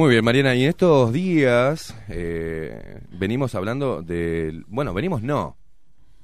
Muy 0.00 0.08
bien, 0.08 0.24
Mariana, 0.24 0.54
y 0.54 0.62
en 0.62 0.70
estos 0.70 1.12
días 1.12 1.94
eh, 2.08 3.02
venimos 3.10 3.54
hablando 3.54 4.00
de, 4.00 4.62
bueno, 4.66 4.94
venimos 4.94 5.20
no, 5.20 5.58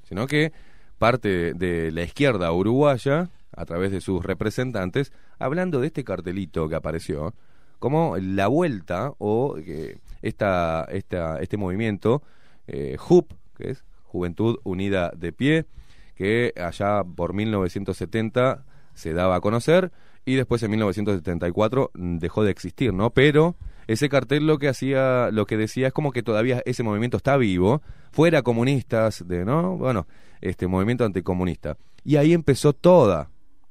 sino 0.01 0.25
que 0.25 0.51
parte 0.97 1.53
de 1.53 1.91
la 1.91 2.01
izquierda 2.01 2.51
uruguaya, 2.51 3.29
a 3.55 3.65
través 3.65 3.91
de 3.91 4.01
sus 4.01 4.25
representantes, 4.25 5.13
hablando 5.37 5.79
de 5.79 5.85
este 5.85 6.03
cartelito 6.03 6.67
que 6.67 6.73
apareció, 6.73 7.35
como 7.77 8.17
la 8.17 8.47
vuelta 8.47 9.13
o 9.19 9.59
eh, 9.59 9.99
esta, 10.23 10.85
esta, 10.85 11.39
este 11.39 11.57
movimiento, 11.57 12.23
eh, 12.65 12.97
HUP, 12.97 13.31
que 13.55 13.69
es 13.69 13.83
Juventud 14.05 14.57
Unida 14.63 15.11
de 15.15 15.31
Pie, 15.33 15.65
que 16.15 16.51
allá 16.57 17.03
por 17.03 17.35
1970 17.35 18.65
se 18.95 19.13
daba 19.13 19.35
a 19.35 19.41
conocer 19.41 19.91
y 20.27 20.35
después 20.35 20.61
en 20.61 20.71
1974 20.71 21.91
dejó 21.93 22.43
de 22.43 22.51
existir, 22.51 22.93
¿no? 22.93 23.11
Pero 23.11 23.55
ese 23.87 24.09
cartel 24.09 24.45
lo 24.45 24.59
que 24.59 24.67
hacía, 24.67 25.29
lo 25.31 25.45
que 25.45 25.55
decía 25.55 25.87
es 25.87 25.93
como 25.93 26.11
que 26.11 26.21
todavía 26.21 26.61
ese 26.65 26.83
movimiento 26.83 27.15
está 27.15 27.37
vivo, 27.37 27.81
fuera 28.11 28.41
comunistas, 28.41 29.25
de, 29.25 29.45
¿no? 29.45 29.77
Bueno, 29.77 30.05
este 30.41 30.67
movimiento 30.67 31.05
anticomunista. 31.05 31.77
Y 32.03 32.17
ahí 32.17 32.33
empezó 32.33 32.73
toda 32.73 33.29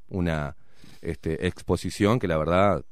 una 0.08 0.56
este, 1.02 1.46
exposición 1.46 2.18
que 2.18 2.26
la 2.26 2.38
verdad 2.38 2.82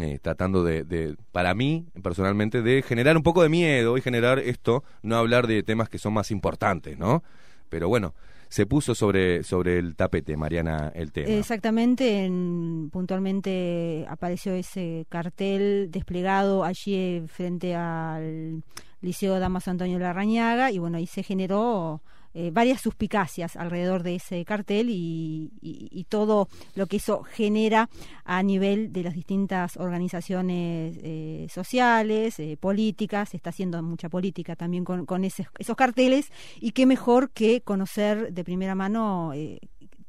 eh, 0.00 0.20
tratando 0.22 0.62
de, 0.62 0.84
de, 0.84 1.16
para 1.32 1.54
mí 1.54 1.88
personalmente, 2.04 2.62
de 2.62 2.82
generar 2.82 3.16
un 3.16 3.24
poco 3.24 3.42
de 3.42 3.48
miedo 3.48 3.98
y 3.98 4.00
generar 4.00 4.38
esto, 4.38 4.84
no 5.02 5.16
hablar 5.16 5.48
de 5.48 5.64
temas 5.64 5.88
que 5.88 5.98
son 5.98 6.12
más 6.12 6.30
importantes, 6.30 6.96
¿no? 6.96 7.24
Pero 7.68 7.88
bueno, 7.88 8.14
se 8.48 8.66
puso 8.66 8.94
sobre, 8.94 9.42
sobre 9.42 9.78
el 9.78 9.96
tapete, 9.96 10.36
Mariana, 10.36 10.92
el 10.94 11.12
tema. 11.12 11.28
Exactamente, 11.28 12.28
puntualmente 12.90 14.06
apareció 14.08 14.52
ese 14.54 15.06
cartel 15.08 15.90
desplegado 15.90 16.64
allí 16.64 17.22
frente 17.26 17.74
al 17.74 18.62
Liceo 19.00 19.38
Damas 19.38 19.68
Antonio 19.68 19.98
Larrañaga 19.98 20.70
y 20.70 20.78
bueno, 20.78 20.98
ahí 20.98 21.06
se 21.06 21.22
generó 21.22 22.00
eh, 22.38 22.50
varias 22.52 22.82
suspicacias 22.82 23.56
alrededor 23.56 24.02
de 24.02 24.16
ese 24.16 24.44
cartel 24.44 24.88
y, 24.90 26.06
todo 26.10 26.48
lo 26.74 26.86
que 26.86 26.98
eso 26.98 27.22
genera 27.22 27.88
a 28.24 28.42
nivel 28.42 28.92
de 28.92 29.02
las 29.02 29.14
distintas 29.14 29.78
organizaciones 29.78 30.98
eh, 31.02 31.46
sociales, 31.50 32.38
eh, 32.38 32.58
políticas, 32.60 33.30
se 33.30 33.38
está 33.38 33.50
haciendo 33.50 33.82
mucha 33.82 34.10
política 34.10 34.54
también 34.54 34.84
con, 34.84 35.06
con 35.06 35.24
esos 35.24 35.76
carteles. 35.76 36.30
Y 36.60 36.72
qué 36.72 36.84
mejor 36.84 37.30
que 37.30 37.62
conocer 37.62 38.34
de 38.34 38.44
primera 38.44 38.74
mano 38.74 39.32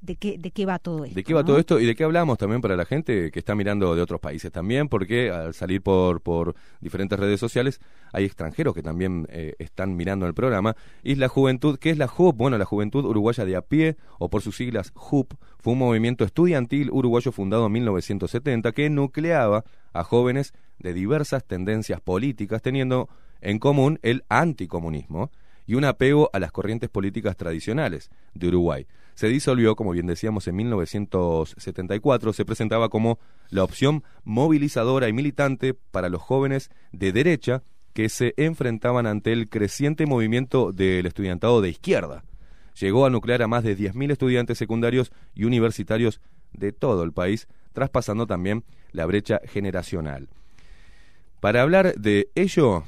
de 0.02 0.16
qué, 0.16 0.38
de 0.38 0.52
qué 0.52 0.66
va 0.66 0.80
todo 0.80 1.06
esto. 1.06 1.16
¿De 1.16 1.24
qué 1.24 1.34
va 1.34 1.44
todo 1.44 1.58
esto 1.58 1.80
y 1.80 1.86
de 1.86 1.96
qué 1.96 2.04
hablamos 2.04 2.38
también 2.38 2.62
para 2.62 2.76
la 2.76 2.86
gente 2.86 3.32
que 3.32 3.40
está 3.40 3.56
mirando 3.56 3.96
de 3.96 4.02
otros 4.02 4.20
países 4.20 4.52
también? 4.52 4.90
Porque 4.90 5.32
al 5.32 5.54
salir 5.54 5.82
por, 5.82 6.22
por 6.22 6.56
diferentes 6.80 7.20
redes 7.20 7.40
sociales 7.40 7.80
hay 8.14 8.26
extranjeros 8.26 8.74
que 8.74 8.84
también 8.84 9.28
eh, 9.30 9.56
están 9.60 9.96
mirando 9.96 10.28
el 10.28 10.34
programa. 10.34 10.76
Y 11.04 11.16
la 11.16 11.28
juventud, 11.28 11.78
¿qué 11.80 11.90
es 11.90 11.98
la 11.98 12.08
JUP? 12.08 12.38
Bueno, 12.38 12.58
la 12.58 12.66
Juventud 12.66 13.06
Uruguaya 13.06 13.46
de 13.46 13.56
a 13.56 13.62
pie, 13.62 13.98
o 14.20 14.30
por 14.30 14.42
sus 14.42 14.56
siglas 14.56 14.92
JUP, 14.94 15.34
fue 15.60 15.74
un 15.74 15.80
movimiento 15.80 16.24
estudiantil 16.24 16.90
uruguayo 16.92 17.32
fundado 17.32 17.66
en 17.66 17.72
1970 17.72 18.72
que 18.72 18.90
nucleaba 18.90 19.64
a 19.94 20.04
jóvenes 20.04 20.54
de 20.80 20.94
diversas 20.94 21.44
tendencias 21.44 22.02
políticas, 22.02 22.62
teniendo 22.62 23.10
en 23.42 23.60
común 23.60 24.00
el 24.04 24.24
anticomunismo 24.30 25.32
y 25.66 25.76
un 25.76 25.84
apego 25.84 26.30
a 26.34 26.40
las 26.40 26.52
corrientes 26.52 26.90
políticas 26.90 27.36
tradicionales 27.36 28.10
de 28.34 28.48
Uruguay. 28.48 28.88
Se 29.18 29.30
disolvió, 29.30 29.76
como 29.76 29.94
bien 29.94 30.06
decíamos, 30.06 30.48
en 30.48 30.58
1974, 30.58 32.34
se 32.34 32.46
presentaba 32.46 32.90
como 32.90 33.18
la 33.50 33.64
opción 33.64 34.04
movilizadora 34.24 35.10
y 35.10 35.14
militante 35.14 35.74
para 35.74 36.10
los 36.10 36.22
jóvenes 36.22 36.70
de 36.92 37.12
derecha 37.12 37.64
que 37.94 38.10
se 38.10 38.36
enfrentaban 38.38 39.08
ante 39.08 39.34
el 39.34 39.50
creciente 39.50 40.06
movimiento 40.06 40.72
del 40.72 41.08
estudiantado 41.08 41.62
de 41.62 41.70
izquierda. 41.70 42.26
Llegó 42.80 43.08
a 43.08 43.10
nuclear 43.10 43.42
a 43.42 43.48
más 43.48 43.64
de 43.64 43.76
10.000 43.76 44.12
estudiantes 44.12 44.60
secundarios 44.60 45.12
y 45.34 45.46
universitarios 45.46 46.22
de 46.54 46.72
todo 46.72 47.02
el 47.02 47.12
país, 47.12 47.48
traspasando 47.74 48.28
también 48.28 48.66
la 48.92 49.08
brecha 49.08 49.42
generacional. 49.46 50.30
Para 51.40 51.64
hablar 51.64 51.96
de 51.96 52.30
ello, 52.36 52.84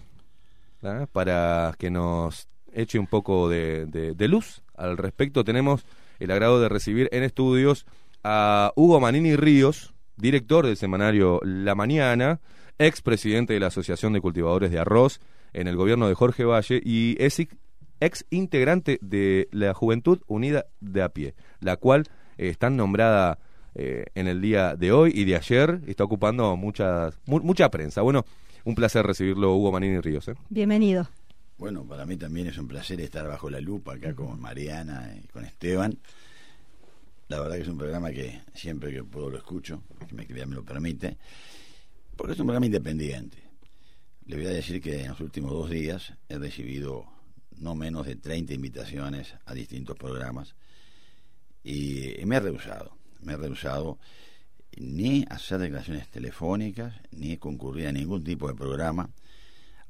¿ah? 0.83 1.07
para 1.11 1.73
que 1.79 1.89
nos 1.89 2.47
eche 2.71 2.99
un 2.99 3.07
poco 3.07 3.49
de, 3.49 4.15
luz 4.29 4.61
al 4.75 4.95
respecto. 4.95 5.43
Tenemos 5.43 5.87
el 6.19 6.31
agrado 6.31 6.61
de 6.61 6.69
recibir 6.69 7.09
en 7.11 7.23
estudios 7.23 7.85
a 8.23 8.71
Hugo 8.75 8.99
Manini 8.99 9.35
Ríos, 9.35 9.93
director 10.17 10.65
del 10.65 10.77
semanario 10.77 11.39
La 11.43 11.75
Mañana, 11.75 12.41
ex 12.77 13.01
presidente 13.01 13.53
de 13.53 13.59
la 13.59 13.67
Asociación 13.67 14.13
de 14.13 14.21
Cultivadores 14.21 14.71
de 14.71 14.79
Arroz 14.79 15.19
en 15.53 15.67
el 15.67 15.75
gobierno 15.75 16.07
de 16.07 16.15
Jorge 16.15 16.43
Valle 16.45 16.81
y 16.83 17.15
es 17.19 17.39
ex 17.99 18.25
integrante 18.29 18.99
de 19.01 19.47
la 19.51 19.73
Juventud 19.73 20.19
Unida 20.27 20.65
de 20.79 21.01
a 21.01 21.09
pie, 21.09 21.35
la 21.59 21.77
cual 21.77 22.05
eh, 22.37 22.49
está 22.49 22.69
nombrada 22.69 23.39
eh, 23.75 24.05
en 24.15 24.27
el 24.27 24.41
día 24.41 24.75
de 24.75 24.91
hoy 24.91 25.11
y 25.13 25.25
de 25.25 25.35
ayer, 25.35 25.81
está 25.87 26.03
ocupando 26.03 26.55
mucha, 26.55 27.11
mucha 27.25 27.69
prensa. 27.69 28.01
Bueno, 28.01 28.25
un 28.63 28.75
placer 28.75 29.05
recibirlo, 29.05 29.55
Hugo 29.55 29.71
Manini 29.71 29.99
Ríos. 29.99 30.27
¿eh? 30.27 30.35
Bienvenido. 30.49 31.07
Bueno, 31.59 31.83
para 31.83 32.05
mí 32.05 32.15
también 32.15 32.47
es 32.47 32.57
un 32.57 32.69
placer 32.69 33.01
estar 33.01 33.27
bajo 33.27 33.49
la 33.49 33.59
lupa 33.59 33.95
acá 33.95 34.15
con 34.15 34.39
Mariana 34.39 35.13
y 35.21 35.27
con 35.27 35.43
Esteban. 35.43 35.99
La 37.27 37.41
verdad 37.41 37.57
que 37.57 37.63
es 37.63 37.67
un 37.67 37.77
programa 37.77 38.11
que 38.11 38.43
siempre 38.55 38.93
que 38.93 39.03
puedo 39.03 39.29
lo 39.29 39.37
escucho, 39.37 39.83
que 40.07 40.15
me, 40.15 40.25
me 40.25 40.55
lo 40.55 40.63
permite, 40.63 41.17
porque 42.15 42.31
es 42.31 42.39
un 42.39 42.45
programa 42.45 42.65
independiente. 42.65 43.43
Le 44.25 44.37
voy 44.37 44.45
a 44.45 44.51
decir 44.51 44.81
que 44.81 45.01
en 45.01 45.09
los 45.09 45.19
últimos 45.19 45.51
dos 45.51 45.69
días 45.69 46.13
he 46.29 46.37
recibido 46.37 47.05
no 47.57 47.75
menos 47.75 48.07
de 48.07 48.15
30 48.15 48.53
invitaciones 48.53 49.35
a 49.45 49.53
distintos 49.53 49.97
programas 49.97 50.55
y, 51.61 52.15
me 52.25 52.37
he 52.37 52.39
rehusado, 52.39 52.95
me 53.19 53.33
he 53.33 53.37
rehusado 53.37 53.99
ni 54.77 55.25
hacer 55.29 55.59
declaraciones 55.59 56.07
telefónicas, 56.07 56.95
ni 57.11 57.35
concurrir 57.35 57.87
a 57.87 57.91
ningún 57.91 58.23
tipo 58.23 58.47
de 58.47 58.55
programa 58.55 59.09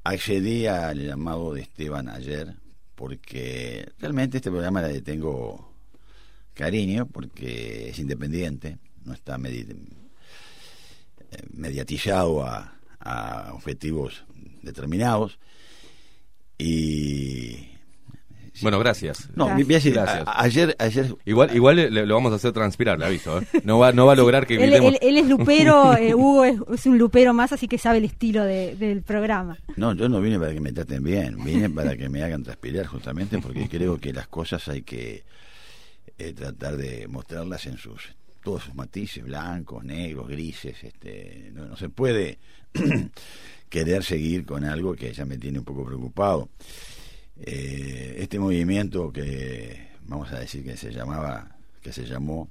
accedí 0.04 0.66
al 0.66 1.06
llamado 1.06 1.54
de 1.54 1.62
Esteban 1.62 2.08
ayer 2.08 2.54
porque 2.94 3.90
realmente 3.98 4.38
este 4.38 4.50
programa 4.50 4.82
le 4.82 5.00
tengo 5.00 5.72
cariño 6.54 7.06
porque 7.06 7.88
es 7.90 7.98
independiente, 7.98 8.78
no 9.04 9.14
está 9.14 9.38
eh, 9.42 9.76
mediatizado 11.52 12.44
a, 12.44 12.78
a 12.98 13.54
objetivos 13.54 14.24
determinados 14.62 15.38
y 16.58 17.69
bueno, 18.62 18.78
gracias. 18.78 19.28
No, 19.34 19.46
gracias. 19.56 20.24
ayer, 20.26 20.76
ayer. 20.78 21.16
Igual, 21.24 21.54
igual 21.54 21.94
lo 21.94 22.14
vamos 22.14 22.32
a 22.32 22.36
hacer 22.36 22.52
transpirar, 22.52 22.98
le 22.98 23.06
aviso. 23.06 23.40
¿eh? 23.40 23.46
No 23.64 23.78
va, 23.78 23.92
no 23.92 24.06
va 24.06 24.12
a 24.12 24.16
lograr 24.16 24.46
que 24.46 24.56
él, 24.56 24.98
él, 25.00 25.16
es 25.18 25.28
lupero, 25.28 25.96
eh, 25.96 26.14
Hugo 26.14 26.44
es, 26.44 26.86
un 26.86 26.98
lupero 26.98 27.32
más, 27.32 27.52
así 27.52 27.68
que 27.68 27.78
sabe 27.78 27.98
el 27.98 28.04
estilo 28.04 28.44
del 28.44 29.02
programa. 29.02 29.58
No, 29.76 29.94
yo 29.94 30.08
no 30.08 30.20
vine 30.20 30.38
para 30.38 30.52
que 30.52 30.60
me 30.60 30.72
traten 30.72 31.02
bien, 31.02 31.42
vine 31.44 31.70
para 31.70 31.96
que 31.96 32.08
me 32.08 32.22
hagan 32.22 32.42
transpirar 32.42 32.86
justamente, 32.86 33.38
porque 33.38 33.68
creo 33.68 33.98
que 33.98 34.12
las 34.12 34.28
cosas 34.28 34.68
hay 34.68 34.82
que 34.82 35.24
eh, 36.18 36.32
tratar 36.32 36.76
de 36.76 37.08
mostrarlas 37.08 37.66
en 37.66 37.78
sus 37.78 38.14
todos 38.42 38.64
sus 38.64 38.74
matices, 38.74 39.22
blancos, 39.24 39.84
negros, 39.84 40.28
grises. 40.28 40.82
Este, 40.82 41.50
no, 41.52 41.66
no 41.66 41.76
se 41.76 41.88
puede 41.90 42.38
querer 43.68 44.02
seguir 44.02 44.44
con 44.44 44.64
algo 44.64 44.94
que 44.94 45.12
ya 45.12 45.24
me 45.24 45.38
tiene 45.38 45.58
un 45.58 45.64
poco 45.64 45.84
preocupado. 45.84 46.48
Eh, 47.42 48.16
este 48.18 48.38
movimiento 48.38 49.10
que 49.12 49.88
vamos 50.02 50.30
a 50.32 50.40
decir 50.40 50.62
que 50.62 50.76
se 50.76 50.92
llamaba, 50.92 51.56
que 51.80 51.92
se 51.92 52.04
llamó 52.04 52.50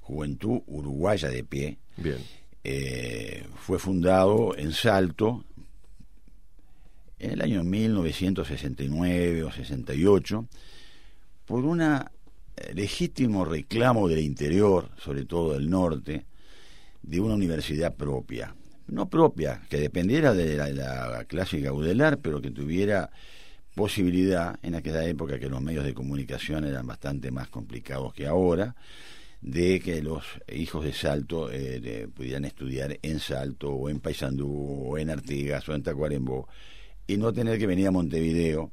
Juventud 0.00 0.62
Uruguaya 0.66 1.28
de 1.28 1.44
Pie, 1.44 1.78
eh, 2.64 3.46
fue 3.56 3.78
fundado 3.78 4.56
en 4.56 4.72
Salto 4.72 5.44
en 7.20 7.30
el 7.32 7.42
año 7.42 7.62
1969 7.62 9.44
o 9.44 9.52
68 9.52 10.48
por 11.44 11.64
un 11.64 11.80
eh, 11.80 12.04
legítimo 12.74 13.44
reclamo 13.44 14.08
del 14.08 14.20
interior, 14.20 14.90
sobre 14.98 15.26
todo 15.26 15.52
del 15.52 15.70
norte, 15.70 16.26
de 17.02 17.20
una 17.20 17.34
universidad 17.34 17.94
propia. 17.94 18.54
No 18.88 19.08
propia, 19.08 19.62
que 19.68 19.78
dependiera 19.78 20.34
de 20.34 20.56
la, 20.56 20.70
la 20.70 21.24
clase 21.24 21.60
gaudelar, 21.60 22.18
pero 22.18 22.40
que 22.40 22.50
tuviera 22.50 23.10
posibilidad 23.78 24.58
en 24.64 24.74
aquella 24.74 25.04
época 25.04 25.38
que 25.38 25.48
los 25.48 25.62
medios 25.62 25.84
de 25.84 25.94
comunicación 25.94 26.64
eran 26.64 26.84
bastante 26.84 27.30
más 27.30 27.46
complicados 27.46 28.12
que 28.12 28.26
ahora 28.26 28.74
de 29.40 29.78
que 29.78 30.02
los 30.02 30.24
hijos 30.52 30.84
de 30.84 30.92
Salto 30.92 31.48
eh, 31.52 32.08
pudieran 32.12 32.44
estudiar 32.44 32.98
en 33.00 33.20
Salto 33.20 33.70
o 33.70 33.88
en 33.88 34.00
Paysandú 34.00 34.50
o 34.50 34.98
en 34.98 35.10
Artigas 35.10 35.68
o 35.68 35.76
en 35.76 35.84
Tacuarembó 35.84 36.48
y 37.06 37.18
no 37.18 37.32
tener 37.32 37.56
que 37.56 37.68
venir 37.68 37.86
a 37.86 37.92
Montevideo 37.92 38.72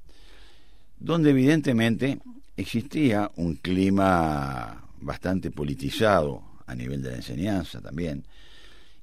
donde 0.99 1.29
evidentemente 1.29 2.17
existía 2.57 3.29
un 3.35 3.57
clima 3.57 4.89
bastante 5.01 5.51
politizado 5.51 6.41
a 6.65 6.73
nivel 6.73 7.03
de 7.03 7.11
la 7.11 7.17
enseñanza 7.17 7.79
también. 7.79 8.25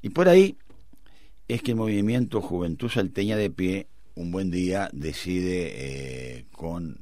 Y 0.02 0.08
por 0.08 0.28
ahí 0.28 0.56
es 1.46 1.62
que 1.62 1.70
el 1.70 1.76
movimiento 1.76 2.40
Juventud 2.40 2.90
Salteña 2.90 3.36
de 3.36 3.50
Pie 3.50 3.86
un 4.14 4.30
buen 4.30 4.50
día 4.50 4.90
decide 4.92 5.72
eh, 5.74 6.44
con 6.52 7.00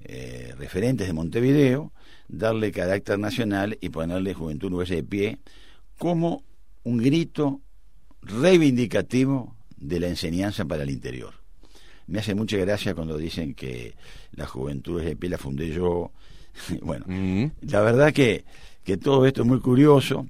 eh, 0.00 0.54
referentes 0.58 1.06
de 1.06 1.12
Montevideo 1.12 1.92
darle 2.28 2.72
carácter 2.72 3.18
nacional 3.18 3.76
y 3.80 3.88
ponerle 3.88 4.34
Juventud 4.34 4.68
Uruguaya 4.68 4.96
de 4.96 5.02
Pie 5.02 5.38
como 5.98 6.44
un 6.84 6.98
grito 6.98 7.60
reivindicativo 8.22 9.56
de 9.76 10.00
la 10.00 10.08
enseñanza 10.08 10.64
para 10.64 10.82
el 10.82 10.90
interior. 10.90 11.34
Me 12.06 12.20
hace 12.20 12.34
mucha 12.34 12.56
gracia 12.56 12.94
cuando 12.94 13.16
dicen 13.16 13.54
que 13.54 13.94
la 14.32 14.46
Juventud 14.46 15.02
de 15.02 15.16
Pie 15.16 15.30
la 15.30 15.38
fundé 15.38 15.70
yo. 15.70 16.12
bueno, 16.82 17.04
mm. 17.08 17.46
la 17.62 17.80
verdad 17.80 18.12
que, 18.12 18.44
que 18.84 18.96
todo 18.96 19.26
esto 19.26 19.42
es 19.42 19.48
muy 19.48 19.60
curioso 19.60 20.26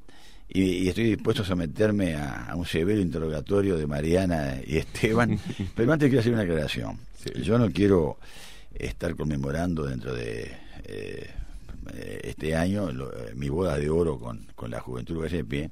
y, 0.49 0.89
estoy 0.89 1.05
dispuesto 1.05 1.43
a 1.43 1.47
someterme 1.47 2.15
a, 2.15 2.53
un 2.55 2.67
severo 2.67 3.01
interrogatorio 3.01 3.77
de 3.77 3.87
Mariana 3.87 4.61
y 4.65 4.77
Esteban, 4.77 5.39
pero 5.75 5.93
antes 5.93 6.09
quiero 6.09 6.21
hacer 6.21 6.33
una 6.33 6.43
aclaración. 6.43 6.99
Yo 7.43 7.59
no 7.59 7.71
quiero 7.71 8.19
estar 8.73 9.17
conmemorando 9.17 9.85
dentro 9.85 10.15
de 10.15 10.53
eh, 10.85 11.31
este 12.23 12.55
año 12.55 12.91
eh, 12.91 13.33
mi 13.35 13.49
boda 13.49 13.79
de 13.79 13.91
oro 13.91 14.19
con, 14.19 14.47
con 14.55 14.71
la 14.71 14.81
Juventud 14.81 15.27
de 15.27 15.45
Pie, 15.45 15.71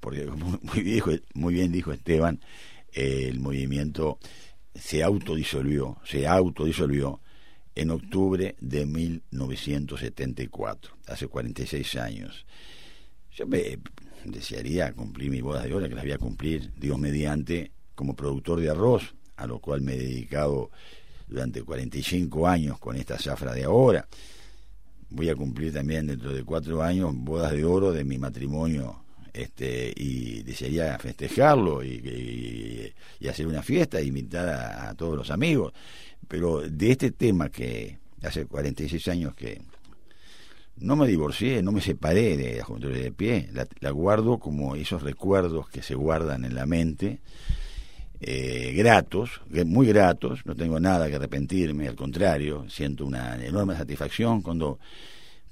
porque 0.00 0.26
muy, 0.26 1.22
muy 1.34 1.54
bien 1.54 1.72
dijo 1.72 1.92
Esteban, 1.92 2.40
el 2.92 3.40
movimiento 3.40 4.18
se 4.74 5.02
autodisolvió, 5.02 5.98
se 6.04 6.26
autodisolvió 6.26 7.20
en 7.74 7.90
octubre 7.90 8.54
de 8.60 8.86
1974, 8.86 10.94
hace 11.06 11.26
46 11.26 11.96
años. 11.96 12.46
Yo 13.34 13.46
me 13.46 13.78
desearía 14.24 14.92
cumplir 14.92 15.30
mi 15.30 15.40
boda 15.40 15.62
de 15.62 15.74
oro, 15.74 15.88
que 15.88 15.94
la 15.94 16.02
voy 16.02 16.12
a 16.12 16.18
cumplir, 16.18 16.72
Dios 16.76 16.98
mediante, 16.98 17.72
como 17.94 18.14
productor 18.14 18.60
de 18.60 18.70
arroz, 18.70 19.14
a 19.36 19.46
lo 19.46 19.58
cual 19.58 19.80
me 19.80 19.94
he 19.94 19.98
dedicado 19.98 20.70
durante 21.26 21.62
45 21.62 22.46
años 22.46 22.78
con 22.78 22.96
esta 22.96 23.18
zafra 23.18 23.52
de 23.52 23.64
ahora. 23.64 24.06
Voy 25.10 25.28
a 25.28 25.34
cumplir 25.34 25.72
también 25.72 26.06
dentro 26.06 26.32
de 26.32 26.44
cuatro 26.44 26.82
años 26.82 27.14
bodas 27.14 27.52
de 27.52 27.64
oro 27.64 27.92
de 27.92 28.04
mi 28.04 28.18
matrimonio 28.18 29.02
este 29.32 29.92
y 29.96 30.42
desearía 30.42 30.98
festejarlo 30.98 31.82
y, 31.82 32.92
hacer 33.28 33.46
una 33.46 33.62
fiesta 33.62 33.98
e 33.98 34.04
invitar 34.04 34.48
a, 34.48 34.94
todos 34.94 35.16
los 35.16 35.30
amigos. 35.30 35.72
Pero 36.28 36.60
de 36.60 36.90
este 36.90 37.12
tema 37.12 37.48
que 37.48 37.98
hace 38.22 38.46
46 38.46 39.08
años 39.08 39.34
que 39.34 39.60
no 40.82 40.96
me 40.96 41.06
divorcié, 41.06 41.62
no 41.62 41.72
me 41.72 41.80
separé 41.80 42.36
de 42.36 42.58
la 42.58 42.64
Juventud 42.64 42.92
de 42.92 43.12
Pie, 43.12 43.48
la, 43.52 43.90
guardo 43.90 44.38
como 44.38 44.76
esos 44.76 45.02
recuerdos 45.02 45.68
que 45.68 45.82
se 45.82 45.94
guardan 45.94 46.44
en 46.44 46.54
la 46.54 46.66
mente, 46.66 47.20
eh, 48.20 48.72
gratos, 48.76 49.40
muy 49.66 49.86
gratos, 49.86 50.44
no 50.44 50.54
tengo 50.54 50.78
nada 50.78 51.08
que 51.08 51.16
arrepentirme, 51.16 51.88
al 51.88 51.96
contrario, 51.96 52.66
siento 52.68 53.04
una 53.04 53.34
enorme 53.44 53.76
satisfacción 53.76 54.42
cuando 54.42 54.78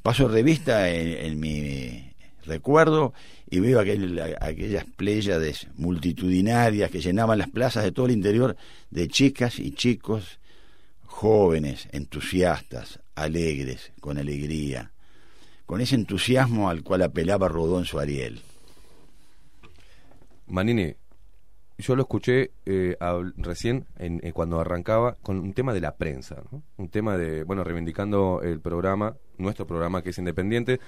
paso 0.03 0.29
revista 0.29 0.89
en, 0.89 1.39
mi 1.39 2.13
recuerdo 2.47 3.13
y 3.51 3.61
veo 3.61 3.81
aquel, 3.81 4.21
aquellas 4.41 4.85
pléyades 4.85 5.67
multitudinarias 5.77 6.91
que 6.91 7.01
llenaban 7.01 7.39
las 7.39 7.51
plazas 7.51 7.85
de 7.85 7.93
todo 7.93 8.07
el 8.07 8.13
interior 8.13 8.57
de 8.91 9.09
chicas 9.09 9.59
y 9.59 9.73
chicos 9.73 10.39
jóvenes, 11.05 11.89
entusiastas, 11.93 13.01
alegres, 13.15 13.93
con 14.01 14.17
alegría, 14.17 14.93
con 15.71 15.81
ese 15.81 15.95
entusiasmo 15.95 16.69
al 16.69 16.83
cual 16.83 17.01
apelaba 17.03 17.47
Rodó 17.47 17.79
en 17.79 17.85
su 17.85 18.01
Ariel. 18.01 18.43
Manini, 20.49 20.97
yo 21.79 21.95
lo 21.95 22.03
escuché 22.03 22.51
eh, 22.67 22.97
recién 23.37 23.87
en, 23.97 24.19
eh, 24.25 24.33
cuando 24.33 24.59
arrancaba 24.59 25.17
con 25.23 25.39
un 25.39 25.53
tema 25.53 25.73
de 25.73 25.81
la 25.81 25.95
prensa, 25.95 26.43
un 26.77 26.89
tema 26.89 27.17
de, 27.17 27.45
bueno, 27.45 27.63
reivindicando 27.63 28.41
el 28.43 28.59
programa, 28.59 29.15
nuestro 29.39 29.65
programa 29.65 30.03
que 30.03 30.11
es 30.11 30.19
independiente. 30.19 30.81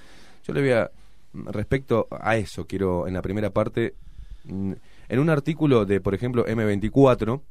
Yo 0.43 0.53
le 0.53 0.59
voy 0.59 0.71
a, 0.71 0.91
respecto 1.33 2.09
a 2.11 2.35
eso, 2.35 2.67
quiero 2.67 3.07
en 3.07 3.13
la 3.13 3.21
primera 3.21 3.51
parte, 3.51 3.95
mm, 4.43 4.73
en 5.07 5.19
un 5.19 5.29
artículo 5.29 5.85
de, 5.85 6.01
por 6.01 6.13
ejemplo, 6.13 6.45
M24, 6.45 7.41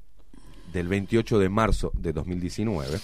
del 0.70 0.86
28 0.86 1.38
de 1.38 1.48
marzo 1.48 1.92
de 1.94 2.12
2019, 2.12 2.98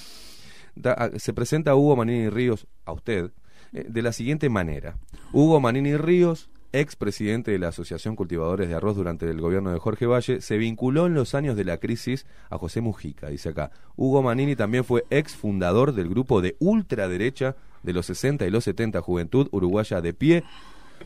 se 1.17 1.33
presenta 1.33 1.71
a 1.71 1.77
Hugo 1.77 1.97
Manini 1.97 2.29
Ríos, 2.29 2.67
a 2.85 2.93
usted, 2.93 3.31
de 3.73 4.03
la 4.03 4.13
siguiente 4.13 4.49
manera. 4.49 4.97
Hugo 5.33 5.61
Manini 5.61 5.97
Ríos, 5.97 6.51
ex 6.73 6.97
presidente 6.97 7.51
de 7.51 7.59
la 7.59 7.69
Asociación 7.69 8.17
Cultivadores 8.17 8.69
de 8.69 8.75
Arroz 8.75 8.97
durante 8.97 9.29
el 9.29 9.41
gobierno 9.41 9.73
de 9.73 9.79
Jorge 9.79 10.07
Valle, 10.07 10.41
se 10.41 10.59
vinculó 10.59 11.07
en 11.07 11.15
los 11.15 11.35
años 11.35 11.57
de 11.57 11.65
la 11.65 11.79
crisis 11.79 12.27
a 12.51 12.59
José 12.59 12.81
Mujica, 12.81 13.29
dice 13.29 13.51
acá. 13.51 13.71
Hugo 13.97 14.23
Manini 14.23 14.57
también 14.57 14.85
fue 14.85 15.05
ex 15.11 15.35
fundador 15.35 15.93
del 15.93 16.09
grupo 16.09 16.41
de 16.41 16.57
ultraderecha 16.59 17.57
de 17.83 17.93
los 17.93 18.07
60 18.07 18.47
y 18.47 18.51
los 18.51 18.65
70 18.65 19.01
Juventud 19.01 19.49
Uruguaya 19.51 20.01
de 20.01 20.13
Pie, 20.13 20.45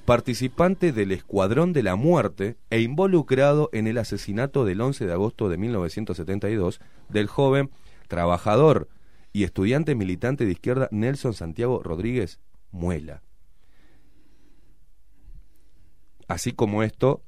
participante 0.05 0.93
del 0.93 1.13
Escuadrón 1.13 1.73
de 1.73 1.83
la 1.83 1.97
Muerte 1.97 2.57
e 2.71 2.81
involucrado 2.81 3.69
en 3.73 3.87
el 3.87 3.99
asesinato 3.99 4.65
del 4.65 4.81
11 4.81 5.07
de 5.07 5.13
agosto 5.13 5.49
de 5.49 5.59
1972 5.59 6.81
del 7.09 7.27
joven 7.27 7.71
trabajador 8.09 8.89
y 9.33 9.45
estudiante 9.45 9.95
militante 9.95 10.45
de 10.45 10.53
izquierda 10.53 10.89
Nelson 10.91 11.35
Santiago 11.35 11.83
Rodríguez 11.83 12.41
muela. 12.73 13.23
Así 16.29 16.53
como 16.53 16.83
esto, 16.83 17.23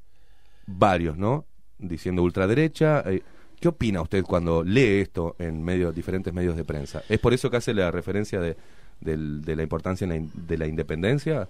varios, 0.67 1.17
¿no? 1.17 1.47
Diciendo 1.79 2.23
ultraderecha. 2.23 3.03
Eh, 3.07 3.23
¿Qué 3.61 3.69
opina 3.69 4.03
usted 4.03 4.23
cuando 4.25 4.63
lee 4.63 5.01
esto 5.01 5.37
en 5.39 5.63
medios, 5.63 5.95
diferentes 5.95 6.33
medios 6.35 6.57
de 6.57 6.65
prensa? 6.65 7.03
¿Es 7.09 7.19
por 7.19 7.33
eso 7.33 7.51
que 7.51 7.59
hace 7.59 7.73
la 7.73 7.91
referencia 7.91 8.41
de, 8.41 8.57
la 9.01 9.63
importancia 9.63 10.07
de 10.07 10.59
la 10.59 10.67
independencia? 10.67 11.49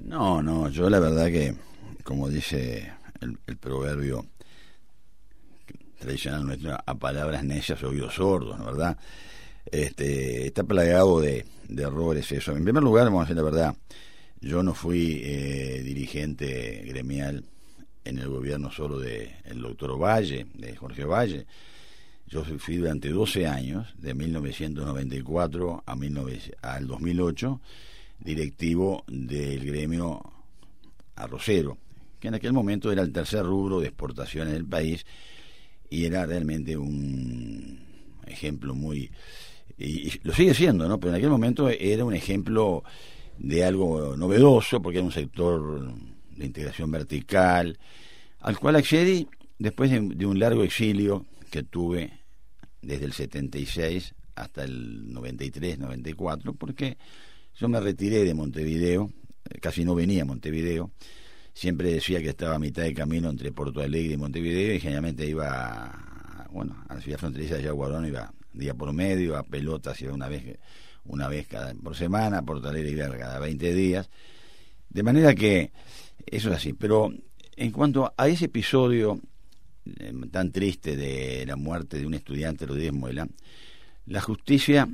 No, 0.00 0.42
no, 0.42 0.68
yo 0.68 0.88
la 0.88 1.00
verdad 1.00 1.26
que, 1.26 1.54
como 2.02 2.28
dice 2.28 2.92
el, 3.20 3.56
proverbio 3.56 4.26
tradicional 5.98 6.46
nuestro, 6.46 6.76
a 6.84 6.94
palabras 6.94 7.44
necias 7.44 7.82
oídos 7.82 8.14
sordos, 8.14 8.58
¿no 8.58 8.66
verdad? 8.66 8.98
Este, 9.70 10.46
está 10.46 10.64
plagado 10.64 11.20
de, 11.20 11.44
errores 11.68 12.30
eso. 12.32 12.56
En 12.56 12.64
primer 12.64 12.82
lugar, 12.82 13.04
vamos 13.06 13.20
a 13.20 13.24
decir 13.24 13.36
la 13.36 13.42
verdad, 13.42 13.76
yo 14.40 14.62
no 14.62 14.74
fui 14.74 15.20
eh, 15.24 15.82
dirigente 15.84 16.82
gremial 16.86 17.44
en 18.04 18.18
el 18.18 18.28
gobierno 18.28 18.70
solo 18.70 19.00
del 19.00 19.30
el 19.44 19.60
doctor 19.60 20.00
Valle, 20.00 20.46
de 20.54 20.76
Jorge 20.76 21.04
Valle. 21.04 21.46
Yo 22.28 22.44
fui 22.44 22.76
durante 22.76 23.08
12 23.08 23.46
años, 23.46 23.94
de 23.98 24.14
1994 24.14 25.84
a 25.86 25.96
al 26.62 26.86
2008, 26.86 27.60
directivo 28.20 29.04
del 29.06 29.64
gremio 29.64 30.22
arrocero, 31.14 31.78
que 32.20 32.28
en 32.28 32.34
aquel 32.34 32.52
momento 32.52 32.90
era 32.90 33.02
el 33.02 33.12
tercer 33.12 33.44
rubro 33.44 33.80
de 33.80 33.88
exportaciones 33.88 34.54
del 34.54 34.66
país 34.66 35.06
y 35.88 36.04
era 36.04 36.26
realmente 36.26 36.76
un 36.76 37.78
ejemplo 38.26 38.74
muy 38.74 39.10
y, 39.78 40.18
lo 40.22 40.32
sigue 40.32 40.54
siendo, 40.54 40.88
¿no? 40.88 40.98
Pero 40.98 41.12
en 41.12 41.18
aquel 41.18 41.30
momento 41.30 41.68
era 41.68 42.04
un 42.04 42.14
ejemplo 42.14 42.82
de 43.38 43.64
algo 43.64 44.16
novedoso, 44.16 44.80
porque 44.80 44.98
era 44.98 45.06
un 45.06 45.12
sector 45.12 45.92
de 46.36 46.46
integración 46.46 46.90
vertical, 46.90 47.78
al 48.40 48.58
cual 48.58 48.76
accedí 48.76 49.28
después 49.58 49.90
de, 49.90 50.26
un 50.26 50.38
largo 50.38 50.62
exilio 50.62 51.26
que 51.50 51.62
tuve 51.62 52.20
desde 52.82 53.06
el 53.06 53.12
76 53.12 54.14
hasta 54.34 54.64
el 54.64 55.12
93, 55.12 55.78
94, 55.78 56.54
porque 56.54 56.98
yo 57.58 57.68
me 57.68 57.80
retiré 57.80 58.24
de 58.24 58.34
Montevideo, 58.34 59.10
eh, 59.48 59.58
casi 59.60 59.84
no 59.84 59.94
venía 59.94 60.22
a 60.22 60.26
Montevideo, 60.26 60.90
siempre 61.54 61.90
decía 61.90 62.20
que 62.20 62.28
estaba 62.28 62.56
a 62.56 62.58
mitad 62.58 62.82
de 62.82 62.92
camino 62.92 63.30
entre 63.30 63.50
Porto 63.52 63.80
Alegre 63.80 64.14
y 64.14 64.18
Montevideo 64.18 64.74
y 64.74 64.80
generalmente 64.80 65.26
iba, 65.26 66.46
bueno, 66.50 66.84
a 66.88 66.94
la 66.94 67.00
ciudad 67.00 67.18
fronteriza 67.18 67.56
de 67.56 67.62
Yaguarón 67.62 68.06
iba 68.06 68.30
día 68.56 68.74
por 68.74 68.92
medio, 68.92 69.36
a 69.36 69.42
pelotas 69.42 70.00
iba 70.02 70.12
una 70.12 70.28
vez, 70.28 70.58
una 71.04 71.28
vez 71.28 71.46
cada, 71.46 71.74
por 71.74 71.96
semana, 71.96 72.38
a 72.38 72.42
Porto 72.42 72.68
Alegre 72.68 72.90
iba 72.90 73.08
cada 73.16 73.38
20 73.38 73.74
días. 73.74 74.10
De 74.88 75.02
manera 75.02 75.34
que 75.34 75.72
eso 76.26 76.50
es 76.50 76.56
así. 76.56 76.72
Pero 76.72 77.12
en 77.56 77.70
cuanto 77.70 78.12
a 78.16 78.28
ese 78.28 78.46
episodio 78.46 79.20
eh, 79.84 80.12
tan 80.30 80.50
triste 80.50 80.96
de 80.96 81.44
la 81.46 81.56
muerte 81.56 81.98
de 81.98 82.06
un 82.06 82.14
estudiante, 82.14 82.66
Rodríguez 82.66 82.92
Muela, 82.92 83.28
la 84.06 84.20
justicia 84.20 84.88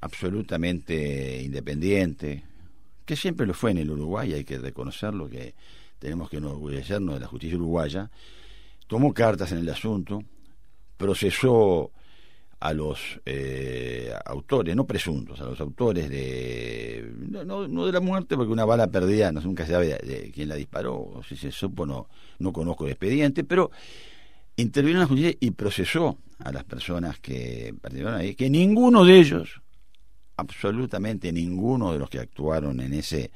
absolutamente 0.00 1.42
independiente, 1.42 2.42
que 3.04 3.16
siempre 3.16 3.46
lo 3.46 3.54
fue 3.54 3.72
en 3.72 3.78
el 3.78 3.90
Uruguay, 3.90 4.32
hay 4.32 4.44
que 4.44 4.58
reconocerlo, 4.58 5.28
que 5.28 5.54
tenemos 5.98 6.30
que 6.30 6.38
enorgullecernos 6.38 7.14
de 7.14 7.20
la 7.20 7.26
justicia 7.26 7.56
uruguaya, 7.56 8.10
tomó 8.86 9.12
cartas 9.12 9.52
en 9.52 9.58
el 9.58 9.68
asunto, 9.68 10.22
procesó 10.96 11.92
a 12.60 12.74
los 12.74 13.20
eh, 13.24 14.12
autores, 14.26 14.76
no 14.76 14.86
presuntos, 14.86 15.40
a 15.40 15.44
los 15.44 15.60
autores 15.60 16.10
de. 16.10 17.10
No, 17.16 17.66
no, 17.66 17.86
de 17.86 17.92
la 17.92 18.00
muerte, 18.00 18.36
porque 18.36 18.52
una 18.52 18.66
bala 18.66 18.88
perdida 18.88 19.32
no 19.32 19.40
nunca 19.40 19.64
se 19.64 19.72
sabe 19.72 19.98
de, 20.02 20.30
quién 20.32 20.48
la 20.50 20.56
disparó, 20.56 20.96
o 20.96 21.22
si 21.26 21.36
se 21.36 21.50
supo, 21.50 21.86
no, 21.86 22.08
no 22.38 22.52
conozco 22.52 22.84
el 22.84 22.92
expediente, 22.92 23.44
pero 23.44 23.70
intervino 24.56 24.98
en 24.98 25.00
la 25.00 25.06
justicia 25.06 25.34
y 25.40 25.50
procesó 25.52 26.18
a 26.38 26.52
las 26.52 26.64
personas 26.64 27.18
que 27.18 27.74
participaron 27.80 28.20
ahí, 28.20 28.34
que 28.34 28.50
ninguno 28.50 29.06
de 29.06 29.18
ellos, 29.18 29.62
absolutamente 30.36 31.32
ninguno 31.32 31.94
de 31.94 31.98
los 31.98 32.10
que 32.10 32.18
actuaron 32.18 32.78
en 32.80 32.92
ese 32.92 33.30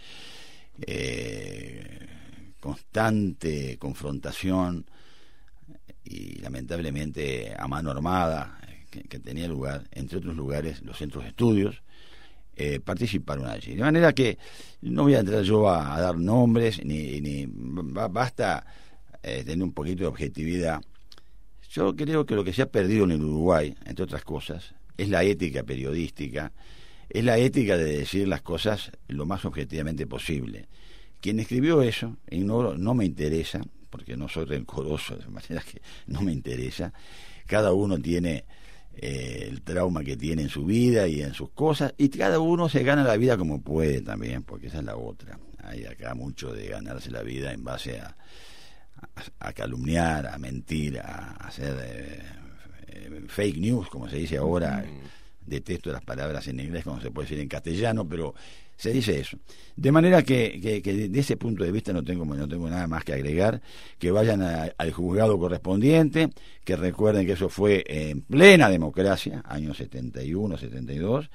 eh, 0.87 2.09
constante 2.61 3.79
confrontación 3.79 4.85
y 6.05 6.41
lamentablemente 6.41 7.55
a 7.59 7.67
mano 7.67 7.91
armada 7.91 8.59
que, 9.03 9.19
tenía 9.19 9.49
lugar, 9.49 9.85
entre 9.93 10.19
otros 10.19 10.37
lugares, 10.37 10.83
los 10.83 10.97
centros 10.99 11.25
de 11.25 11.31
estudios, 11.31 11.83
eh, 12.57 12.81
participaron 12.81 13.47
allí. 13.47 13.75
De 13.75 13.83
manera 13.83 14.13
que 14.13 14.39
no 14.83 15.03
voy 15.03 15.15
a 15.15 15.21
entrar 15.21 15.43
yo 15.43 15.69
a, 15.69 16.01
dar 16.01 16.17
nombres, 16.17 16.85
ni, 16.85 17.21
ni 17.21 17.47
basta 17.49 18.65
eh, 19.23 19.43
tener 19.45 19.65
un 19.65 19.73
poquito 19.73 20.05
de 20.05 20.09
objetividad. 20.09 20.81
Yo 21.71 21.97
creo 21.97 22.25
que 22.25 22.35
lo 22.37 22.45
que 22.45 22.53
se 22.53 22.63
ha 22.63 22.67
perdido 22.67 23.05
en 23.05 23.13
el 23.13 23.25
Uruguay, 23.25 23.75
entre 23.85 24.05
otras 24.05 24.23
cosas, 24.23 24.75
es 24.97 25.09
la 25.09 25.25
ética 25.25 25.65
periodística, 25.65 26.53
es 27.09 27.25
la 27.25 27.39
ética 27.39 27.77
de 27.77 27.99
decir 27.99 28.29
las 28.29 28.43
cosas 28.43 28.93
lo 29.09 29.27
más 29.27 29.45
objetivamente 29.45 30.07
posible. 30.07 30.67
Quien 31.21 31.41
escribió 31.41 31.83
eso, 31.83 32.17
ignoro, 32.31 32.77
no 32.77 32.95
me 32.95 33.05
interesa, 33.05 33.61
porque 33.91 34.17
no 34.17 34.29
soy 34.29 34.45
rencoroso, 34.45 35.17
de 35.17 35.27
manera 35.29 35.63
que 35.63 35.81
no 36.07 36.21
me 36.21 36.33
interesa. 36.33 36.93
Cada 37.47 37.73
uno 37.73 37.99
tiene 37.99 38.45
eh, 38.97 39.47
el 39.49 39.63
trauma 39.63 40.03
que 40.03 40.17
tiene 40.17 40.43
en 40.43 40.49
su 40.49 40.65
vida 40.65 41.07
y 41.09 41.23
en 41.23 41.35
sus 41.35 41.51
cosas, 41.51 41.95
y 41.99 42.09
cada 42.09 42.39
uno 42.39 42.69
se 42.69 42.83
gana 42.83 43.05
la 43.05 43.17
vida 43.17 43.37
como 43.37 43.63
puede 43.63 44.01
también, 44.01 44.43
porque 44.43 44.69
esa 44.69 44.79
es 44.79 44.85
la 44.85 44.97
otra. 44.97 45.39
Hay 45.63 45.85
acá 45.85 46.15
mucho 46.15 46.53
de 46.53 46.69
ganarse 46.69 47.11
la 47.11 47.23
vida 47.23 47.53
en 47.53 47.65
base 47.65 48.01
a, 48.01 48.17
a, 49.39 49.53
calumniar, 49.53 50.27
a 50.27 50.39
mentir, 50.39 50.99
a, 50.99 51.33
hacer 51.33 51.77
eh, 51.83 52.23
eh, 52.89 53.25
fake 53.29 53.59
news, 53.59 53.89
como 53.89 54.09
se 54.09 54.17
dice 54.17 54.37
ahora. 54.37 54.85
Detesto 55.47 55.93
las 55.93 56.03
palabras 56.03 56.49
en 56.49 56.59
inglés, 56.59 56.85
como 56.85 57.03
se 57.03 57.11
puede 57.11 57.29
decir 57.29 57.39
en 57.39 57.49
castellano, 57.49 58.09
pero 58.09 58.35
se 58.77 58.93
dice 58.93 59.19
eso. 59.21 59.39
De 59.77 59.93
manera 59.93 60.23
que, 60.23 60.81
que, 60.83 61.09
de 61.09 61.21
ese 61.21 61.37
punto 61.37 61.65
de 61.65 61.73
vista 61.73 61.93
no 61.93 62.03
tengo, 62.03 62.25
no 62.25 62.49
tengo 62.49 62.69
nada 62.69 62.87
más 62.87 63.05
que 63.05 63.13
agregar, 63.13 63.61
que 63.99 64.11
vayan 64.11 64.43
al 64.43 64.93
juzgado 64.93 65.39
correspondiente, 65.39 66.31
que 66.65 66.77
recuerden 66.77 67.27
que 67.27 67.33
eso 67.33 67.49
fue 67.49 67.85
en 67.87 68.23
plena 68.23 68.69
democracia, 68.69 69.43
años 69.47 69.77
71, 69.77 70.59
72, 70.59 71.31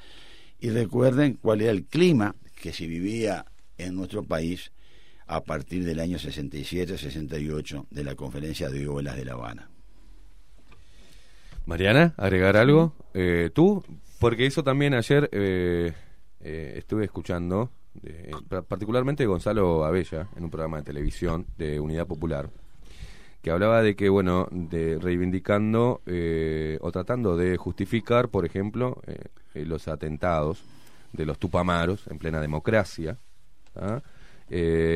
y 0.59 0.69
recuerden 0.69 1.37
cuál 1.41 1.61
era 1.61 1.71
el 1.71 1.85
clima 1.85 2.35
que 2.61 2.73
se 2.73 2.87
vivía 2.87 3.45
en 3.77 3.95
nuestro 3.95 4.23
país 4.23 4.71
a 5.27 5.43
partir 5.43 5.85
del 5.85 5.99
año 5.99 6.17
67-68 6.17 7.85
de 7.89 8.03
la 8.03 8.15
conferencia 8.15 8.69
de 8.69 8.87
Olas 8.87 9.15
de 9.15 9.25
La 9.25 9.33
Habana. 9.33 9.69
Mariana, 11.65 12.15
agregar 12.17 12.57
algo. 12.57 12.95
Eh, 13.13 13.51
Tú, 13.53 13.83
porque 14.19 14.45
eso 14.45 14.63
también 14.63 14.93
ayer... 14.93 15.29
Eh 15.31 15.93
eh, 16.41 16.75
estuve 16.77 17.03
escuchando, 17.03 17.69
particularmente 18.67 19.25
Gonzalo 19.25 19.83
Abella, 19.83 20.29
en 20.37 20.45
un 20.45 20.49
programa 20.49 20.77
de 20.77 20.83
televisión 20.83 21.45
de 21.57 21.79
Unidad 21.79 22.07
Popular, 22.07 22.49
que 23.41 23.51
hablaba 23.51 23.81
de 23.81 23.95
que, 23.95 24.07
bueno, 24.09 24.47
de 24.51 24.97
reivindicando 24.99 26.01
eh, 26.05 26.77
o 26.81 26.91
tratando 26.91 27.35
de 27.35 27.57
justificar, 27.57 28.29
por 28.29 28.45
ejemplo, 28.45 29.01
eh, 29.05 29.65
los 29.65 29.87
atentados 29.89 30.63
de 31.11 31.25
los 31.25 31.39
Tupamaros 31.39 32.07
en 32.07 32.19
plena 32.19 32.39
democracia, 32.39 33.17
¿ah? 33.75 34.01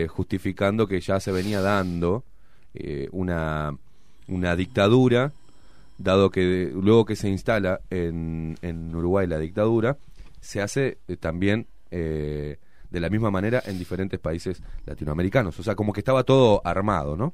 justificando 0.07 0.88
que 0.88 1.00
ya 1.00 1.19
se 1.19 1.31
venía 1.31 1.62
dando 1.62 2.23
una, 3.12 3.77
una 4.27 4.55
dictadura, 4.55 5.31
dado 5.97 6.31
que 6.31 6.71
luego 6.73 7.05
que 7.05 7.15
se 7.15 7.29
instala 7.29 7.81
en, 7.91 8.57
en 8.62 8.95
Uruguay 8.95 9.27
la 9.27 9.38
dictadura, 9.38 9.97
se 10.43 10.62
hace 10.62 11.00
eh, 11.07 11.17
también 11.17 11.67
eh, 11.89 12.57
de 12.91 13.00
la 13.00 13.09
misma 13.09 13.31
manera 13.31 13.63
en 13.65 13.79
diferentes 13.79 14.19
países 14.19 14.62
latinoamericanos. 14.85 15.57
O 15.59 15.63
sea, 15.63 15.75
como 15.75 15.93
que 15.93 16.01
estaba 16.01 16.23
todo 16.23 16.62
armado, 16.65 17.15
¿no? 17.15 17.33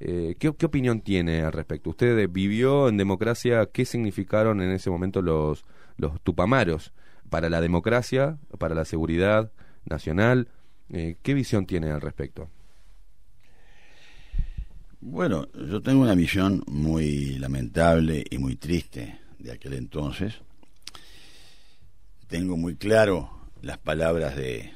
Eh, 0.00 0.36
¿qué, 0.38 0.48
opinión 0.48 1.00
tiene 1.00 1.42
al 1.42 1.52
respecto? 1.52 1.90
¿Usted 1.90 2.28
vivió 2.28 2.88
en 2.88 2.96
democracia? 2.96 3.66
¿Qué 3.72 3.84
significaron 3.84 4.60
en 4.60 4.70
ese 4.70 4.90
momento 4.90 5.22
los, 5.22 5.64
los 5.96 6.20
tupamaros 6.20 6.92
para 7.30 7.48
la 7.48 7.60
democracia, 7.60 8.38
para 8.58 8.74
la 8.74 8.84
seguridad 8.84 9.50
nacional? 9.84 10.48
¿Qué 10.88 11.34
visión 11.34 11.64
tiene 11.64 11.90
al 11.90 12.02
respecto? 12.02 12.50
Bueno, 15.00 15.48
yo 15.52 15.80
tengo 15.80 16.02
una 16.02 16.14
visión 16.14 16.62
muy 16.66 17.38
lamentable 17.38 18.24
y 18.28 18.36
muy 18.36 18.56
triste 18.56 19.20
de 19.38 19.52
aquel 19.52 19.72
entonces 19.72 20.42
tengo 22.32 22.56
muy 22.56 22.76
claro 22.76 23.28
las 23.60 23.76
palabras 23.76 24.36
de 24.36 24.72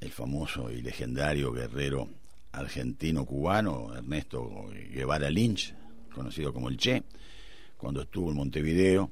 el 0.00 0.12
famoso 0.12 0.70
y 0.70 0.80
legendario 0.80 1.50
guerrero 1.50 2.08
argentino-cubano 2.52 3.96
Ernesto 3.96 4.68
Guevara 4.92 5.28
Lynch, 5.28 5.74
conocido 6.14 6.52
como 6.52 6.68
el 6.68 6.76
Che, 6.76 7.02
cuando 7.76 8.02
estuvo 8.02 8.30
en 8.30 8.36
Montevideo 8.36 9.10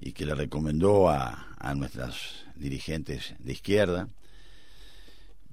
y 0.00 0.12
que 0.12 0.24
le 0.24 0.36
recomendó 0.36 1.08
a, 1.10 1.56
a 1.58 1.74
nuestras 1.74 2.44
dirigentes 2.54 3.34
de 3.40 3.52
izquierda. 3.54 4.08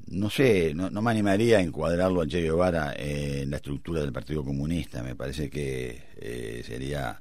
No 0.05 0.29
sé, 0.29 0.75
no, 0.75 0.91
me 0.91 1.09
animaría 1.09 1.57
a 1.57 1.61
encuadrarlo 1.61 2.21
a 2.21 2.27
Che 2.27 2.39
Guevara 2.39 2.93
en 2.95 3.49
la 3.49 3.57
estructura 3.57 4.01
del 4.01 4.13
Partido 4.13 4.45
Comunista. 4.45 5.01
Me 5.01 5.15
parece 5.15 5.49
que 5.49 6.03
eh, 6.17 6.61
sería 6.63 7.19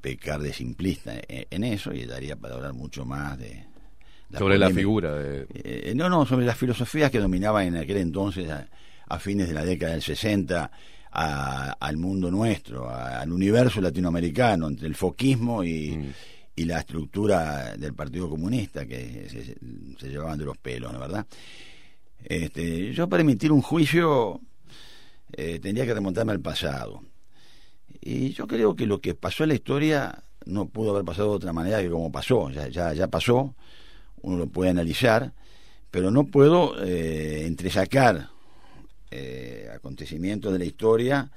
pecar 0.00 0.42
de 0.42 0.52
simplista 0.52 1.12
en 1.28 1.62
eso 1.62 1.92
y 1.92 2.04
daría 2.04 2.34
para 2.34 2.56
hablar 2.56 2.72
mucho 2.72 3.04
más 3.04 3.38
de, 3.38 3.64
sobre 4.32 4.58
la 4.58 4.70
figura 4.70 5.14
de... 5.14 5.46
Eh, 5.54 5.92
no, 5.94 6.08
no, 6.08 6.26
sobre 6.26 6.46
las 6.46 6.56
filosofías 6.56 7.10
que 7.10 7.20
dominaban 7.20 7.66
en 7.66 7.76
aquel 7.76 7.98
entonces, 7.98 8.50
a, 8.50 9.18
fines 9.18 9.48
de 9.48 9.54
la 9.54 9.64
década 9.64 9.92
del 9.92 10.02
60, 10.02 10.70
al 11.10 11.96
mundo 11.96 12.30
nuestro, 12.30 12.90
al 12.90 13.32
universo 13.32 13.80
latinoamericano, 13.80 14.68
entre 14.68 14.88
el 14.88 14.94
foquismo 14.94 15.64
y, 15.64 15.96
mm. 15.96 16.12
y 16.56 16.64
la 16.64 16.80
estructura 16.80 17.76
del 17.76 17.94
Partido 17.94 18.28
Comunista, 18.28 18.84
que 18.84 19.28
se, 19.98 20.08
llevaban 20.08 20.38
de 20.38 20.44
los 20.44 20.58
pelos, 20.58 20.92
¿no 20.92 20.98
verdad? 20.98 21.26
Este, 22.22 22.92
yo 22.92 23.08
para 23.08 23.22
emitir 23.22 23.52
un 23.52 23.62
juicio 23.62 24.40
eh, 25.32 25.60
tendría 25.60 25.86
que 25.86 25.94
remontarme 25.94 26.32
al 26.32 26.40
pasado. 26.40 27.02
Y 28.00 28.30
yo 28.30 28.46
creo 28.46 28.74
que 28.74 28.86
lo 28.86 29.00
que 29.00 29.14
pasó 29.14 29.44
en 29.44 29.50
la 29.50 29.54
historia 29.54 30.24
no 30.44 30.68
pudo 30.68 30.90
haber 30.90 31.04
pasado 31.04 31.30
de 31.30 31.36
otra 31.36 31.52
manera 31.52 31.80
que 31.80 31.88
como 31.88 32.10
pasó, 32.12 32.50
ya, 32.50 32.68
ya, 32.68 32.92
ya 32.92 33.08
pasó 33.08 33.54
uno 34.26 34.38
lo 34.38 34.46
puede 34.48 34.70
analizar, 34.70 35.32
pero 35.90 36.10
no 36.10 36.24
puedo 36.24 36.74
eh, 36.84 37.46
entresacar 37.46 38.28
eh, 39.12 39.70
acontecimientos 39.72 40.52
de 40.52 40.58
la 40.58 40.64
historia 40.64 41.30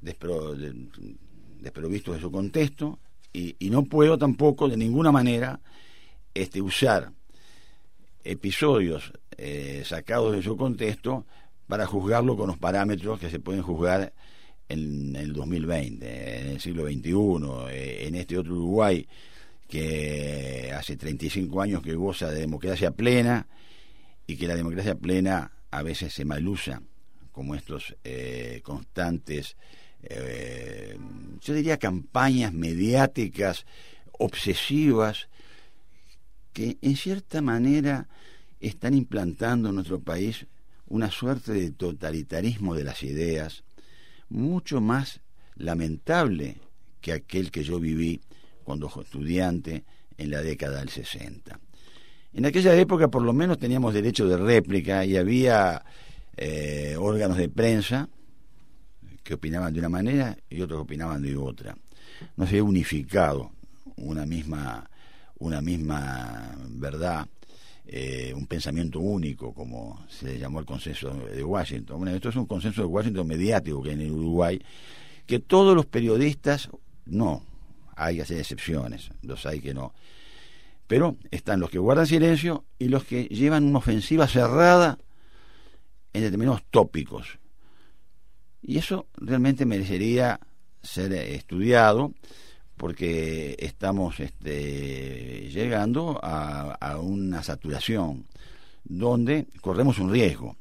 desprovistos 0.00 2.16
de 2.16 2.20
su 2.20 2.32
contexto 2.32 2.98
y, 3.32 3.54
no 3.70 3.84
puedo 3.84 4.18
tampoco 4.18 4.68
de 4.68 4.76
ninguna 4.76 5.12
manera 5.12 5.60
este, 6.34 6.60
usar 6.60 7.12
episodios 8.24 9.12
eh, 9.36 9.82
sacados 9.84 10.34
de 10.34 10.42
su 10.42 10.56
contexto 10.56 11.24
para 11.68 11.86
juzgarlo 11.86 12.36
con 12.36 12.48
los 12.48 12.58
parámetros 12.58 13.20
que 13.20 13.30
se 13.30 13.38
pueden 13.38 13.62
juzgar 13.62 14.12
en, 14.68 15.14
en 15.14 15.22
el 15.22 15.32
2020, 15.34 16.40
en 16.40 16.46
el 16.48 16.60
siglo 16.60 16.84
XXI, 16.84 18.06
en 18.06 18.16
este 18.16 18.38
otro 18.38 18.54
Uruguay 18.54 19.06
que 19.68 20.72
hace 20.76 20.96
35 20.96 21.60
años 21.60 21.82
que 21.82 21.94
goza 21.94 22.30
de 22.30 22.40
democracia 22.40 22.90
plena 22.90 23.46
y 24.26 24.36
que 24.36 24.48
la 24.48 24.56
democracia 24.56 24.94
plena 24.94 25.52
a 25.70 25.82
veces 25.82 26.14
se 26.14 26.24
malusa, 26.24 26.82
como 27.32 27.54
estos 27.54 27.94
eh, 28.02 28.60
constantes, 28.64 29.56
eh, 30.02 30.96
yo 31.40 31.54
diría 31.54 31.76
campañas 31.76 32.52
mediáticas 32.52 33.66
obsesivas 34.12 35.28
que 36.52 36.78
en 36.80 36.96
cierta 36.96 37.42
manera 37.42 38.08
están 38.60 38.94
implantando 38.94 39.68
en 39.68 39.76
nuestro 39.76 40.00
país 40.00 40.46
una 40.86 41.10
suerte 41.10 41.52
de 41.52 41.70
totalitarismo 41.70 42.74
de 42.74 42.84
las 42.84 43.02
ideas 43.02 43.64
mucho 44.28 44.80
más 44.80 45.20
lamentable 45.56 46.56
que 47.00 47.12
aquel 47.12 47.50
que 47.50 47.62
yo 47.62 47.78
viví 47.78 48.20
cuando 48.68 48.92
estudiante 49.00 49.82
en 50.18 50.30
la 50.30 50.42
década 50.42 50.80
del 50.80 50.90
60. 50.90 51.58
En 52.34 52.44
aquella 52.44 52.74
época 52.74 53.08
por 53.08 53.22
lo 53.22 53.32
menos 53.32 53.58
teníamos 53.58 53.94
derecho 53.94 54.28
de 54.28 54.36
réplica 54.36 55.06
y 55.06 55.16
había 55.16 55.82
eh, 56.36 56.94
órganos 56.98 57.38
de 57.38 57.48
prensa 57.48 58.10
que 59.22 59.32
opinaban 59.32 59.72
de 59.72 59.78
una 59.78 59.88
manera 59.88 60.36
y 60.50 60.60
otros 60.60 60.82
opinaban 60.82 61.22
de 61.22 61.34
otra. 61.34 61.78
No 62.36 62.44
se 62.44 62.50
había 62.50 62.64
unificado 62.64 63.52
una 63.96 64.26
misma, 64.26 64.86
una 65.38 65.62
misma 65.62 66.54
verdad, 66.68 67.26
eh, 67.86 68.34
un 68.36 68.46
pensamiento 68.46 69.00
único, 69.00 69.54
como 69.54 70.04
se 70.10 70.38
llamó 70.38 70.60
el 70.60 70.66
consenso 70.66 71.08
de 71.14 71.42
Washington. 71.42 71.96
Bueno, 71.96 72.14
esto 72.14 72.28
es 72.28 72.36
un 72.36 72.44
consenso 72.44 72.82
de 72.82 72.88
Washington 72.88 73.26
mediático 73.26 73.82
que 73.82 73.92
en 73.92 74.02
el 74.02 74.10
Uruguay, 74.10 74.60
que 75.24 75.38
todos 75.38 75.74
los 75.74 75.86
periodistas, 75.86 76.68
no, 77.06 77.42
hay 77.98 78.16
que 78.16 78.22
hacer 78.22 78.38
excepciones, 78.38 79.10
los 79.22 79.44
hay 79.44 79.60
que 79.60 79.74
no. 79.74 79.92
Pero 80.86 81.16
están 81.30 81.60
los 81.60 81.68
que 81.68 81.78
guardan 81.78 82.06
silencio 82.06 82.64
y 82.78 82.88
los 82.88 83.04
que 83.04 83.24
llevan 83.24 83.64
una 83.64 83.78
ofensiva 83.78 84.26
cerrada 84.26 84.98
en 86.12 86.22
determinados 86.22 86.62
tópicos. 86.70 87.38
Y 88.62 88.78
eso 88.78 89.06
realmente 89.16 89.66
merecería 89.66 90.40
ser 90.82 91.12
estudiado 91.12 92.14
porque 92.76 93.56
estamos 93.58 94.20
este, 94.20 95.50
llegando 95.50 96.20
a, 96.22 96.74
a, 96.74 96.98
una 96.98 97.42
saturación 97.42 98.26
donde 98.84 99.48
corremos 99.60 99.98
un 99.98 100.12
riesgo 100.12 100.56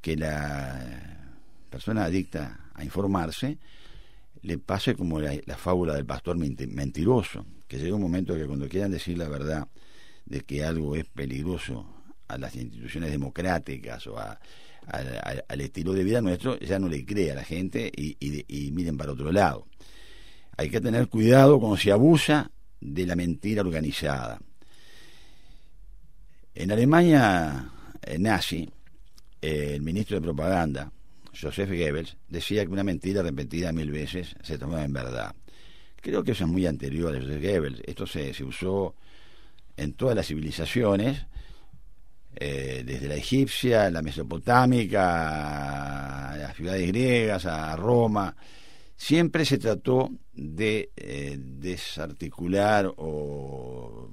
que 0.00 0.16
la 0.16 1.28
persona 1.68 2.04
adicta 2.04 2.70
a 2.74 2.82
informarse 2.82 3.58
le 4.42 4.58
pase 4.58 4.94
como 4.94 5.20
la, 5.20 5.38
la 5.46 5.56
fábula 5.56 5.94
del 5.94 6.06
pastor 6.06 6.36
mentiroso, 6.36 7.44
que 7.68 7.78
llega 7.78 7.94
un 7.94 8.02
momento 8.02 8.34
que 8.34 8.46
cuando 8.46 8.68
quieran 8.68 8.90
decir 8.90 9.18
la 9.18 9.28
verdad 9.28 9.68
de 10.24 10.40
que 10.42 10.64
algo 10.64 10.96
es 10.96 11.04
peligroso 11.06 11.86
a 12.28 12.38
las 12.38 12.54
instituciones 12.56 13.10
democráticas 13.10 14.06
o 14.06 14.18
a, 14.18 14.38
al 14.86 15.60
estilo 15.60 15.92
de 15.92 16.04
vida 16.04 16.20
nuestro, 16.20 16.58
ya 16.58 16.78
no 16.78 16.88
le 16.88 17.04
cree 17.04 17.32
a 17.32 17.34
la 17.34 17.44
gente 17.44 17.90
y, 17.94 18.16
y, 18.20 18.70
miren 18.72 18.96
para 18.96 19.12
otro 19.12 19.30
lado. 19.30 19.66
Hay 20.56 20.68
que 20.70 20.80
tener 20.80 21.08
cuidado 21.08 21.58
cuando 21.58 21.76
se 21.76 21.92
abusa 21.92 22.50
de 22.80 23.06
la 23.06 23.16
mentira 23.16 23.62
organizada. 23.62 24.40
En 26.54 26.72
Alemania 26.72 27.70
eh, 28.02 28.18
nazi, 28.18 28.68
eh, 29.40 29.72
el 29.74 29.82
ministro 29.82 30.16
de 30.16 30.22
propaganda, 30.22 30.92
Joseph 31.38 31.70
Goebbels, 31.70 32.16
decía 32.28 32.64
que 32.64 32.72
una 32.72 32.84
mentira 32.84 33.22
repetida 33.22 33.72
mil 33.72 33.90
veces 33.90 34.34
se 34.42 34.58
tomaba 34.58 34.84
en 34.84 34.92
verdad. 34.92 35.34
Creo 36.00 36.24
que 36.24 36.32
eso 36.32 36.44
es 36.44 36.50
muy 36.50 36.66
anterior 36.66 37.14
a 37.14 37.20
Joseph 37.20 37.42
Goebbels. 37.42 37.82
Esto 37.86 38.06
se, 38.06 38.32
usó 38.42 38.94
en 39.76 39.92
todas 39.94 40.16
las 40.16 40.26
civilizaciones 40.26 41.26
eh, 42.36 42.82
desde 42.86 43.08
la 43.08 43.16
egipcia, 43.16 43.90
la 43.90 44.02
mesopotámica, 44.02 46.32
a 46.32 46.36
las 46.36 46.56
ciudades 46.56 46.86
griegas, 46.86 47.46
a 47.46 47.74
Roma, 47.76 48.34
siempre 48.96 49.44
se 49.44 49.58
trató 49.58 50.10
de 50.32 50.90
eh, 50.96 51.36
desarticular 51.38 52.92
o 52.96 54.08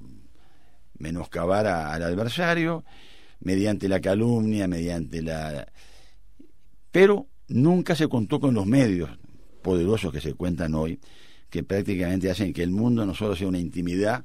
menoscabar 0.98 1.66
al 1.66 2.02
adversario 2.02 2.84
mediante 3.40 3.88
la 3.88 4.00
calumnia, 4.00 4.66
mediante 4.66 5.22
la... 5.22 5.66
Pero 6.98 7.28
nunca 7.46 7.94
se 7.94 8.08
contó 8.08 8.40
con 8.40 8.54
los 8.54 8.66
medios 8.66 9.08
poderosos 9.62 10.12
que 10.12 10.20
se 10.20 10.34
cuentan 10.34 10.74
hoy, 10.74 10.98
que 11.48 11.62
prácticamente 11.62 12.28
hacen 12.28 12.52
que 12.52 12.64
el 12.64 12.72
mundo 12.72 13.06
no 13.06 13.14
solo 13.14 13.36
sea 13.36 13.46
una 13.46 13.60
intimidad, 13.60 14.24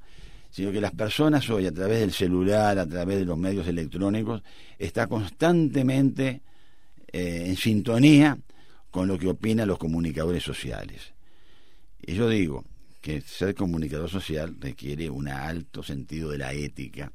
sino 0.50 0.72
que 0.72 0.82
las 0.82 0.92
personas 0.92 1.48
hoy 1.52 1.68
a 1.68 1.72
través 1.72 2.00
del 2.00 2.12
celular, 2.12 2.80
a 2.80 2.88
través 2.88 3.20
de 3.20 3.26
los 3.26 3.38
medios 3.38 3.68
electrónicos, 3.68 4.42
está 4.80 5.06
constantemente 5.06 6.42
eh, 7.12 7.44
en 7.46 7.58
sintonía 7.58 8.40
con 8.90 9.08
lo 9.08 9.20
que 9.20 9.28
opinan 9.28 9.68
los 9.68 9.78
comunicadores 9.78 10.42
sociales. 10.42 11.14
Y 12.02 12.16
yo 12.16 12.28
digo 12.28 12.66
que 13.02 13.22
ser 13.22 13.54
comunicador 13.54 14.10
social 14.10 14.56
requiere 14.60 15.12
un 15.12 15.28
alto 15.28 15.84
sentido 15.84 16.32
de 16.32 16.40
la 16.40 16.54
ética 16.54 17.12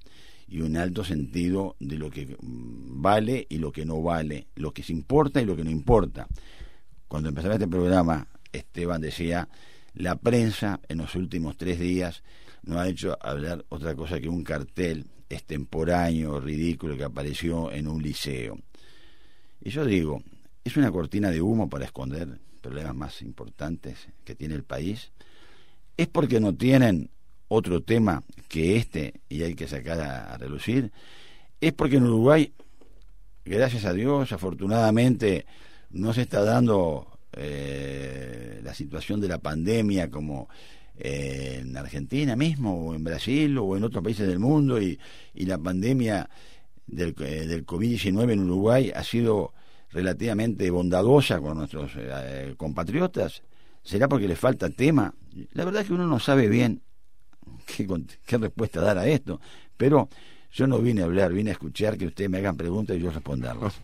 y 0.49 0.61
un 0.63 0.77
alto 0.77 1.05
sentido 1.05 1.77
de 1.79 1.97
lo 1.97 2.11
que 2.11 2.37
mm, 2.41 3.03
vale 3.03 3.47
y 3.49 3.59
lo 3.59 3.71
que 3.71 3.85
no 3.85 4.03
vale, 4.03 4.49
lo 4.57 4.73
que 4.73 4.83
se 4.83 4.93
importa 4.93 5.41
y 5.41 5.45
lo 5.45 5.57
que 5.57 5.65
no 5.65 5.71
importa. 5.71 6.27
Cuando 7.07 7.29
empezaba 7.29 7.55
este 7.55 7.69
programa, 7.69 8.27
Esteban 8.53 9.01
decía, 9.01 9.49
la 9.95 10.17
prensa 10.17 10.81
en 10.89 10.99
los 10.99 11.15
últimos 11.15 11.57
tres 11.57 11.79
días 11.79 12.23
no 12.63 12.79
ha 12.79 12.89
hecho 12.89 13.17
hablar 13.21 13.65
otra 13.69 13.95
cosa 13.95 14.21
que 14.21 14.29
un 14.29 14.45
cartel 14.45 15.07
extemporáneo, 15.29 16.41
ridículo, 16.41 16.97
que 16.97 17.05
apareció 17.05 17.71
en 17.73 17.87
un 17.87 18.03
liceo. 18.03 18.59
Y 19.61 19.71
yo 19.71 19.85
digo, 19.85 20.23
¿es 20.65 20.77
una 20.77 20.91
cortina 20.91 21.31
de 21.31 21.43
humo 21.43 21.69
para 21.69 21.85
esconder 21.85 22.41
problemas 22.61 22.95
más 22.95 23.23
importantes 23.23 24.09
que 24.25 24.35
tiene 24.35 24.55
el 24.55 24.65
país? 24.65 25.13
¿Es 25.97 26.09
porque 26.09 26.41
no 26.41 26.55
tienen 26.55 27.11
otro 27.49 27.83
tema 27.83 28.23
que 28.49 28.77
este 28.77 29.15
y 29.29 29.43
hay 29.43 29.55
que 29.55 29.69
sacar 29.69 30.01
a, 30.01 30.37
relucir? 30.37 30.93
¿Es 31.61 31.73
porque 31.73 31.97
en 31.97 32.05
Uruguay, 32.05 32.53
gracias 33.45 33.85
a 33.85 33.93
Dios, 33.93 34.33
afortunadamente, 34.33 35.47
no 35.91 36.13
se 36.13 36.23
está 36.23 36.43
dando 36.43 37.19
eh, 37.33 38.61
la 38.63 38.75
situación 38.75 39.21
de 39.21 39.29
la 39.29 39.39
pandemia 39.39 40.11
como 40.11 40.49
en 41.01 41.77
Argentina 41.77 42.35
mismo, 42.35 42.89
o 42.89 42.95
en 42.95 43.05
Brasil, 43.05 43.57
o 43.59 43.77
en 43.77 43.85
otros 43.85 44.03
países 44.03 44.27
del 44.27 44.41
mundo, 44.41 44.81
y, 44.83 44.99
y 45.35 45.47
la 45.47 45.59
pandemia 45.59 46.29
del, 46.89 47.15
eh, 47.21 47.47
del 47.47 47.65
COVID-19 47.65 48.33
en 48.33 48.41
Uruguay 48.41 48.93
ha 48.95 49.05
sido 49.05 49.53
relativamente 49.91 50.71
bondadosa 50.71 51.41
con 51.41 51.59
nuestros 51.59 51.93
eh, 51.97 52.55
compatriotas, 52.57 53.43
¿será 53.83 54.09
porque 54.09 54.29
le 54.29 54.37
falta 54.37 54.69
tema? 54.71 55.15
La 55.53 55.65
verdad 55.65 55.83
es 55.83 55.89
que 55.89 55.95
uno 55.95 56.07
no 56.07 56.19
sabe 56.19 56.49
bien 56.49 56.83
qué, 57.77 57.87
qué 58.27 58.39
respuesta 58.39 58.81
dar 58.81 58.99
a 58.99 59.07
esto, 59.07 59.41
pero 59.77 60.09
yo 60.53 60.67
no 60.67 60.79
vine 60.79 61.03
a 61.03 61.05
hablar, 61.05 61.33
vine 61.33 61.51
a 61.51 61.53
escuchar 61.53 61.97
que 61.97 62.07
ustedes 62.07 62.31
me 62.31 62.39
hagan 62.39 62.57
preguntas 62.57 62.97
y 62.97 63.01
yo 63.01 63.11
responderlas. 63.11 63.75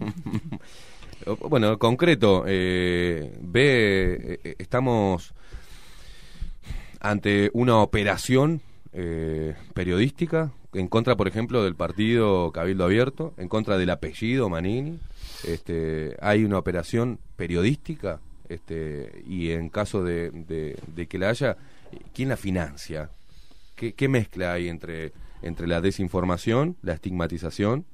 bueno, 1.49 1.79
concreto, 1.79 2.45
eh, 2.47 3.37
ve, 3.41 4.57
estamos 4.59 5.35
ante 7.01 7.51
una 7.53 7.79
operación 7.79 8.63
eh, 8.93 9.55
periodística 9.75 10.53
en 10.73 10.89
contra, 10.89 11.17
por 11.17 11.29
ejemplo, 11.29 11.63
del 11.63 11.75
partido 11.75 12.51
Cabildo 12.53 12.85
Abierto, 12.85 13.35
en 13.37 13.49
contra 13.49 13.79
del 13.79 13.91
apellido 13.91 14.49
Manini. 14.49 14.99
Este, 15.47 16.17
hay 16.21 16.45
una 16.45 16.59
operación 16.59 17.19
periodística 17.37 18.21
este, 18.49 19.23
y 19.27 19.51
en 19.51 19.69
caso 19.69 20.03
de, 20.03 20.31
de, 20.31 21.07
que 21.07 21.19
la 21.19 21.31
haya, 21.31 21.57
¿quién 22.15 22.31
la 22.31 22.37
financia? 22.37 23.11
¿Qué, 23.75 23.95
¿Qué, 23.95 24.09
mezcla 24.09 24.53
hay 24.53 24.69
entre, 24.69 25.13
entre 25.43 25.67
la 25.67 25.81
desinformación, 25.81 26.77
la 26.83 26.95
estigmatización 26.95 27.87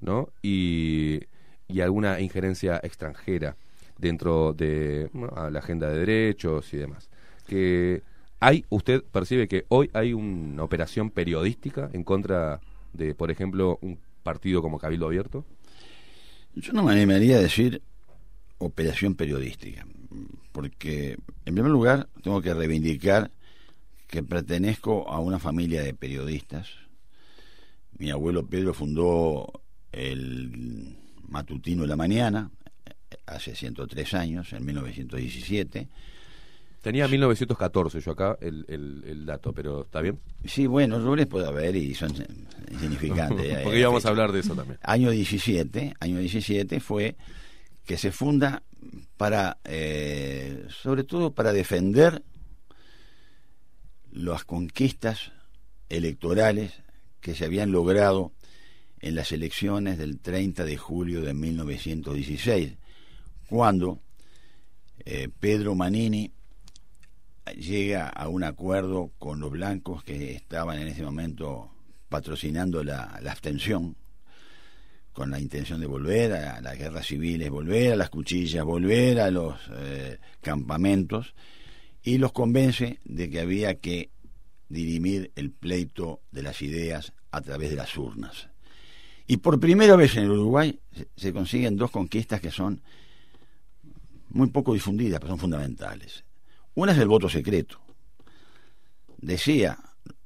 ¿no? 0.00 0.30
y, 0.42 1.20
y 1.68 1.80
alguna 1.80 2.20
injerencia 2.20 2.80
extranjera 2.82 3.56
dentro 3.98 4.52
de 4.52 5.10
la 5.50 5.58
agenda 5.58 5.88
de 5.90 5.98
derechos 5.98 6.72
y 6.72 6.78
demás? 6.78 7.10
Que 7.46 8.02
¿Hay, 8.40 8.64
usted 8.68 9.02
percibe 9.02 9.48
que 9.48 9.64
hoy 9.68 9.90
hay 9.94 10.12
una 10.12 10.62
operación 10.62 11.10
periodística 11.10 11.88
en 11.92 12.04
contra 12.04 12.60
de, 12.92 13.14
por 13.14 13.30
ejemplo, 13.30 13.78
un 13.80 13.98
partido 14.22 14.60
como 14.60 14.78
Cabildo 14.78 15.06
Abierto? 15.06 15.44
Yo 16.54 16.72
no 16.72 16.82
me 16.82 16.92
animaría 16.92 17.36
a 17.36 17.40
decir 17.40 17.82
operación 18.58 19.14
periodística, 19.14 19.86
porque 20.52 21.18
en 21.44 21.54
primer 21.54 21.70
lugar 21.70 22.08
tengo 22.22 22.42
que 22.42 22.52
reivindicar 22.52 23.30
que 24.06 24.22
pertenezco 24.22 25.08
a 25.08 25.20
una 25.20 25.38
familia 25.38 25.82
de 25.82 25.94
periodistas. 25.94 26.68
Mi 27.98 28.10
abuelo 28.10 28.46
Pedro 28.46 28.74
fundó 28.74 29.62
el 29.92 30.96
matutino 31.28 31.82
de 31.82 31.88
la 31.88 31.96
mañana 31.96 32.50
hace 33.26 33.54
103 33.54 34.14
años, 34.14 34.52
en 34.52 34.64
1917 34.64 35.88
Tenía 36.86 37.08
1914 37.08 38.00
yo 38.00 38.12
acá 38.12 38.38
el, 38.40 38.64
el, 38.68 39.26
dato, 39.26 39.52
pero 39.52 39.82
¿está 39.82 40.00
bien? 40.00 40.20
Sí, 40.44 40.68
bueno, 40.68 41.00
roles 41.00 41.26
puede 41.26 41.44
haber 41.48 41.74
y 41.74 41.92
son 41.94 42.12
insignificantes. 42.70 43.58
Porque 43.64 43.80
íbamos 43.80 44.06
a 44.06 44.10
hablar 44.10 44.30
de 44.30 44.38
eso 44.38 44.54
también. 44.54 44.78
Año 44.84 45.10
17, 45.10 45.94
año 45.98 46.18
17 46.18 46.78
fue 46.78 47.16
que 47.84 47.98
se 47.98 48.12
funda 48.12 48.62
para, 49.16 49.58
eh, 49.64 50.64
sobre 50.68 51.02
todo 51.02 51.32
para 51.32 51.52
defender 51.52 52.22
las 54.16 54.44
conquistas 54.44 55.32
electorales 55.90 56.72
que 57.20 57.34
se 57.34 57.44
habían 57.44 57.70
logrado 57.70 58.32
en 59.00 59.14
las 59.14 59.30
elecciones 59.30 59.98
del 59.98 60.18
30 60.20 60.64
de 60.64 60.76
julio 60.78 61.20
de 61.20 61.34
1916, 61.34 62.72
cuando 63.48 64.00
eh, 65.04 65.28
Pedro 65.38 65.74
Manini 65.74 66.32
llega 67.56 68.08
a 68.08 68.28
un 68.28 68.42
acuerdo 68.42 69.12
con 69.18 69.38
los 69.38 69.50
blancos 69.50 70.02
que 70.02 70.32
estaban 70.32 70.78
en 70.78 70.88
ese 70.88 71.02
momento 71.02 71.70
patrocinando 72.08 72.82
la, 72.82 73.02
abstención, 73.28 73.96
con 75.12 75.30
la 75.30 75.38
intención 75.38 75.78
de 75.78 75.86
volver 75.86 76.32
a 76.32 76.60
las 76.62 76.78
guerras 76.78 77.06
civiles, 77.06 77.50
volver 77.50 77.92
a 77.92 77.96
las 77.96 78.10
cuchillas, 78.10 78.64
volver 78.64 79.20
a 79.20 79.30
los 79.30 79.60
eh, 79.72 80.18
campamentos, 80.40 81.34
y 82.06 82.18
los 82.18 82.30
convence 82.30 83.00
de 83.04 83.28
que 83.28 83.40
había 83.40 83.80
que 83.80 84.10
dirimir 84.68 85.32
el 85.34 85.50
pleito 85.50 86.20
de 86.30 86.44
las 86.44 86.62
ideas 86.62 87.12
a 87.32 87.40
través 87.40 87.70
de 87.70 87.76
las 87.76 87.98
urnas. 87.98 88.48
Y 89.26 89.38
por 89.38 89.58
primera 89.58 89.96
vez 89.96 90.16
en 90.16 90.22
el 90.22 90.30
Uruguay 90.30 90.78
se 91.16 91.32
consiguen 91.32 91.76
dos 91.76 91.90
conquistas 91.90 92.40
que 92.40 92.52
son 92.52 92.80
muy 94.28 94.46
poco 94.50 94.72
difundidas, 94.72 95.18
pero 95.18 95.32
son 95.32 95.40
fundamentales. 95.40 96.24
Una 96.76 96.92
es 96.92 96.98
el 96.98 97.08
voto 97.08 97.28
secreto. 97.28 97.80
Decía, 99.18 99.76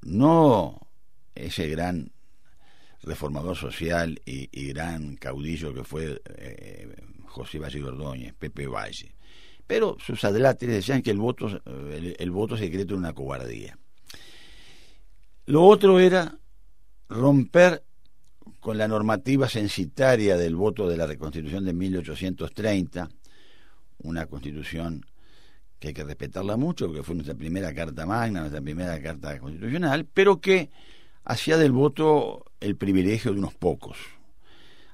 no 0.03 0.87
ese 1.35 1.66
gran 1.66 2.12
reformador 3.03 3.57
social 3.57 4.21
y, 4.27 4.49
gran 4.69 5.16
caudillo 5.16 5.73
que 5.73 5.85
fue 5.85 6.21
eh, 6.27 6.95
José 7.25 7.59
Valle 7.59 7.83
Ordóñez, 7.83 8.35
Pepe 8.35 8.66
Valle. 8.66 9.14
Pero 9.70 9.96
sus 10.04 10.24
adláteres 10.24 10.74
decían 10.74 11.00
que 11.00 11.12
el 11.12 11.18
voto, 11.18 11.46
el, 11.46 12.16
el 12.18 12.30
voto 12.33 12.56
secreto 12.56 12.94
era 12.94 12.98
una 12.98 13.12
cobardía. 13.12 13.78
Lo 15.46 15.62
otro 15.62 16.00
era 16.00 16.37
romper 17.09 17.85
con 18.59 18.78
la 18.78 18.88
normativa 18.88 19.48
censitaria 19.48 20.37
del 20.37 20.56
voto 20.56 20.88
de 20.88 20.96
la 20.96 21.06
reconstitución 21.06 21.64
de 21.64 21.72
1830, 21.72 23.11
una 23.98 24.26
constitución 24.26 25.06
que 25.78 25.87
hay 25.87 25.94
que 25.94 26.02
respetarla 26.02 26.56
mucho, 26.56 26.88
porque 26.88 27.04
fue 27.04 27.14
nuestra 27.14 27.37
primera 27.37 27.72
carta 27.72 28.06
magna, 28.06 28.40
nuestra 28.40 28.61
primera 28.61 29.00
carta 29.00 29.38
constitucional, 29.38 30.04
pero 30.12 30.40
que 30.40 30.70
hacía 31.22 31.56
del 31.56 31.70
voto 31.70 32.44
el 32.59 32.74
privilegio 32.74 33.33
de 33.33 33.38
unos 33.38 33.54
pocos. 33.54 33.98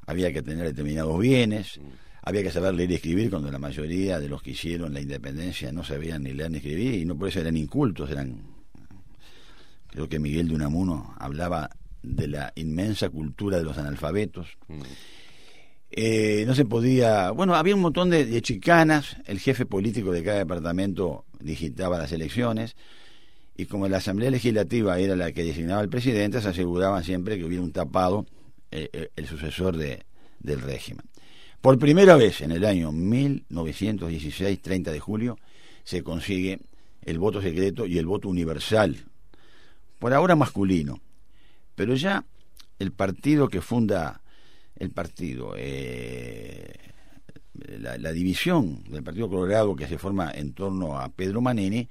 Había 0.06 0.34
que 0.34 0.42
tener 0.42 0.66
determinados 0.66 1.18
bienes, 1.18 1.80
había 2.26 2.42
que 2.42 2.50
saber 2.50 2.74
leer 2.74 2.90
y 2.90 2.94
escribir 2.94 3.30
cuando 3.30 3.52
la 3.52 3.58
mayoría 3.60 4.18
de 4.18 4.28
los 4.28 4.42
que 4.42 4.50
hicieron 4.50 4.92
la 4.92 5.00
independencia 5.00 5.70
no 5.70 5.84
sabían 5.84 6.24
ni 6.24 6.32
leer 6.32 6.50
ni 6.50 6.56
escribir 6.56 6.94
y 6.94 7.04
no 7.04 7.16
por 7.16 7.28
eso 7.28 7.40
eran 7.40 7.56
incultos, 7.56 8.10
eran 8.10 8.42
creo 9.86 10.08
que 10.08 10.18
Miguel 10.18 10.48
de 10.48 10.56
Unamuno 10.56 11.14
hablaba 11.20 11.70
de 12.02 12.26
la 12.26 12.52
inmensa 12.56 13.10
cultura 13.10 13.58
de 13.58 13.62
los 13.62 13.78
analfabetos. 13.78 14.58
Mm. 14.66 14.80
Eh, 15.92 16.42
no 16.48 16.56
se 16.56 16.64
podía, 16.64 17.30
bueno, 17.30 17.54
había 17.54 17.76
un 17.76 17.80
montón 17.80 18.10
de, 18.10 18.42
chicanas, 18.42 19.18
el 19.26 19.38
jefe 19.38 19.64
político 19.64 20.10
de 20.10 20.24
cada 20.24 20.38
departamento 20.38 21.26
digitaba 21.38 21.96
las 21.96 22.10
elecciones 22.10 22.74
y 23.56 23.66
como 23.66 23.86
la 23.86 23.98
Asamblea 23.98 24.32
Legislativa 24.32 24.98
era 24.98 25.14
la 25.14 25.30
que 25.30 25.44
designaba 25.44 25.80
al 25.80 25.88
presidente, 25.88 26.42
se 26.42 26.48
aseguraban 26.48 27.04
siempre 27.04 27.38
que 27.38 27.44
hubiera 27.44 27.62
un 27.62 27.70
tapado, 27.70 28.26
eh, 28.72 28.90
eh, 28.92 29.10
el 29.14 29.26
sucesor 29.28 29.76
de, 29.76 30.02
del 30.40 30.60
régimen. 30.60 31.06
Por 31.60 31.78
primera 31.78 32.16
vez 32.16 32.40
en 32.42 32.52
el 32.52 32.64
año 32.64 32.92
1916, 32.92 34.60
30 34.60 34.92
de 34.92 35.00
julio, 35.00 35.38
se 35.84 36.02
consigue 36.02 36.60
el 37.02 37.18
voto 37.18 37.40
secreto 37.40 37.86
y 37.86 37.98
el 37.98 38.06
voto 38.06 38.28
universal, 38.28 38.96
por 39.98 40.12
ahora 40.12 40.36
masculino, 40.36 41.00
pero 41.74 41.94
ya 41.94 42.24
el 42.78 42.92
partido 42.92 43.48
que 43.48 43.60
funda 43.60 44.20
el 44.76 44.90
partido, 44.90 45.54
eh, 45.56 46.74
la, 47.78 48.12
división 48.12 48.84
del 48.84 49.02
Partido 49.02 49.28
Colorado 49.28 49.74
que 49.74 49.86
se 49.86 49.98
forma 49.98 50.30
en 50.32 50.52
torno 50.52 50.98
a 50.98 51.08
Pedro 51.08 51.40
Manini, 51.40 51.88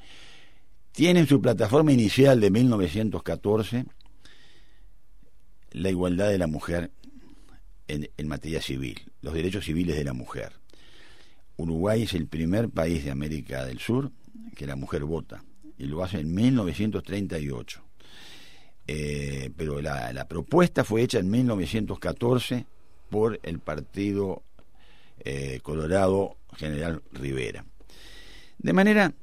tiene 0.91 1.21
en 1.21 1.27
su 1.27 1.41
plataforma 1.41 1.91
inicial 1.91 2.39
de 2.39 2.51
1914 2.51 3.85
la 5.71 5.89
igualdad 5.89 6.29
de 6.29 6.37
la 6.37 6.47
mujer 6.47 6.91
en, 7.87 8.27
materia 8.27 8.61
civil, 8.61 9.11
los 9.21 9.33
derechos 9.33 9.65
civiles 9.65 9.95
de 9.95 10.03
la 10.03 10.13
mujer. 10.13 10.53
Uruguay 11.57 12.03
es 12.03 12.13
el 12.13 12.27
primer 12.27 12.69
país 12.69 13.03
de 13.05 13.11
América 13.11 13.65
del 13.65 13.79
Sur 13.79 14.11
que 14.55 14.67
la 14.67 14.75
mujer 14.75 15.03
vota, 15.03 15.43
y 15.77 15.85
lo 15.85 16.03
hace 16.03 16.19
en 16.19 16.33
1938. 16.33 17.81
Eh, 18.87 19.49
pero 19.57 19.81
la, 19.81 20.13
la, 20.13 20.27
propuesta 20.27 20.83
fue 20.83 21.01
hecha 21.01 21.17
en 21.17 21.29
1914 21.29 22.67
por 23.09 23.39
el 23.41 23.59
Partido 23.59 24.43
eh, 25.19 25.59
Colorado 25.63 26.37
General 26.55 27.01
Rivera. 27.11 27.65
De 28.57 28.73
manera 28.73 29.13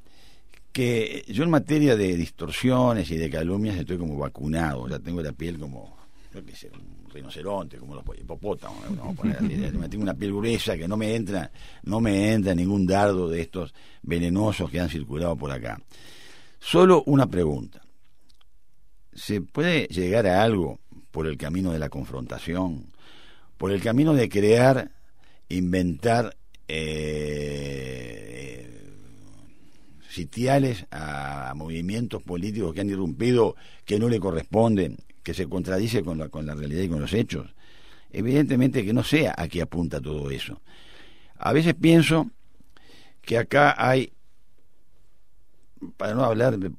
que 0.73 1.25
yo 1.29 1.45
en 1.45 1.51
materia 1.51 1.97
de 1.97 2.17
distorsiones 2.17 3.11
y 3.11 3.17
de 3.17 3.31
calumnias 3.31 3.77
estoy 3.77 3.99
como 3.99 4.17
vacunado, 4.19 4.89
ya 4.89 4.99
tengo 4.99 5.23
la 5.23 5.33
piel 5.33 5.59
como, 5.59 5.97
yo 6.33 6.45
qué 6.45 6.57
sé, 6.57 6.71
un 7.13 7.17
rinoceronte, 7.17 7.77
como 7.79 7.95
los 7.95 8.05
hipopótamos, 8.19 8.79
tengo 9.91 10.03
una 10.03 10.15
piel 10.15 10.33
gruesa 10.33 10.77
que 10.77 10.89
no 10.89 10.97
me 10.97 11.15
entra, 11.15 11.51
no 11.85 12.01
me 12.01 12.33
entra 12.33 12.55
ningún 12.55 12.87
dardo 12.87 13.29
de 13.29 13.43
estos 13.43 13.75
venenosos 14.03 14.71
que 14.71 14.81
han 14.81 14.89
circulado 14.89 15.37
por 15.37 15.51
acá. 15.51 15.81
Solo 16.59 17.03
una 17.07 17.27
pregunta. 17.27 17.83
¿Se 19.13 19.43
puede 19.43 19.87
llegar 19.89 20.27
a 20.27 20.43
algo 20.43 20.81
por 21.11 21.27
el 21.27 21.37
camino 21.37 21.73
de 21.73 21.79
la 21.79 21.91
confrontación, 21.91 22.87
por 23.59 23.73
el 23.73 23.83
camino 23.83 24.15
de 24.15 24.29
crear, 24.29 24.91
inventar 25.49 26.35
eh, 26.67 27.73
sitiales 30.09 30.87
a, 30.91 31.53
movimientos 31.55 32.23
políticos 32.23 32.73
que 32.73 32.81
han 32.81 32.89
irrumpido, 32.89 33.55
que 33.85 33.99
no 33.99 34.09
le 34.09 34.19
corresponden, 34.19 34.97
que 35.23 35.35
se 35.35 35.49
contradice 35.49 36.03
con 36.03 36.19
la, 36.19 36.29
con 36.29 36.47
la 36.47 36.55
realidad 36.55 36.83
y 36.83 36.89
con 36.89 37.01
los 37.01 37.13
hechos. 37.13 37.55
Evidentemente 38.11 38.85
que 38.85 38.93
no 38.93 39.03
sea 39.03 39.35
a 39.37 39.49
qué 39.49 39.63
apunta 39.63 40.01
todo 40.01 40.31
eso. 40.31 40.61
A 41.39 41.53
veces 41.53 41.75
pienso 41.75 42.31
que 43.23 43.39
acá 43.39 43.75
hay, 43.79 44.13
para 45.97 46.15
no 46.15 46.25
hablar 46.25 46.59
de 46.59 46.71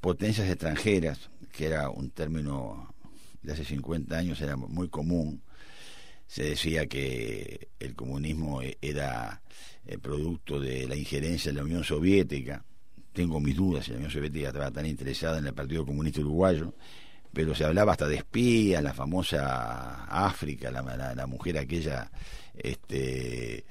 potencias 0.00 0.48
extranjeras, 0.48 1.30
que 1.52 1.66
era 1.66 1.90
un 1.90 2.10
término 2.10 2.94
de 3.42 3.52
hace 3.52 3.64
50 3.64 4.16
años, 4.16 4.40
era 4.40 4.56
muy 4.56 4.88
común, 4.88 5.42
se 6.26 6.44
decía 6.44 6.86
que 6.86 7.68
el 7.78 7.94
comunismo 7.94 8.60
era 8.80 9.42
el 9.86 9.98
producto 9.98 10.60
de 10.60 10.86
la 10.86 10.96
injerencia 10.96 11.52
de 11.52 11.58
la 11.58 11.64
Unión 11.64 11.84
Soviética. 11.84 12.64
Tengo 13.12 13.38
mis 13.40 13.56
dudas 13.56 13.84
si 13.84 13.90
la 13.90 13.98
Unión 13.98 14.10
Soviética 14.10 14.48
estaba 14.48 14.70
tan 14.70 14.86
interesada 14.86 15.38
en 15.38 15.46
el 15.46 15.52
Partido 15.52 15.84
Comunista 15.84 16.20
Uruguayo, 16.20 16.74
pero 17.32 17.54
se 17.54 17.64
hablaba 17.64 17.92
hasta 17.92 18.06
de 18.06 18.16
espías, 18.16 18.82
la 18.82 18.92
famosa 18.92 20.04
África, 20.04 20.70
la, 20.70 21.26
mujer 21.26 21.58
aquella, 21.58 22.10
este, 22.54 23.64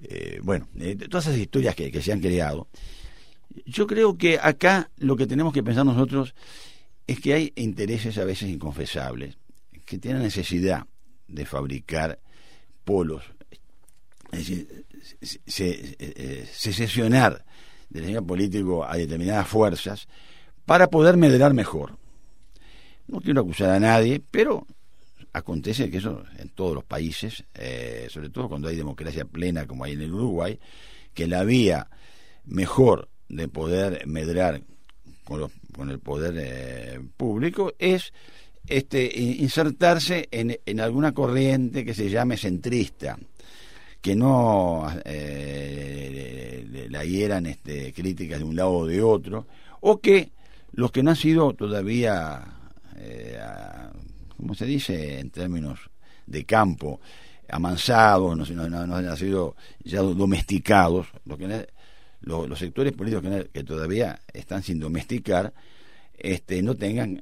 eh, 0.00 0.40
bueno, 0.42 0.68
eh, 0.78 0.96
todas 0.96 1.26
esas 1.26 1.38
historias 1.38 1.74
que, 1.74 2.02
se 2.02 2.12
han 2.12 2.20
creado. 2.20 2.68
Yo 3.66 3.86
creo 3.86 4.16
que 4.16 4.38
acá 4.40 4.90
lo 4.96 5.16
que 5.16 5.26
tenemos 5.26 5.52
que 5.52 5.62
pensar 5.62 5.84
nosotros 5.84 6.34
es 7.06 7.20
que 7.20 7.34
hay 7.34 7.52
intereses 7.56 8.16
a 8.18 8.24
veces 8.24 8.48
inconfesables 8.48 9.36
que 9.84 9.98
tienen 9.98 10.22
necesidad 10.22 10.86
de 11.26 11.44
fabricar 11.46 12.18
polos, 12.84 13.24
es 14.32 14.38
decir, 14.38 14.86
sesionar 16.52 17.44
del 17.88 18.04
sistema 18.04 18.26
político 18.26 18.84
a 18.84 18.96
determinadas 18.96 19.48
fuerzas 19.48 20.06
para 20.64 20.88
poder 20.88 21.16
medrar 21.16 21.54
mejor. 21.54 21.98
No 23.08 23.20
quiero 23.20 23.40
acusar 23.40 23.70
a 23.70 23.80
nadie, 23.80 24.22
pero 24.30 24.66
acontece 25.32 25.90
que 25.90 25.98
eso 25.98 26.24
en 26.38 26.50
todos 26.50 26.74
los 26.74 26.84
países, 26.84 27.44
eh, 27.54 28.06
sobre 28.10 28.30
todo 28.30 28.48
cuando 28.48 28.68
hay 28.68 28.76
democracia 28.76 29.24
plena 29.24 29.66
como 29.66 29.84
hay 29.84 29.92
en 29.92 30.02
el 30.02 30.14
Uruguay, 30.14 30.58
que 31.14 31.26
la 31.26 31.44
vía 31.44 31.88
mejor 32.44 33.08
de 33.28 33.48
poder 33.48 34.06
medrar 34.06 34.62
con, 35.24 35.50
con 35.72 35.90
el 35.90 35.98
poder 35.98 36.34
eh, 36.38 37.00
público 37.16 37.74
es 37.78 38.12
este, 38.66 39.10
insertarse 39.18 40.28
en, 40.30 40.58
en 40.64 40.80
alguna 40.80 41.12
corriente 41.12 41.84
que 41.84 41.94
se 41.94 42.10
llame 42.10 42.36
centrista, 42.36 43.18
que 44.00 44.14
no 44.14 44.86
eh, 45.04 46.86
la 46.90 47.04
hieran 47.04 47.46
este, 47.46 47.92
críticas 47.92 48.38
de 48.38 48.44
un 48.44 48.56
lado 48.56 48.72
o 48.72 48.86
de 48.86 49.02
otro, 49.02 49.46
o 49.80 50.00
que 50.00 50.30
los 50.72 50.92
que 50.92 51.02
no 51.02 51.10
han 51.10 51.16
sido 51.16 51.54
todavía, 51.54 52.57
eh, 52.98 53.38
como 54.36 54.54
se 54.54 54.66
dice 54.66 55.18
en 55.18 55.30
términos 55.30 55.78
de 56.26 56.44
campo, 56.44 57.00
amansados, 57.48 58.36
no, 58.36 58.68
no, 58.68 58.86
no 58.86 58.96
han 58.96 59.16
sido 59.16 59.56
ya 59.82 60.00
domesticados, 60.00 61.06
los, 61.24 61.38
que, 61.38 61.68
los, 62.20 62.58
sectores 62.58 62.92
políticos 62.92 63.48
que, 63.52 63.64
todavía 63.64 64.20
están 64.32 64.62
sin 64.62 64.78
domesticar, 64.78 65.52
este, 66.16 66.62
no 66.62 66.74
tengan 66.74 67.18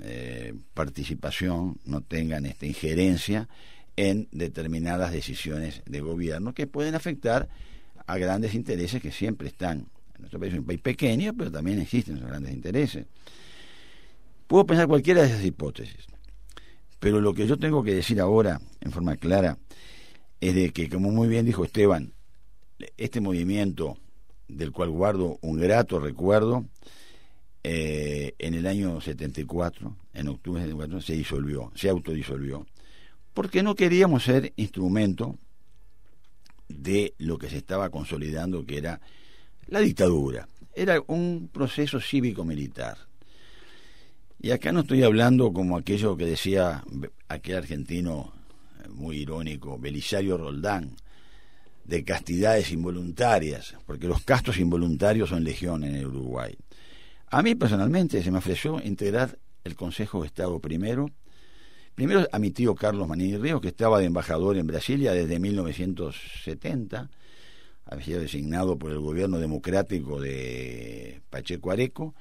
eh, 0.00 0.54
participación, 0.74 1.78
no 1.84 2.00
tengan 2.00 2.46
esta 2.46 2.66
injerencia 2.66 3.48
en 3.96 4.28
determinadas 4.30 5.12
decisiones 5.12 5.82
de 5.86 6.00
gobierno 6.00 6.54
que 6.54 6.66
pueden 6.66 6.94
afectar 6.94 7.48
a 8.06 8.16
grandes 8.16 8.54
intereses 8.54 9.02
que 9.02 9.12
siempre 9.12 9.48
están. 9.48 9.86
Nuestro 10.18 10.40
país 10.40 10.52
es 10.52 10.60
un 10.60 10.66
país 10.66 10.80
pequeño, 10.80 11.34
pero 11.36 11.52
también 11.52 11.80
existen 11.80 12.16
esos 12.16 12.28
grandes 12.28 12.52
intereses. 12.52 13.06
Puedo 14.48 14.64
pensar 14.64 14.88
cualquiera 14.88 15.20
de 15.20 15.28
esas 15.28 15.44
hipótesis, 15.44 16.06
pero 16.98 17.20
lo 17.20 17.34
que 17.34 17.46
yo 17.46 17.58
tengo 17.58 17.84
que 17.84 17.94
decir 17.94 18.18
ahora, 18.18 18.60
en 18.80 18.90
forma 18.90 19.16
clara, 19.16 19.58
es 20.40 20.54
de 20.54 20.70
que, 20.70 20.88
como 20.88 21.10
muy 21.10 21.28
bien 21.28 21.44
dijo 21.44 21.64
Esteban, 21.64 22.14
este 22.96 23.20
movimiento 23.20 23.98
del 24.48 24.72
cual 24.72 24.88
guardo 24.88 25.38
un 25.42 25.60
grato 25.60 26.00
recuerdo, 26.00 26.64
eh, 27.62 28.34
en 28.38 28.54
el 28.54 28.66
año 28.66 29.02
74, 29.02 29.94
en 30.14 30.28
octubre 30.28 30.62
de 30.62 30.68
74, 30.68 31.02
se 31.02 31.12
disolvió, 31.12 31.70
se 31.74 31.90
autodisolvió, 31.90 32.66
porque 33.34 33.62
no 33.62 33.74
queríamos 33.74 34.24
ser 34.24 34.54
instrumento 34.56 35.36
de 36.68 37.12
lo 37.18 37.36
que 37.36 37.50
se 37.50 37.58
estaba 37.58 37.90
consolidando, 37.90 38.64
que 38.64 38.78
era 38.78 39.02
la 39.66 39.80
dictadura. 39.80 40.48
Era 40.74 41.02
un 41.06 41.50
proceso 41.52 42.00
cívico-militar. 42.00 43.07
Y 44.40 44.52
acá 44.52 44.70
no 44.70 44.80
estoy 44.80 45.02
hablando 45.02 45.52
como 45.52 45.76
aquello 45.76 46.16
que 46.16 46.24
decía 46.24 46.84
aquel 47.26 47.56
argentino 47.56 48.32
eh, 48.84 48.88
muy 48.88 49.16
irónico, 49.16 49.78
Belisario 49.78 50.36
Roldán, 50.36 50.94
de 51.84 52.04
castidades 52.04 52.70
involuntarias, 52.70 53.74
porque 53.84 54.06
los 54.06 54.22
castos 54.22 54.58
involuntarios 54.58 55.30
son 55.30 55.42
legión 55.42 55.82
en 55.82 55.96
el 55.96 56.06
Uruguay. 56.06 56.56
A 57.30 57.42
mí 57.42 57.56
personalmente 57.56 58.22
se 58.22 58.30
me 58.30 58.38
ofreció 58.38 58.80
integrar 58.84 59.38
el 59.64 59.74
Consejo 59.74 60.20
de 60.20 60.28
Estado 60.28 60.60
primero, 60.60 61.10
primero 61.96 62.28
a 62.30 62.38
mi 62.38 62.52
tío 62.52 62.76
Carlos 62.76 63.08
Manini 63.08 63.36
Ríos, 63.38 63.60
que 63.60 63.68
estaba 63.68 63.98
de 63.98 64.06
embajador 64.06 64.56
en 64.56 64.68
Brasilia 64.68 65.14
desde 65.14 65.40
1970, 65.40 67.10
había 67.86 68.04
sido 68.04 68.20
designado 68.20 68.78
por 68.78 68.92
el 68.92 69.00
gobierno 69.00 69.40
democrático 69.40 70.20
de 70.20 71.22
Pacheco 71.28 71.72
Areco, 71.72 72.14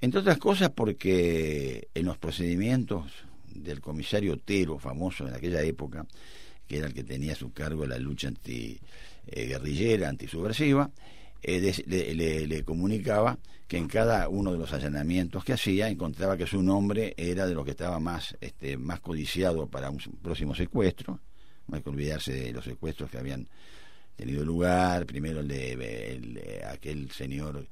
entre 0.00 0.20
otras 0.20 0.38
cosas 0.38 0.70
porque 0.70 1.88
en 1.94 2.06
los 2.06 2.18
procedimientos 2.18 3.12
del 3.54 3.80
comisario 3.80 4.34
Otero, 4.34 4.78
famoso 4.78 5.26
en 5.26 5.34
aquella 5.34 5.62
época, 5.62 6.06
que 6.66 6.78
era 6.78 6.86
el 6.86 6.94
que 6.94 7.04
tenía 7.04 7.32
a 7.32 7.36
su 7.36 7.52
cargo 7.52 7.86
la 7.86 7.98
lucha 7.98 8.28
anti 8.28 8.78
eh, 9.26 10.04
antisubversiva, 10.06 10.90
eh, 11.42 12.46
le, 12.48 12.64
comunicaba 12.64 13.38
que 13.68 13.76
en 13.76 13.86
cada 13.86 14.28
uno 14.28 14.52
de 14.52 14.58
los 14.58 14.72
allanamientos 14.72 15.44
que 15.44 15.52
hacía 15.52 15.88
encontraba 15.88 16.36
que 16.36 16.46
su 16.46 16.62
nombre 16.62 17.14
era 17.16 17.46
de 17.46 17.54
lo 17.54 17.64
que 17.64 17.72
estaba 17.72 17.98
más, 18.00 18.36
este, 18.40 18.76
más 18.76 19.00
codiciado 19.00 19.66
para 19.66 19.90
un 19.90 19.98
próximo 20.22 20.54
secuestro. 20.54 21.20
No 21.66 21.76
hay 21.76 21.82
que 21.82 21.90
olvidarse 21.90 22.32
de 22.32 22.52
los 22.52 22.64
secuestros 22.64 23.10
que 23.10 23.18
habían 23.18 23.48
tenido 24.16 24.44
lugar. 24.44 25.06
Primero 25.06 25.40
el 25.40 25.48
de, 25.48 26.64
aquel 26.66 27.10
señor 27.10 27.66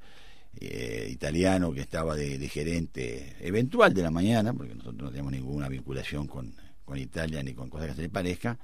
eh, 0.59 1.07
italiano 1.11 1.71
que 1.71 1.81
estaba 1.81 2.15
de, 2.15 2.47
gerente 2.47 3.35
eventual 3.39 3.93
de 3.93 4.01
la 4.01 4.11
mañana, 4.11 4.53
porque 4.53 4.75
nosotros 4.75 5.03
no 5.03 5.11
tenemos 5.11 5.31
ninguna 5.31 5.67
vinculación 5.67 6.27
con, 6.27 6.53
con 6.85 6.97
Italia 6.97 7.43
ni 7.43 7.53
con 7.53 7.69
cosas 7.69 7.89
que 7.89 7.95
se 7.95 8.01
le 8.03 8.09
parezca, 8.09 8.57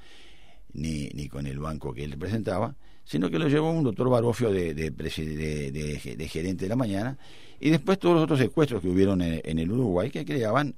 ni, 0.73 1.09
ni 1.09 1.27
con 1.27 1.47
el 1.47 1.59
banco 1.59 1.93
que 1.93 2.03
él 2.03 2.11
representaba 2.11 2.75
sino 3.09 3.31
que 3.31 3.39
lo 3.39 3.47
llevó 3.47 3.71
un 3.71 3.83
doctor 3.83 4.07
Barofio 4.07 4.51
de, 4.51 4.75
de, 4.75 6.29
gerente 6.29 6.65
de 6.65 6.69
la 6.69 6.75
mañana, 6.75 7.17
y 7.59 7.71
después 7.71 7.97
todos 7.97 8.13
los 8.13 8.23
otros 8.25 8.37
secuestros 8.37 8.83
que 8.83 8.87
hubieron 8.87 9.23
en, 9.23 9.57
el 9.57 9.71
Uruguay 9.71 10.11
que 10.11 10.23
creaban 10.23 10.75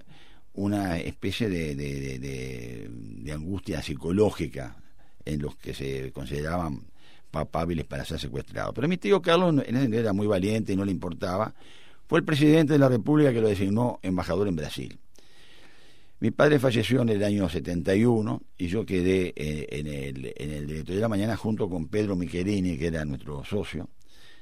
una 0.53 0.97
especie 0.97 1.49
de, 1.49 2.89
angustia 3.33 3.81
psicológica 3.81 4.77
en 5.25 5.41
los 5.41 5.57
que 5.57 5.73
se 5.73 6.13
consideraban 6.13 6.83
papables 7.31 7.85
para 7.85 8.05
ser 8.05 8.19
secuestrados. 8.19 8.73
Pero 8.75 8.87
mi 8.87 8.97
tío 8.97 9.21
Carlos 9.21 9.55
en 9.65 9.75
ese 9.75 9.97
era 9.97 10.13
muy 10.13 10.27
valiente 10.27 10.73
y 10.73 10.75
no 10.75 10.85
le 10.85 10.91
importaba. 10.91 11.53
Fue 12.07 12.19
el 12.19 12.25
presidente 12.25 12.73
de 12.73 12.79
la 12.79 12.89
República 12.89 13.31
que 13.31 13.41
lo 13.41 13.47
designó 13.47 13.99
embajador 14.03 14.47
en 14.47 14.57
Brasil. 14.57 14.99
Mi 16.19 16.29
padre 16.29 16.59
falleció 16.59 17.01
en 17.01 17.09
el 17.09 17.23
año 17.23 17.49
71 17.49 18.43
y 18.57 18.67
yo 18.67 18.85
quedé 18.85 19.33
eh, 19.35 19.67
en, 19.71 19.87
el, 19.87 20.33
en 20.35 20.51
el 20.51 20.67
directorio 20.67 20.97
de 20.97 21.01
la 21.01 21.07
mañana 21.07 21.35
junto 21.35 21.67
con 21.67 21.87
Pedro 21.87 22.15
Michelini, 22.15 22.77
que 22.77 22.87
era 22.87 23.03
nuestro 23.05 23.43
socio, 23.43 23.89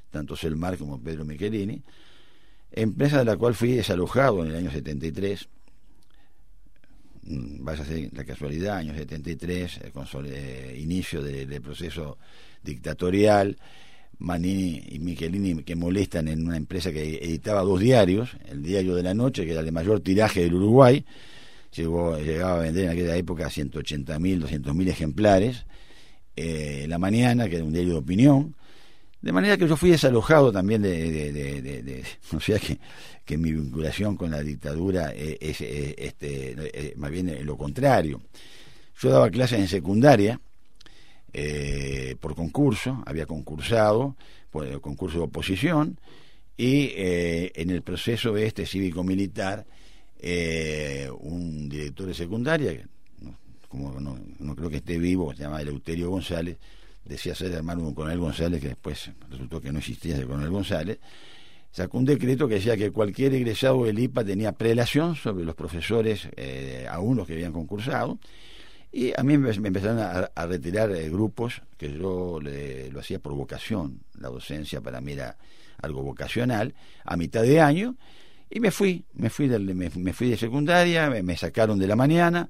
tanto 0.09 0.35
Selmar 0.35 0.77
como 0.77 1.01
Pedro 1.01 1.23
Michelini, 1.23 1.81
empresa 2.71 3.19
de 3.19 3.25
la 3.25 3.37
cual 3.37 3.53
fui 3.53 3.71
desalojado 3.71 4.43
en 4.43 4.51
el 4.51 4.57
año 4.57 4.71
73. 4.71 5.47
Mm, 7.21 7.63
vaya 7.63 7.83
a 7.83 7.85
ser 7.85 8.09
la 8.13 8.25
casualidad, 8.25 8.77
año 8.77 8.93
73, 8.93 9.79
eh, 10.25 10.77
inicio 10.81 11.21
del 11.21 11.61
proceso 11.61 12.17
dictatorial. 12.63 13.57
Manini 14.19 14.83
y 14.89 14.99
Michelini 14.99 15.63
que 15.63 15.75
molestan 15.75 16.27
en 16.27 16.45
una 16.45 16.57
empresa 16.57 16.91
que 16.91 17.17
editaba 17.17 17.61
dos 17.61 17.79
diarios, 17.79 18.31
el 18.49 18.61
diario 18.61 18.95
de 18.95 19.03
la 19.03 19.13
noche, 19.13 19.45
que 19.45 19.51
era 19.51 19.61
el 19.61 19.65
de 19.65 19.71
mayor 19.71 20.01
tiraje 20.01 20.41
del 20.41 20.55
Uruguay, 20.55 21.05
llegó, 21.73 22.17
llegaba 22.19 22.59
a 22.59 22.63
vender 22.63 22.85
en 22.85 22.91
aquella 22.91 23.15
época 23.15 23.47
180.000, 23.47 24.41
200.000 24.41 24.87
ejemplares, 24.89 25.65
eh, 26.35 26.85
La 26.89 26.97
Mañana, 26.97 27.47
que 27.47 27.55
era 27.55 27.63
un 27.63 27.71
diario 27.71 27.93
de 27.93 27.99
opinión, 27.99 28.55
de 29.21 29.31
manera 29.31 29.57
que 29.57 29.67
yo 29.67 29.77
fui 29.77 29.91
desalojado 29.91 30.51
también 30.51 30.81
de, 30.81 31.11
de, 31.31 32.03
o 32.35 32.39
sea 32.39 32.59
que, 32.59 33.37
mi 33.37 33.51
vinculación 33.53 34.17
con 34.17 34.31
la 34.31 34.41
dictadura 34.41 35.13
es, 35.13 35.61
este, 35.61 36.95
más 36.97 37.11
bien 37.11 37.45
lo 37.45 37.55
contrario. 37.55 38.19
Yo 38.99 39.11
daba 39.11 39.29
clases 39.29 39.59
en 39.59 39.67
secundaria 39.67 40.41
eh, 41.33 42.15
por 42.19 42.35
concurso, 42.35 43.03
había 43.05 43.25
concursado, 43.25 44.15
por 44.51 44.81
concurso 44.81 45.19
de 45.19 45.23
oposición, 45.25 45.99
y 46.57 46.91
eh, 46.95 47.51
en 47.55 47.69
el 47.69 47.81
proceso 47.81 48.35
este 48.35 48.65
cívico-militar 48.65 49.65
eh, 50.19 51.09
un 51.21 51.69
director 51.69 52.07
de 52.07 52.13
secundaria, 52.13 52.85
no, 53.21 53.37
como 53.69 53.99
no, 53.99 54.55
creo 54.55 54.69
que 54.69 54.77
esté 54.77 54.97
vivo, 54.97 55.33
se 55.33 55.43
llama 55.43 55.61
Eleuterio 55.61 56.09
González, 56.09 56.57
decía 57.05 57.33
ser 57.33 57.53
hermano 57.53 57.83
de 57.83 57.87
un 57.87 57.93
coronel 57.93 58.19
González, 58.19 58.59
que 58.61 58.67
después 58.69 59.09
resultó 59.29 59.61
que 59.61 59.71
no 59.71 59.79
existía 59.79 60.15
ese 60.15 60.25
coronel 60.25 60.49
González, 60.49 60.99
sacó 61.71 61.97
un 61.97 62.05
decreto 62.05 62.47
que 62.49 62.55
decía 62.55 62.75
que 62.75 62.91
cualquier 62.91 63.33
egresado 63.33 63.85
del 63.85 63.97
IPA 63.97 64.25
tenía 64.25 64.51
prelación 64.51 65.15
sobre 65.15 65.45
los 65.45 65.55
profesores, 65.55 66.27
eh, 66.35 66.85
aún 66.89 67.15
los 67.15 67.25
que 67.25 67.33
habían 67.33 67.53
concursado, 67.53 68.19
y 68.91 69.13
a 69.15 69.23
mí 69.23 69.37
me, 69.37 69.51
empezaron 69.51 69.99
a, 69.99 70.45
retirar 70.47 70.91
eh, 70.91 71.09
grupos 71.09 71.61
que 71.77 71.93
yo 71.93 72.39
lo 72.41 72.99
hacía 72.99 73.19
por 73.19 73.33
vocación, 73.33 74.01
la 74.19 74.29
docencia 74.29 74.81
para 74.81 74.99
mí 74.99 75.13
era 75.13 75.37
algo 75.81 76.01
vocacional, 76.01 76.73
a 77.05 77.15
mitad 77.15 77.43
de 77.43 77.61
año, 77.61 77.95
y 78.49 78.59
me 78.59 78.71
fui, 78.71 79.05
me 79.13 79.29
fui, 79.29 79.47
de, 79.47 79.59
me, 79.59 79.89
fui 80.13 80.29
de 80.29 80.37
secundaria, 80.37 81.09
me, 81.09 81.37
sacaron 81.37 81.77
de 81.77 81.87
la 81.87 81.95
mañana 81.95 82.49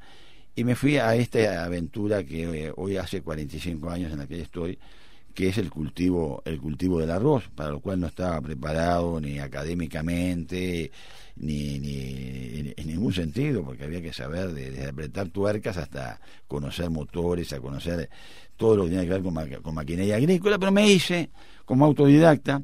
y 0.56 0.64
me 0.64 0.76
fui 0.76 0.98
a 0.98 1.14
esta 1.16 1.66
aventura 1.66 2.24
que 2.24 2.68
eh, 2.68 2.74
hoy 2.76 2.98
hace 2.98 3.22
45 3.22 3.90
años 3.90 4.12
en 4.14 4.20
la 4.20 4.28
que 4.28 4.42
estoy, 4.42 4.80
que 5.34 5.50
es 5.50 5.58
el 5.58 5.70
cultivo, 5.70 6.42
el 6.46 6.60
cultivo 6.60 7.00
del 7.00 7.12
arroz, 7.12 7.50
para 7.54 7.72
lo 7.72 7.82
cual 7.82 8.00
no 8.00 8.08
estaba 8.08 8.40
preparado 8.42 9.20
ni 9.20 9.40
académicamente, 9.40 10.92
ni, 11.36 11.80
ni 11.80 12.74
en 12.76 12.88
ningún 12.88 13.14
sentido, 13.14 13.64
porque 13.64 13.84
había 13.84 14.02
que 14.02 14.14
saber 14.14 14.54
desde 14.54 14.88
apretar 14.88 15.30
tuercas 15.30 15.78
hasta 15.78 16.20
conocer 16.48 16.90
motores, 16.90 17.52
a 17.54 17.60
conocer 17.60 18.10
todo 18.56 18.76
lo 18.76 18.84
que 18.84 18.90
tiene 18.90 19.06
que 19.06 19.12
ver 19.12 19.24
con, 19.62 19.74
maquinaria 19.74 20.18
agrícola, 20.18 20.60
pero 20.60 20.72
me 20.72 20.90
hice 20.90 21.30
como 21.66 21.86
autodidacta 21.86 22.62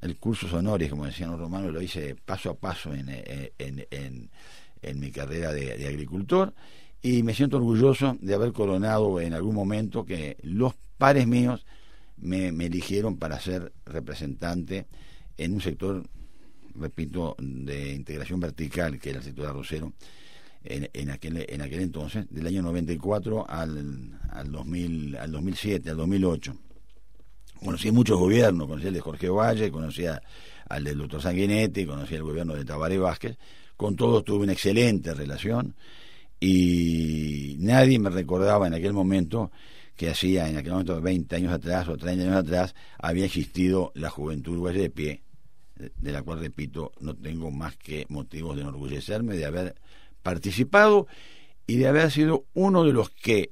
el 0.00 0.16
curso 0.16 0.48
sonores, 0.48 0.90
como 0.90 1.06
decían 1.06 1.30
los 1.30 1.40
romanos, 1.40 1.72
lo 1.72 1.80
hice 1.80 2.16
paso 2.16 2.50
a 2.50 2.54
paso 2.54 2.92
en, 2.92 3.06
eh, 3.08 3.52
en, 3.58 5.00
mi 5.00 5.12
carrera 5.12 5.52
de, 5.52 5.86
agricultor 5.86 6.52
y 7.00 7.22
me 7.22 7.34
siento 7.34 7.56
orgulloso 7.56 8.16
de 8.20 8.34
haber 8.34 8.52
coronado 8.52 9.20
en 9.20 9.32
algún 9.32 9.54
momento 9.54 10.04
que 10.04 10.36
los 10.42 10.74
pares 10.98 11.26
míos 11.28 11.64
me, 12.16 12.48
eligieron 12.48 13.16
para 13.16 13.40
ser 13.40 13.72
representante 13.84 14.86
en 15.36 15.54
un 15.54 15.60
sector, 15.60 16.04
repito, 16.74 17.36
de 17.38 17.92
integración 17.92 18.40
vertical, 18.40 18.98
que 18.98 19.10
era 19.10 19.18
el 19.18 19.24
sector 19.24 19.46
arrocero, 19.46 19.92
en, 20.64 21.10
aquel, 21.10 21.44
en 21.48 21.60
aquel 21.60 21.80
entonces, 21.80 22.26
del 22.30 22.46
año 22.46 22.62
94 22.62 23.48
al, 23.48 24.20
al, 24.30 24.52
2000, 24.52 25.16
al 25.16 25.32
2007, 25.32 25.90
al 25.90 25.96
2008 25.96 26.56
conocí 27.62 27.90
muchos 27.92 28.18
gobiernos, 28.18 28.66
conocí 28.66 28.88
el 28.88 28.94
de 28.94 29.00
Jorge 29.00 29.28
Valle, 29.28 29.70
conocía 29.70 30.20
al 30.68 30.84
del 30.84 30.98
doctor 30.98 31.22
Sanguinetti, 31.22 31.86
conocí 31.86 32.14
el 32.14 32.22
gobierno 32.22 32.54
de 32.54 32.64
Tabaré 32.64 32.98
Vázquez, 32.98 33.38
con 33.76 33.96
todos 33.96 34.24
tuve 34.24 34.44
una 34.44 34.52
excelente 34.52 35.14
relación 35.14 35.74
y 36.40 37.56
nadie 37.60 37.98
me 37.98 38.10
recordaba 38.10 38.66
en 38.66 38.74
aquel 38.74 38.92
momento 38.92 39.50
que 39.96 40.10
hacía 40.10 40.48
en 40.48 40.56
aquel 40.56 40.72
momento 40.72 41.00
20 41.00 41.36
años 41.36 41.52
atrás 41.52 41.88
o 41.88 41.96
30 41.96 42.24
años 42.24 42.36
atrás 42.36 42.74
había 42.98 43.26
existido 43.26 43.92
la 43.94 44.10
juventud 44.10 44.52
uruguaya 44.52 44.80
de 44.80 44.90
pie, 44.90 45.22
de 45.76 46.12
la 46.12 46.22
cual, 46.22 46.40
repito, 46.40 46.92
no 47.00 47.14
tengo 47.14 47.50
más 47.50 47.76
que 47.76 48.06
motivos 48.08 48.56
de 48.56 48.62
enorgullecerme 48.62 49.36
de 49.36 49.46
haber 49.46 49.74
participado 50.22 51.06
y 51.66 51.76
de 51.76 51.88
haber 51.88 52.10
sido 52.10 52.46
uno 52.54 52.84
de 52.84 52.92
los 52.92 53.10
que 53.10 53.50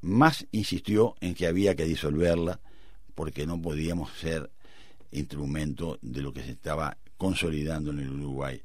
más 0.00 0.46
insistió 0.52 1.14
en 1.20 1.34
que 1.34 1.46
había 1.46 1.74
que 1.74 1.84
disolverla 1.84 2.60
porque 3.14 3.46
no 3.46 3.60
podíamos 3.60 4.10
ser 4.18 4.50
instrumento 5.10 5.98
de 6.00 6.22
lo 6.22 6.32
que 6.32 6.42
se 6.42 6.52
estaba 6.52 6.96
consolidando 7.16 7.90
en 7.90 8.00
el 8.00 8.10
Uruguay. 8.10 8.62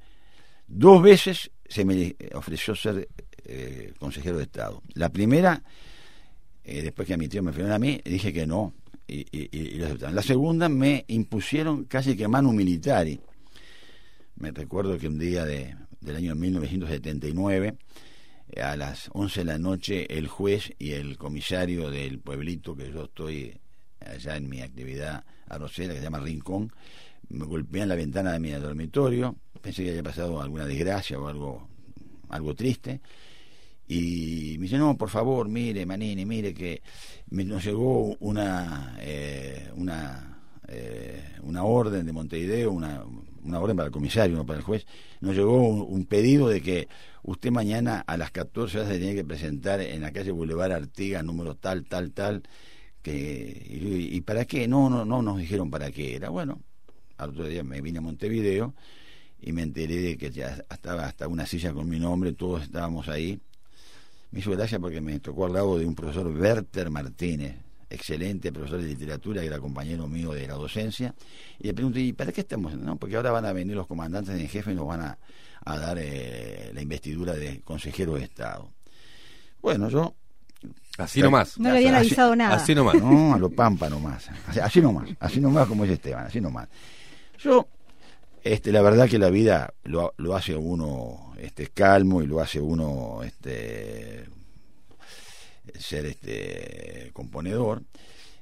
Dos 0.67 1.01
veces 1.01 1.51
se 1.67 1.85
me 1.85 2.15
ofreció 2.33 2.75
ser 2.75 3.09
eh, 3.43 3.93
consejero 3.99 4.37
de 4.37 4.43
Estado. 4.43 4.81
La 4.93 5.09
primera, 5.09 5.61
eh, 6.63 6.81
después 6.81 7.07
que 7.07 7.13
a 7.13 7.17
mi 7.17 7.27
tío 7.27 7.43
me 7.43 7.51
fue 7.51 7.71
a 7.71 7.79
mí, 7.79 7.99
dije 8.05 8.31
que 8.31 8.47
no, 8.47 8.73
y, 9.07 9.25
y, 9.31 9.77
lo 9.77 9.85
aceptaron. 9.85 10.15
La 10.15 10.21
segunda 10.21 10.69
me 10.69 11.05
impusieron 11.07 11.85
casi 11.85 12.15
que 12.15 12.27
manu 12.27 12.51
militari. 12.53 13.19
Me 14.37 14.51
recuerdo 14.51 14.97
que 14.97 15.07
un 15.07 15.19
día 15.19 15.45
de, 15.45 15.75
del 16.01 16.15
año 16.15 16.35
1979, 16.35 17.77
a 18.61 18.75
las 18.75 19.09
11 19.13 19.41
de 19.41 19.45
la 19.45 19.57
noche, 19.57 20.17
el 20.17 20.27
juez 20.27 20.73
y 20.79 20.91
el 20.91 21.17
comisario 21.17 21.89
del 21.89 22.19
pueblito 22.19 22.75
que 22.75 22.91
yo 22.91 23.05
estoy 23.05 23.57
allá 23.99 24.37
en 24.37 24.49
mi 24.49 24.61
actividad 24.61 25.23
arrocera, 25.47 25.93
que 25.93 25.99
se 25.99 26.05
llama 26.05 26.19
Rincón, 26.19 26.71
me 27.29 27.45
golpean 27.45 27.89
la 27.89 27.95
ventana 27.95 28.31
de 28.33 28.39
mi 28.39 28.51
dormitorio, 28.51 29.35
pensé 29.61 29.83
que 29.83 29.89
había 29.89 30.03
pasado 30.03 30.41
alguna 30.41 30.65
desgracia 30.65 31.19
o 31.19 31.27
algo, 31.27 31.67
algo 32.29 32.53
triste, 32.53 33.01
y 33.87 34.55
me 34.57 34.63
dice, 34.63 34.77
no, 34.77 34.97
por 34.97 35.09
favor, 35.09 35.47
mire, 35.47 35.85
Manini, 35.85 36.25
mire 36.25 36.53
que 36.53 36.81
nos 37.29 37.63
llegó 37.63 38.15
una, 38.19 38.97
eh, 38.99 39.69
una, 39.75 40.39
eh, 40.67 41.35
una 41.43 41.63
orden 41.63 42.05
de 42.05 42.11
Montevideo, 42.11 42.71
una, 42.71 43.03
una 43.43 43.59
orden 43.59 43.77
para 43.77 43.87
el 43.87 43.91
comisario, 43.91 44.35
no 44.35 44.45
para 44.45 44.59
el 44.59 44.65
juez, 44.65 44.87
nos 45.21 45.35
llegó 45.35 45.67
un, 45.67 46.05
pedido 46.05 46.49
de 46.49 46.61
que 46.61 46.87
usted 47.21 47.51
mañana 47.51 48.03
a 48.07 48.17
las 48.17 48.31
14 48.31 48.79
horas 48.79 48.91
se 48.91 48.97
tenía 48.97 49.13
que 49.13 49.23
presentar 49.23 49.81
en 49.81 50.01
la 50.01 50.11
calle 50.11 50.31
Boulevard 50.31 50.71
Artigas, 50.71 51.23
número 51.23 51.55
tal, 51.55 51.85
tal, 51.85 52.11
tal, 52.11 52.41
que, 53.03 53.67
y, 53.69 54.19
para 54.21 54.45
qué? 54.45 54.67
No, 54.67 54.89
no, 54.89 55.05
no 55.05 55.21
nos 55.21 55.37
dijeron 55.37 55.69
para 55.69 55.91
qué 55.91 56.15
era. 56.15 56.29
Bueno, 56.29 56.59
al 57.17 57.29
otro 57.29 57.47
día 57.47 57.63
me 57.63 57.79
vine 57.81 57.99
a 57.99 58.01
Montevideo 58.01 58.73
y 59.39 59.51
me 59.51 59.61
enteré 59.61 59.97
de 59.97 60.17
que 60.17 60.31
ya 60.31 60.63
estaba 60.71 61.05
hasta 61.05 61.27
una 61.27 61.45
silla 61.45 61.71
con 61.71 61.87
mi 61.87 61.99
nombre, 61.99 62.33
todos 62.33 62.63
estábamos 62.63 63.09
ahí 63.09 63.39
me 64.35 64.41
hizo 64.41 64.51
gracia 64.51 64.79
porque 64.79 64.99
me 64.99 65.17
tocó 65.21 65.45
al 65.45 65.53
lado 65.53 65.79
de 65.79 65.85
un 65.85 65.95
profesor 65.95 66.27
Werther 66.27 66.89
Martínez, 66.89 67.55
excelente 67.89 68.51
profesor 68.51 68.81
de 68.81 68.87
literatura, 68.89 69.39
que 69.39 69.47
era 69.47 69.59
compañero 69.59 70.09
mío 70.09 70.33
de 70.33 70.45
la 70.45 70.55
docencia, 70.55 71.15
y 71.57 71.67
le 71.67 71.73
pregunté, 71.73 72.01
¿y 72.01 72.11
para 72.11 72.33
qué 72.33 72.41
estamos? 72.41 72.75
No, 72.75 72.97
porque 72.97 73.15
ahora 73.15 73.31
van 73.31 73.45
a 73.45 73.53
venir 73.53 73.77
los 73.77 73.87
comandantes 73.87 74.37
en 74.37 74.49
jefe 74.49 74.73
y 74.73 74.75
nos 74.75 74.87
van 74.87 75.03
a, 75.03 75.17
dar 75.63 75.97
eh, 76.01 76.69
la 76.73 76.81
investidura 76.81 77.31
de 77.31 77.61
consejero 77.61 78.15
de 78.15 78.23
Estado. 78.23 78.69
Bueno, 79.61 79.87
yo... 79.87 80.13
Así 80.97 81.21
nomás. 81.21 81.57
No 81.57 81.71
le 81.71 81.77
habían 81.77 81.95
avisado 81.95 82.35
nada. 82.35 82.55
Así 82.55 82.75
nomás. 82.75 82.95
No, 82.95 83.35
a 83.35 83.39
lo 83.39 83.49
pampa 83.49 83.89
nomás. 83.89 84.29
Así, 84.47 84.59
así 84.59 84.81
nomás, 84.81 85.09
así 85.21 85.39
nomás 85.39 85.65
como 85.65 85.83
dice 85.83 85.93
Esteban, 85.93 86.25
así 86.25 86.41
nomás. 86.41 86.67
Yo 87.39 87.69
este, 88.43 88.73
la 88.73 88.81
verdad 88.81 89.09
que 89.09 89.17
la 89.17 89.29
vida 89.29 89.73
lo, 89.83 90.13
lo 90.17 90.35
hace 90.35 90.55
uno 90.55 91.24
este, 91.39 91.67
calmo 91.67 92.21
y 92.21 92.27
lo 92.27 92.39
hace 92.39 92.59
uno 92.59 93.21
este, 93.23 94.25
ser 95.77 96.05
este, 96.05 97.11
componedor. 97.13 97.83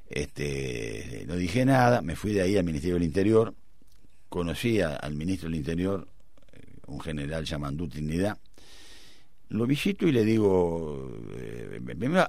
Este, 0.10 1.24
no 1.28 1.36
dije 1.36 1.66
nada, 1.66 2.02
me 2.02 2.16
fui 2.16 2.34
de 2.34 2.42
ahí 2.42 2.58
al 2.58 2.66
Ministerio 2.66 2.96
del 2.96 3.04
Interior, 3.04 3.56
conocí 4.30 4.82
al 4.82 5.16
ministro 5.16 5.50
del 5.50 5.58
Interior, 5.58 6.08
un 6.88 7.00
general 7.00 7.46
llamado 7.46 7.88
Trinidad, 7.88 8.38
lo 9.50 9.68
visito 9.68 10.08
y 10.08 10.12
le 10.12 10.26
digo, 10.26 11.12
eh, 11.38 11.80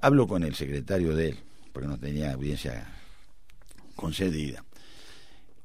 hablo 0.02 0.26
con 0.26 0.44
el 0.44 0.54
secretario 0.54 1.16
de 1.16 1.30
él, 1.30 1.38
porque 1.72 1.88
no 1.88 1.98
tenía 1.98 2.32
audiencia 2.32 2.86
concedida. 3.96 4.64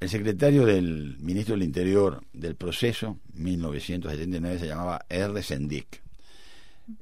El 0.00 0.08
secretario 0.08 0.64
del 0.64 1.18
ministro 1.20 1.54
del 1.54 1.62
Interior 1.62 2.24
del 2.32 2.56
proceso, 2.56 3.18
1979, 3.34 4.58
se 4.58 4.66
llamaba 4.66 5.04
R. 5.06 5.42
Sendik. 5.42 6.00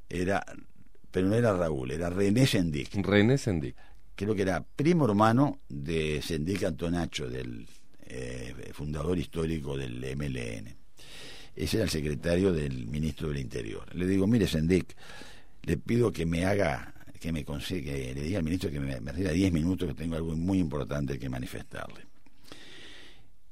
Era, 0.09 0.45
pero 1.13 1.29
no 1.29 1.37
era 1.37 1.57
Raúl, 1.57 1.93
era 1.93 2.11
René 2.11 2.45
Sendik. 2.45 2.97
René 2.97 3.39
Sendik. 3.39 3.77
Creo 4.17 4.35
que 4.35 4.43
era 4.43 4.65
primo 4.65 5.05
hermano 5.05 5.61
de 5.69 6.21
Sendik 6.21 6.65
Antonacho, 6.65 7.31
del 7.31 7.69
eh, 8.07 8.73
fundador 8.73 9.17
histórico 9.17 9.77
del 9.77 10.01
MLN. 10.17 10.75
Ese 11.55 11.77
era 11.77 11.85
el 11.85 11.91
secretario 11.91 12.53
del 12.53 12.89
ministro 12.89 13.29
del 13.29 13.39
Interior. 13.39 13.95
Le 13.95 14.09
digo, 14.09 14.27
mire 14.27 14.49
Sendik, 14.49 14.97
le 15.63 15.77
pido 15.77 16.13
que 16.13 16.27
me 16.27 16.47
haga, 16.47 16.93
que 17.21 17.31
me 17.31 17.45
consiga, 17.45 17.93
que 17.93 18.13
le 18.13 18.23
diga 18.23 18.39
al 18.39 18.45
ministro 18.45 18.73
que 18.73 18.81
me, 18.81 19.01
me 19.01 19.13
10 19.13 19.53
minutos 19.53 19.87
que 19.87 19.95
tengo 19.95 20.17
algo 20.17 20.35
muy 20.35 20.59
importante 20.59 21.17
que 21.17 21.29
manifestarle. 21.29 22.08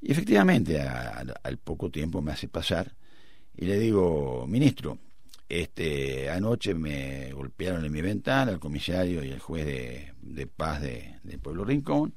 Y 0.06 0.12
efectivamente, 0.12 0.80
al 0.80 1.58
poco 1.58 1.90
tiempo 1.90 2.22
me 2.22 2.30
hace 2.30 2.46
pasar 2.46 2.94
y 3.56 3.64
le 3.64 3.76
digo, 3.76 4.46
ministro, 4.46 5.00
este, 5.48 6.30
anoche 6.30 6.74
me 6.74 7.32
golpearon 7.32 7.84
en 7.84 7.90
mi 7.90 8.02
ventana 8.02 8.52
el 8.52 8.60
comisario 8.60 9.24
y 9.24 9.32
el 9.32 9.40
juez 9.40 9.66
de, 9.66 10.46
paz 10.46 10.80
de, 10.80 11.18
Pueblo 11.42 11.64
Rincón 11.64 12.14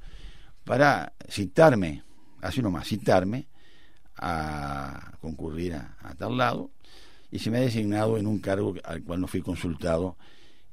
para 0.64 1.14
citarme, 1.28 2.04
así 2.42 2.62
nomás, 2.62 2.88
citarme 2.88 3.48
a 4.18 5.14
concurrir 5.20 5.74
a, 5.74 6.14
tal 6.16 6.38
lado 6.38 6.70
y 7.32 7.40
se 7.40 7.50
me 7.50 7.58
ha 7.58 7.62
designado 7.62 8.20
en 8.20 8.28
un 8.28 8.38
cargo 8.38 8.76
al 8.84 9.02
cual 9.02 9.20
no 9.20 9.28
fui 9.28 9.42
consultado 9.42 10.16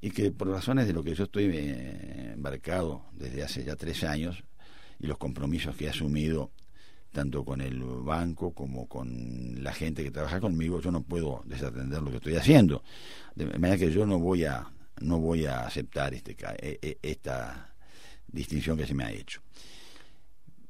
y 0.02 0.10
que 0.10 0.32
por 0.32 0.48
razones 0.48 0.86
de 0.86 0.92
lo 0.92 1.02
que 1.02 1.14
yo 1.14 1.24
estoy 1.24 1.44
eh, 1.46 2.32
embarcado 2.34 3.06
desde 3.12 3.42
hace 3.42 3.64
ya 3.64 3.74
tres 3.74 4.04
años 4.04 4.44
y 5.00 5.06
los 5.06 5.16
compromisos 5.16 5.74
que 5.76 5.86
he 5.86 5.88
asumido 5.88 6.50
tanto 7.16 7.46
con 7.46 7.62
el 7.62 7.82
banco 7.82 8.52
como 8.52 8.86
con 8.86 9.64
la 9.64 9.72
gente 9.72 10.04
que 10.04 10.10
trabaja 10.10 10.38
conmigo, 10.38 10.82
yo 10.82 10.90
no 10.90 11.02
puedo 11.02 11.42
desatender 11.46 12.02
lo 12.02 12.10
que 12.10 12.18
estoy 12.18 12.36
haciendo. 12.36 12.82
De 13.34 13.46
manera 13.46 13.78
que 13.78 13.90
yo 13.90 14.04
no 14.04 14.18
voy 14.18 14.44
a, 14.44 14.70
no 15.00 15.18
voy 15.18 15.46
a 15.46 15.60
aceptar 15.60 16.12
este, 16.12 16.36
e, 16.58 16.78
e, 16.82 16.98
esta 17.00 17.74
distinción 18.28 18.76
que 18.76 18.86
se 18.86 18.92
me 18.92 19.04
ha 19.04 19.10
hecho. 19.10 19.40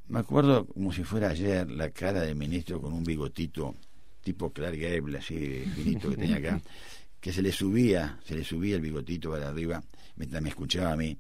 Me 0.06 0.20
acuerdo 0.20 0.66
como 0.66 0.92
si 0.92 1.02
fuera 1.02 1.30
ayer 1.30 1.68
la 1.68 1.90
cara 1.90 2.20
del 2.20 2.36
ministro 2.36 2.80
con 2.80 2.92
un 2.92 3.02
bigotito 3.02 3.74
tipo 4.22 4.52
Clark 4.52 4.78
Gable, 4.78 5.18
así 5.18 5.64
finito 5.74 6.10
que 6.10 6.16
tenía 6.16 6.36
acá, 6.36 6.60
que 7.20 7.32
se 7.32 7.42
le 7.42 7.50
subía, 7.50 8.20
se 8.24 8.36
le 8.36 8.44
subía 8.44 8.76
el 8.76 8.82
bigotito 8.82 9.32
para 9.32 9.48
arriba 9.48 9.82
mientras 10.14 10.40
me 10.40 10.50
escuchaba 10.50 10.92
a 10.92 10.96
mí 10.96 11.18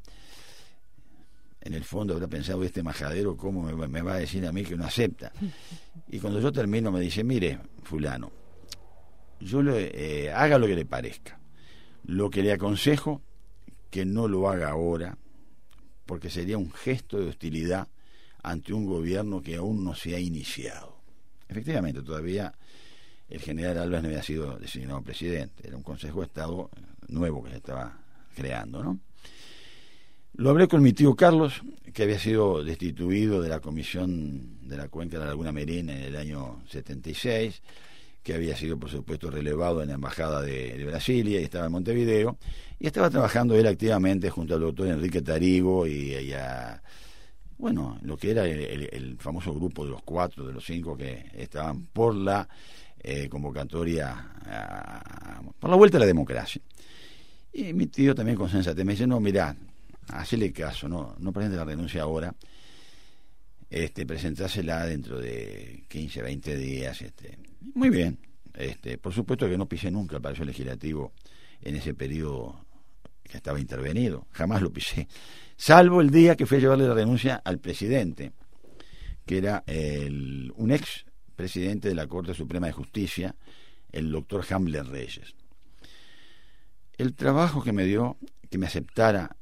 en 1.66 1.74
el 1.74 1.84
fondo 1.84 2.14
habrá 2.14 2.28
pensado 2.28 2.62
este 2.62 2.82
majadero 2.82 3.36
cómo 3.36 3.62
me, 3.62 4.02
va 4.02 4.14
a 4.14 4.18
decir 4.18 4.46
a 4.46 4.52
mí 4.52 4.62
que 4.64 4.76
no 4.76 4.84
acepta. 4.84 5.32
Y 6.08 6.20
cuando 6.20 6.40
yo 6.40 6.52
termino 6.52 6.92
me 6.92 7.00
dice, 7.00 7.24
mire, 7.24 7.58
fulano, 7.82 8.30
yo 9.40 9.60
le, 9.60 9.90
eh, 10.26 10.32
haga 10.32 10.56
lo 10.56 10.66
que 10.66 10.76
le 10.76 10.84
parezca. 10.84 11.40
Lo 12.04 12.30
que 12.30 12.42
le 12.42 12.52
aconsejo, 12.52 13.22
que 13.90 14.04
no 14.04 14.28
lo 14.28 14.48
haga 14.48 14.70
ahora, 14.70 15.18
porque 16.04 16.30
sería 16.30 16.58
un 16.58 16.70
gesto 16.70 17.18
de 17.18 17.26
hostilidad 17.26 17.88
ante 18.42 18.72
un 18.72 18.86
gobierno 18.86 19.42
que 19.42 19.56
aún 19.56 19.82
no 19.82 19.96
se 19.96 20.14
ha 20.14 20.20
iniciado. 20.20 21.00
Efectivamente, 21.48 22.02
todavía 22.02 22.54
el 23.28 23.40
general 23.40 23.78
Álvarez 23.78 24.02
no 24.02 24.08
había 24.10 24.22
sido 24.22 24.56
designado 24.58 25.02
presidente, 25.02 25.66
era 25.66 25.76
un 25.76 25.82
Consejo 25.82 26.20
de 26.20 26.26
Estado 26.26 26.70
nuevo 27.08 27.42
que 27.42 27.50
se 27.50 27.56
estaba 27.56 27.98
creando, 28.36 28.84
¿no? 28.84 29.00
Lo 30.38 30.50
hablé 30.50 30.68
con 30.68 30.82
mi 30.82 30.92
tío 30.92 31.16
Carlos, 31.16 31.62
que 31.94 32.02
había 32.02 32.18
sido 32.18 32.62
destituido 32.62 33.40
de 33.40 33.48
la 33.48 33.60
Comisión 33.60 34.68
de 34.68 34.76
la 34.76 34.88
Cuenca 34.88 35.16
de 35.16 35.24
la 35.24 35.30
Laguna 35.30 35.50
Merina 35.50 35.94
en 35.94 36.02
el 36.02 36.16
año 36.16 36.60
76, 36.68 37.62
que 38.22 38.34
había 38.34 38.54
sido, 38.54 38.78
por 38.78 38.90
supuesto, 38.90 39.30
relevado 39.30 39.80
en 39.80 39.88
la 39.88 39.94
Embajada 39.94 40.42
de, 40.42 40.84
Brasilia 40.84 41.40
y 41.40 41.44
estaba 41.44 41.64
en 41.64 41.72
Montevideo, 41.72 42.36
y 42.78 42.86
estaba 42.86 43.08
trabajando 43.08 43.56
él 43.56 43.66
activamente 43.66 44.28
junto 44.28 44.56
al 44.56 44.60
doctor 44.60 44.88
Enrique 44.88 45.22
Tarigo 45.22 45.86
y, 45.86 46.12
a, 46.34 46.82
bueno, 47.56 47.98
lo 48.02 48.18
que 48.18 48.32
era 48.32 48.44
el, 48.44 49.16
famoso 49.18 49.54
grupo 49.54 49.86
de 49.86 49.92
los 49.92 50.02
cuatro, 50.02 50.46
de 50.46 50.52
los 50.52 50.66
cinco 50.66 50.98
que 50.98 51.30
estaban 51.32 51.86
por 51.86 52.14
la 52.14 52.46
eh, 53.02 53.26
convocatoria, 53.30 54.32
por 55.58 55.70
la 55.70 55.76
vuelta 55.76 55.96
a 55.96 56.00
la 56.00 56.06
democracia. 56.06 56.60
Y 57.54 57.72
mi 57.72 57.86
tío 57.86 58.14
también 58.14 58.36
con 58.36 58.50
sensatez 58.50 58.84
me 58.84 58.92
dice, 58.92 59.06
no, 59.06 59.18
mirá, 59.18 59.56
hacele 60.08 60.52
caso, 60.52 60.88
no, 60.88 61.16
no 61.18 61.32
presente 61.32 61.56
la 61.56 61.64
renuncia 61.64 62.02
ahora, 62.02 62.34
este, 63.68 64.06
presentásela 64.06 64.86
dentro 64.86 65.18
de 65.18 65.84
15, 65.88 66.22
20 66.22 66.56
días, 66.56 67.02
este, 67.02 67.38
muy 67.74 67.90
bien, 67.90 68.18
este, 68.54 68.98
por 68.98 69.12
supuesto 69.12 69.48
que 69.48 69.58
no 69.58 69.68
pisé 69.68 69.90
nunca 69.90 70.16
el 70.16 70.22
Palacio 70.22 70.44
Legislativo 70.44 71.12
en 71.60 71.76
ese 71.76 71.94
periodo 71.94 72.64
que 73.22 73.38
estaba 73.38 73.58
intervenido, 73.58 74.26
jamás 74.30 74.62
lo 74.62 74.72
pisé, 74.72 75.08
salvo 75.56 76.00
el 76.00 76.10
día 76.10 76.36
que 76.36 76.46
fui 76.46 76.58
a 76.58 76.60
llevarle 76.60 76.86
la 76.86 76.94
renuncia 76.94 77.42
al 77.44 77.58
presidente, 77.58 78.32
que 79.24 79.38
era 79.38 79.64
el, 79.66 80.52
un 80.56 80.70
ex 80.70 81.04
presidente 81.34 81.88
de 81.88 81.94
la 81.94 82.06
Corte 82.06 82.34
Suprema 82.34 82.68
de 82.68 82.72
Justicia, 82.72 83.34
el 83.92 84.10
doctor 84.10 84.44
Hamler 84.48 84.86
Reyes. 84.86 85.34
El 86.96 87.14
trabajo 87.14 87.62
que 87.62 87.72
me 87.72 87.84
dio, 87.84 88.16
que 88.48 88.58
me 88.58 88.66
aceptara 88.66 89.36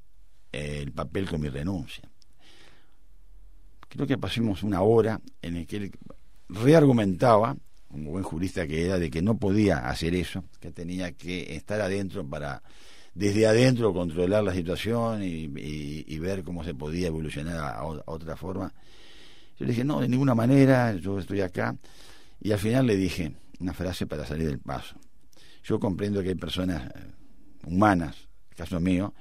el 0.55 0.92
papel 0.92 1.28
con 1.28 1.40
mi 1.40 1.48
renuncia. 1.48 2.09
Creo 3.88 4.07
que 4.07 4.18
pasamos 4.18 4.62
una 4.62 4.82
hora 4.82 5.20
en 5.40 5.55
la 5.55 5.64
que 5.64 5.76
él 5.76 5.92
reargumentaba, 6.48 7.57
como 7.88 8.11
buen 8.11 8.24
jurista 8.24 8.66
que 8.66 8.86
era, 8.86 8.98
de 8.98 9.11
que 9.11 9.22
no 9.22 9.38
podía 9.38 9.88
hacer 9.88 10.14
eso, 10.14 10.44
que 10.61 10.72
tenía 10.72 11.12
que 11.12 11.55
estar 11.55 11.80
adentro 11.80 12.28
para 12.28 12.62
desde 13.14 13.46
adentro 13.46 13.92
controlar 13.92 14.42
la 14.42 14.52
situación 14.52 15.22
y, 15.22 16.18
ver 16.18 16.42
cómo 16.42 16.64
se 16.64 16.74
podía 16.74 17.09
evolucionar 17.09 17.59
a, 17.59 17.84
otra 17.84 18.36
forma. 18.36 18.72
Yo 19.59 19.66
le 19.66 19.72
dije, 19.72 19.84
no, 19.84 20.00
de 20.00 20.09
ninguna 20.09 20.34
manera, 20.34 20.94
yo 20.96 21.18
estoy 21.18 21.40
acá. 21.40 21.76
Y 22.40 22.50
al 22.50 22.59
final 22.59 22.86
le 22.86 22.96
dije 22.96 23.32
una 23.61 23.72
frase 23.72 24.07
para 24.07 24.26
salir 24.26 24.48
del 24.48 24.59
paso. 24.59 24.96
Yo 25.62 25.78
comprendo 25.78 26.22
que 26.22 26.30
hay 26.30 26.34
personas 26.34 26.86
eh, 26.86 27.12
humanas, 27.66 28.16
caso 28.57 28.80
mío, 28.80 29.14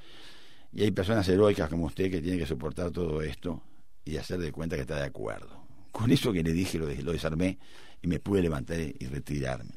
y 0.73 0.83
hay 0.83 0.91
personas 0.91 1.27
heroicas 1.27 1.69
como 1.69 1.85
usted 1.85 2.09
que 2.09 2.21
tienen 2.21 2.39
que 2.39 2.45
soportar 2.45 2.91
todo 2.91 3.21
esto 3.21 3.61
y 4.05 4.17
hacer 4.17 4.39
de 4.39 4.51
cuenta 4.51 4.75
que 4.75 4.81
está 4.81 4.95
de 4.97 5.05
acuerdo. 5.05 5.63
Con 5.91 6.11
eso 6.11 6.33
que 6.33 6.43
le 6.43 6.51
dije 6.53 6.79
lo, 6.79 6.87
lo 6.87 7.11
desarmé 7.11 7.57
y 8.01 8.07
me 8.07 8.19
pude 8.19 8.41
levantar 8.41 8.79
y 8.79 9.05
retirarme. 9.05 9.73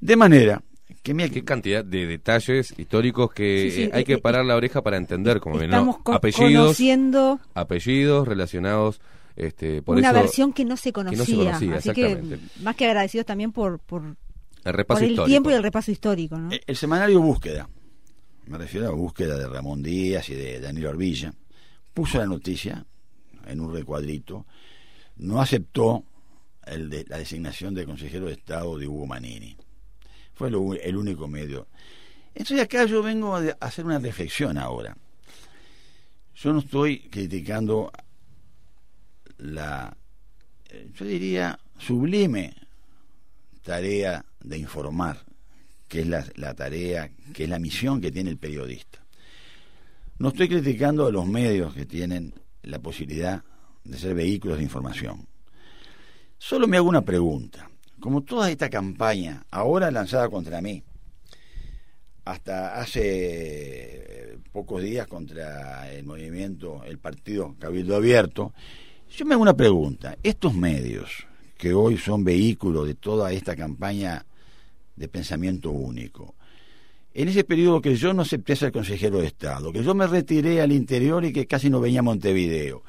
De 0.00 0.16
manera 0.16 0.62
que 1.02 1.14
mira 1.14 1.28
qué 1.28 1.44
cantidad 1.44 1.84
de 1.84 2.06
detalles 2.06 2.74
históricos 2.78 3.32
que 3.32 3.90
hay 3.92 4.04
que 4.04 4.18
parar 4.18 4.44
la 4.44 4.56
oreja 4.56 4.82
para 4.82 4.96
entender 4.96 5.40
como 5.40 5.58
ven 5.58 5.72
apellidos 5.72 6.62
conociendo 6.62 7.40
apellidos 7.54 8.28
relacionados 8.28 9.00
este, 9.36 9.82
por 9.82 9.96
una 9.96 10.12
versión 10.12 10.52
que 10.52 10.64
no 10.64 10.76
se 10.76 10.92
conocía, 10.92 11.56
así 11.74 11.90
que 11.92 12.38
más 12.62 12.76
que 12.76 12.86
agradecidos 12.86 13.26
también 13.26 13.50
por 13.50 13.80
por 13.80 14.16
el, 14.64 14.72
repaso 14.72 15.04
el 15.04 15.22
tiempo 15.24 15.50
y 15.50 15.54
el 15.54 15.62
repaso 15.62 15.90
histórico 15.90 16.38
¿no? 16.38 16.50
el, 16.66 16.76
semanario 16.76 17.20
Búsqueda 17.20 17.68
me 18.46 18.58
refiero 18.58 18.88
a 18.88 18.92
Búsqueda 18.92 19.38
de 19.38 19.48
Ramón 19.48 19.82
Díaz 19.82 20.28
y 20.28 20.34
de 20.34 20.60
Daniel 20.60 20.86
Orbilla 20.86 21.32
puso 21.92 22.18
la 22.18 22.26
noticia 22.26 22.84
en 23.46 23.60
un 23.60 23.72
recuadrito 23.72 24.46
no 25.16 25.40
aceptó 25.40 26.04
el 26.66 26.90
de, 26.90 27.04
la 27.08 27.18
designación 27.18 27.74
de 27.74 27.86
consejero 27.86 28.26
de 28.26 28.32
Estado 28.32 28.78
de 28.78 28.88
Hugo 28.88 29.06
Manini 29.06 29.56
fue 30.34 30.48
el 30.48 30.96
único 30.96 31.28
medio. 31.28 31.68
Entonces 32.34 32.60
acá 32.60 32.84
yo 32.86 33.02
vengo 33.02 33.36
a 33.36 33.56
hacer 33.60 33.84
una 33.84 33.98
reflexión 33.98 34.58
ahora. 34.58 34.96
Yo 36.34 36.52
no 36.52 36.58
estoy 36.58 37.08
criticando 37.08 37.92
la, 39.38 39.96
eh, 40.68 40.90
yo 40.94 41.04
diría, 41.04 41.58
sublime 41.78 42.54
tarea 43.62 44.24
de 44.40 44.58
informar, 44.58 45.24
que 45.94 46.00
es 46.00 46.08
la, 46.08 46.54
tarea, 46.54 47.08
que 47.32 47.44
es 47.44 47.48
la 47.48 47.60
misión 47.60 48.00
que 48.00 48.10
tiene 48.10 48.28
el 48.28 48.36
periodista. 48.36 48.98
No 50.18 50.30
estoy 50.30 50.48
criticando 50.48 51.06
a 51.06 51.12
los 51.12 51.24
medios 51.24 51.72
que 51.72 51.86
tienen 51.86 52.34
la 52.64 52.80
posibilidad 52.80 53.44
de 53.84 53.96
ser 53.96 54.12
vehículos 54.12 54.56
de 54.56 54.64
información. 54.64 55.28
Solo 56.36 56.66
me 56.66 56.78
hago 56.78 56.88
una 56.88 57.02
pregunta 57.02 57.70
como 58.00 58.24
toda 58.24 58.50
esta 58.50 58.68
campaña, 58.68 59.46
ahora 59.52 59.92
lanzada 59.92 60.28
contra 60.28 60.60
mí, 60.60 60.82
hasta 62.24 62.74
hace 62.80 63.02
eh, 63.04 64.38
pocos 64.50 64.82
días 64.82 65.06
contra 65.06 65.92
el 65.92 66.04
movimiento, 66.04 66.82
el 66.84 66.98
partido 66.98 67.54
Cabildo 67.60 67.94
Abierto, 67.94 68.52
yo 69.16 69.24
me 69.26 69.34
hago 69.34 69.42
una 69.42 69.56
pregunta. 69.56 70.18
Estos 70.24 70.54
medios, 70.54 71.24
que 71.56 71.72
hoy 71.72 71.98
son 71.98 72.24
vehículos 72.24 72.88
de 72.88 72.96
toda 72.96 73.30
esta 73.30 73.54
campaña 73.54 74.26
de 74.96 75.08
pensamiento 75.08 75.70
único, 75.70 76.34
en 77.14 77.28
ese 77.28 77.44
periodo 77.44 77.80
que 77.80 77.94
yo 77.94 78.12
no 78.12 78.22
acepté 78.22 78.56
ser 78.56 78.72
consejero 78.72 79.20
de 79.20 79.28
Estado, 79.28 79.72
que 79.72 79.84
yo 79.84 79.94
me 79.94 80.06
retiré 80.06 80.60
al 80.60 80.72
interior 80.72 81.24
y 81.24 81.32
que 81.32 81.46
casi 81.46 81.70
no 81.70 81.80
venía 81.80 82.00
a 82.00 82.02
Montevideo, 82.02 82.82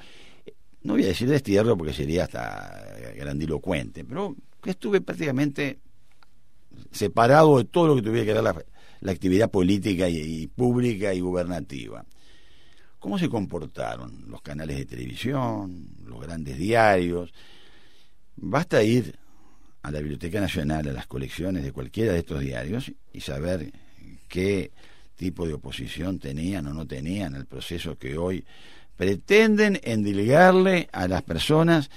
no 0.82 0.94
voy 0.94 1.04
a 1.04 1.08
decir 1.08 1.30
destierro 1.30 1.78
porque 1.78 1.94
sería 1.94 2.24
hasta 2.24 2.84
grandilocuente, 3.16 4.04
pero 4.04 4.36
estuve 4.66 5.02
prácticamente 5.02 5.80
separado 6.92 7.58
de 7.58 7.66
todo 7.66 7.88
lo 7.88 7.96
que 7.96 8.02
tuviera 8.02 8.26
que 8.26 8.34
dar 8.34 8.66
la, 9.02 9.12
actividad 9.12 9.52
política 9.52 10.10
y, 10.10 10.48
pública 10.48 11.14
y 11.14 11.20
gubernativa. 11.20 12.06
¿Cómo 13.00 13.20
se 13.20 13.30
comportaron 13.30 14.26
los 14.28 14.42
canales 14.42 14.78
de 14.78 14.86
televisión, 14.86 15.90
los 16.04 16.20
grandes 16.20 16.58
diarios? 16.58 17.32
Basta 18.36 18.82
ir 18.84 19.18
a 19.86 19.92
la 19.92 20.00
Biblioteca 20.00 20.42
Nacional, 20.42 20.88
a 20.88 20.94
las 20.94 21.06
colecciones 21.06 21.64
de 21.64 21.72
cualquiera 21.72 22.14
de 22.14 22.20
estos 22.20 22.40
diarios 22.40 22.92
y 23.14 23.22
saber 23.22 23.72
qué 24.28 24.72
tipo 25.16 25.46
de 25.48 25.54
oposición 25.54 26.18
tenían 26.18 26.66
o 26.66 26.74
no 26.74 26.88
tenían 26.88 27.36
el 27.36 27.46
proceso 27.46 27.96
que 27.96 28.18
hoy 28.18 28.44
pretenden 28.98 29.80
endilgarle 29.84 30.90
a 30.92 31.08
las 31.08 31.22
personas 31.22 31.92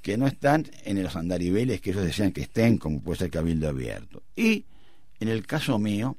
que 0.00 0.16
no 0.16 0.26
están 0.26 0.70
en 0.84 1.02
los 1.02 1.16
andariveles 1.16 1.82
que 1.82 1.90
ellos 1.90 2.04
desean 2.04 2.32
que 2.32 2.40
estén, 2.42 2.78
como 2.78 3.02
puede 3.02 3.18
ser 3.18 3.26
el 3.26 3.32
Cabildo 3.32 3.68
Abierto. 3.68 4.22
Y 4.34 4.64
en 5.20 5.28
el 5.28 5.46
caso 5.46 5.78
mío, 5.78 6.16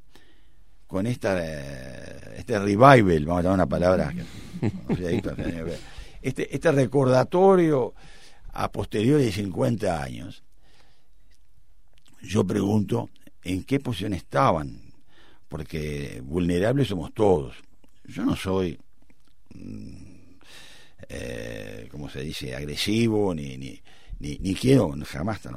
con 0.86 1.08
esta, 1.08 1.40
eh, 1.42 2.36
este 2.38 2.60
revival, 2.60 3.26
vamos 3.26 3.40
a 3.40 3.42
llamar 3.42 3.56
una 3.56 3.66
palabra, 3.66 4.14
este, 6.22 6.56
este 6.56 6.72
recordatorio 6.72 7.96
a 8.54 8.72
posteriori 8.72 9.26
de 9.26 9.32
50 9.32 10.04
años, 10.04 10.44
yo 12.22 12.46
pregunto 12.46 13.10
en 13.44 13.64
qué 13.64 13.80
posición 13.80 14.14
estaban, 14.14 14.94
porque 15.48 16.22
vulnerables 16.24 16.88
somos 16.88 17.14
todos. 17.14 17.56
Yo 18.06 18.26
no 18.26 18.36
soy 18.36 18.80
mm, 19.54 20.10
eh, 21.08 21.88
como 21.92 22.08
se 22.10 22.22
dice, 22.22 22.56
agresivo, 22.56 23.34
ni, 23.34 23.58
ni, 23.58 23.82
ni, 24.20 24.54
quiero 24.54 24.94
jamás 25.08 25.44
eh, 25.46 25.50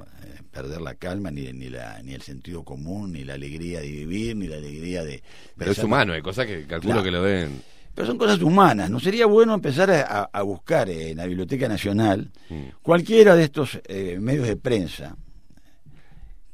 perder 0.51 0.81
la 0.81 0.95
calma, 0.95 1.31
ni, 1.31 1.53
ni, 1.53 1.69
la, 1.69 2.01
ni 2.03 2.15
el 2.15 2.23
sentido 2.23 2.65
común, 2.65 3.13
ni 3.13 3.25
la 3.25 3.35
alegría 3.35 3.81
de 3.81 3.91
vivir, 3.91 4.35
ni 4.37 4.47
la 4.47 4.57
alegría 4.57 5.05
de... 5.05 5.23
Pero 5.57 5.73
es 5.73 5.79
humano, 5.79 6.15
hay 6.15 6.23
cosas 6.23 6.47
que 6.47 6.67
calculo 6.67 7.03
que 7.03 7.11
lo 7.11 7.23
ven. 7.23 7.63
Pero 7.95 8.07
son 8.07 8.17
cosas 8.17 8.41
humanas. 8.41 8.89
¿No 8.89 8.99
sería 8.99 9.27
bueno 9.27 9.53
empezar 9.53 9.91
a, 9.91 10.43
buscar 10.43 10.89
en 10.89 11.19
la 11.19 11.27
Biblioteca 11.27 11.69
Nacional 11.69 12.31
mm. 12.49 12.63
cualquiera 12.81 13.37
de 13.37 13.45
estos 13.45 13.79
eh, 13.87 14.17
medios 14.19 14.47
de 14.47 14.57
prensa, 14.57 15.17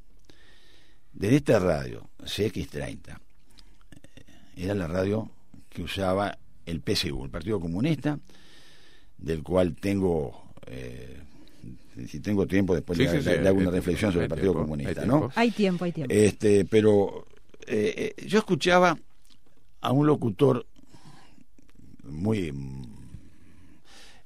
Desde 1.13 1.37
esta 1.37 1.59
radio, 1.59 2.09
CX30, 2.21 2.99
eh, 3.09 4.25
era 4.57 4.75
la 4.75 4.87
radio 4.87 5.31
que 5.69 5.83
usaba 5.83 6.39
el 6.67 6.83
PSU, 6.83 7.25
el 7.25 7.31
Partido 7.31 7.61
Comunista, 7.61 8.19
del 9.17 9.43
cual 9.43 9.75
tengo, 9.75 10.53
eh, 10.67 11.21
si 12.09 12.21
tengo 12.21 12.47
tiempo 12.47 12.75
después 12.75 12.99
de, 12.99 13.49
alguna 13.49 13.71
reflexión 13.71 14.13
sobre 14.13 14.25
el 14.25 14.31
Partido 14.31 14.55
Comunista, 14.55 15.05
¿no? 15.05 15.31
Hay 15.35 15.51
tiempo, 15.51 15.85
hay 15.85 15.93
tiempo. 15.93 16.15
Este, 16.15 16.65
pero 16.65 17.27
eh, 17.67 18.15
eh, 18.17 18.27
yo 18.27 18.39
escuchaba 18.39 18.99
a 19.81 19.93
un 19.93 20.07
locutor 20.07 20.67
muy, 22.05 22.53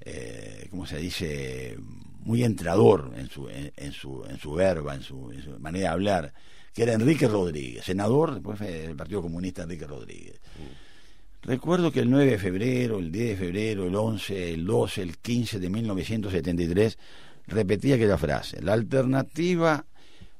eh, 0.01 0.69
¿cómo 0.71 0.87
se 0.87 0.99
dice? 0.99 1.77
Muy 2.21 2.45
entrador 2.45 3.13
en 3.17 3.29
su, 3.29 3.49
en, 3.49 3.93
su, 3.93 4.25
en 4.27 4.39
su 4.39 4.53
verba, 4.53 4.95
en 4.95 5.03
su, 5.03 5.33
manera 5.59 5.89
de 5.89 5.93
hablar, 5.93 6.35
que 6.73 6.83
era 6.83 6.95
Enrique 6.95 7.29
Rodríguez, 7.29 7.85
senador 7.85 8.35
después 8.35 8.59
del 8.61 8.97
Partido 8.97 9.23
Comunista 9.23 9.63
Enrique 9.63 9.87
Rodríguez. 9.87 10.41
Mm. 10.57 10.93
Recuerdo 11.45 11.91
que 11.91 12.01
el 12.01 12.11
9 12.11 12.31
de 12.33 12.39
febrero, 12.39 12.99
el 12.99 13.11
10 13.11 13.29
de 13.31 13.37
febrero, 13.37 13.87
el 13.87 13.97
11, 13.97 14.55
el 14.55 14.65
12, 14.65 15.03
el 15.03 15.19
15 15.19 15.59
de 15.59 15.71
1973 15.71 16.99
repetía 17.49 17.97
aquella 17.97 18.17
frase. 18.17 18.63
La 18.63 18.75
alternativa 18.75 19.85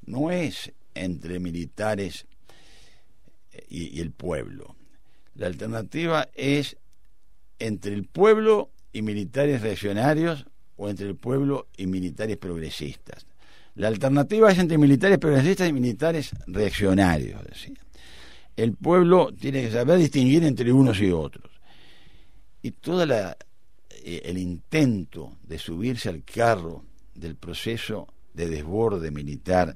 no 0.05 0.31
es 0.31 0.71
entre 0.93 1.39
militares 1.39 2.25
y, 3.67 3.99
el 3.99 4.11
pueblo. 4.11 4.75
La 5.35 5.47
alternativa 5.47 6.29
es 6.35 6.77
entre 7.59 7.93
el 7.93 8.05
pueblo 8.05 8.69
y 8.93 9.01
militares 9.01 9.61
reaccionarios 9.61 10.45
o 10.77 10.89
entre 10.89 11.07
el 11.07 11.15
pueblo 11.15 11.67
y 11.75 11.87
militares 11.87 12.37
progresistas. 12.37 13.25
La 13.75 13.87
alternativa 13.87 14.51
es 14.51 14.59
entre 14.59 14.77
militares 14.77 15.17
progresistas 15.17 15.69
y 15.69 15.73
militares 15.73 16.31
reaccionarios, 16.47 17.43
decía 17.43 17.83
el 18.55 18.75
pueblo 18.75 19.33
tiene 19.33 19.63
que 19.63 19.71
saber 19.71 19.99
distinguir 19.99 20.43
entre 20.43 20.71
unos 20.71 20.99
y 21.01 21.11
otros. 21.11 21.51
Y 22.61 22.71
todo 22.71 23.03
eh, 23.03 23.35
el 24.25 24.37
intento 24.37 25.37
de 25.43 25.57
subirse 25.57 26.09
al 26.09 26.23
carro 26.23 26.85
del 27.13 27.35
proceso 27.35 28.07
de 28.33 28.49
desborde 28.49 29.11
militar 29.11 29.75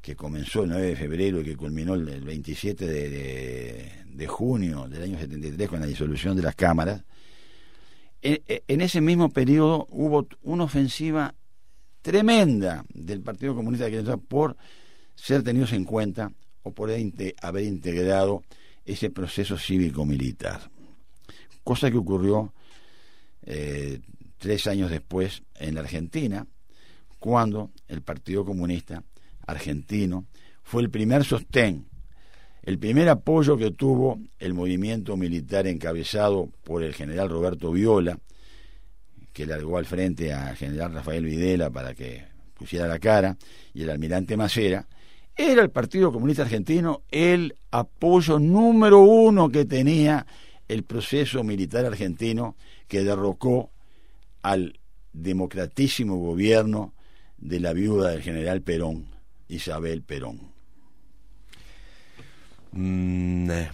que 0.00 0.16
comenzó 0.16 0.64
el 0.64 0.70
9 0.70 0.86
de 0.88 0.96
febrero 0.96 1.40
y 1.40 1.44
que 1.44 1.56
culminó 1.56 1.94
el 1.94 2.20
27 2.24 2.86
de, 2.86 4.26
junio 4.26 4.86
del 4.86 5.02
año 5.02 5.18
73 5.18 5.68
con 5.68 5.80
la 5.80 5.86
disolución 5.86 6.36
de 6.36 6.42
las 6.42 6.54
cámaras, 6.54 7.02
en, 8.20 8.80
ese 8.80 9.00
mismo 9.00 9.30
periodo 9.30 9.86
hubo 9.90 10.26
una 10.42 10.64
ofensiva 10.64 11.34
tremenda 12.04 12.84
del 12.92 13.22
Partido 13.22 13.54
Comunista 13.54 13.88
de 13.88 14.18
por 14.18 14.58
ser 15.14 15.42
tenidos 15.42 15.72
en 15.72 15.86
cuenta 15.86 16.30
o 16.62 16.70
por 16.70 16.90
haber 16.90 17.64
integrado 17.64 18.42
ese 18.84 19.08
proceso 19.08 19.56
cívico-militar. 19.56 20.70
Cosa 21.62 21.90
que 21.90 21.96
ocurrió 21.96 22.52
eh, 23.40 24.00
tres 24.36 24.66
años 24.66 24.90
después 24.90 25.44
en 25.54 25.76
la 25.76 25.80
Argentina, 25.80 26.46
cuando 27.18 27.70
el 27.88 28.02
Partido 28.02 28.44
Comunista 28.44 29.02
argentino 29.46 30.26
fue 30.62 30.82
el 30.82 30.90
primer 30.90 31.24
sostén, 31.24 31.86
el 32.64 32.78
primer 32.78 33.08
apoyo 33.08 33.56
que 33.56 33.70
tuvo 33.70 34.20
el 34.38 34.52
movimiento 34.52 35.16
militar 35.16 35.66
encabezado 35.66 36.50
por 36.64 36.82
el 36.82 36.92
general 36.92 37.30
Roberto 37.30 37.72
Viola, 37.72 38.18
que 39.34 39.44
largó 39.44 39.76
al 39.76 39.84
frente 39.84 40.32
al 40.32 40.56
general 40.56 40.94
Rafael 40.94 41.24
Videla 41.24 41.68
para 41.68 41.92
que 41.94 42.24
pusiera 42.54 42.86
la 42.86 43.00
cara, 43.00 43.36
y 43.74 43.82
el 43.82 43.90
almirante 43.90 44.36
Macera, 44.36 44.86
era 45.36 45.60
el 45.60 45.70
Partido 45.70 46.12
Comunista 46.12 46.42
Argentino 46.42 47.02
el 47.10 47.56
apoyo 47.72 48.38
número 48.38 49.00
uno 49.00 49.50
que 49.50 49.64
tenía 49.64 50.24
el 50.68 50.84
proceso 50.84 51.42
militar 51.42 51.84
argentino 51.84 52.56
que 52.86 53.02
derrocó 53.02 53.70
al 54.42 54.78
democratísimo 55.12 56.16
gobierno 56.16 56.94
de 57.36 57.58
la 57.58 57.72
viuda 57.72 58.10
del 58.10 58.22
general 58.22 58.62
Perón, 58.62 59.06
Isabel 59.48 60.02
Perón. 60.02 60.52
Mm, 62.70 63.50
eh, 63.50 63.70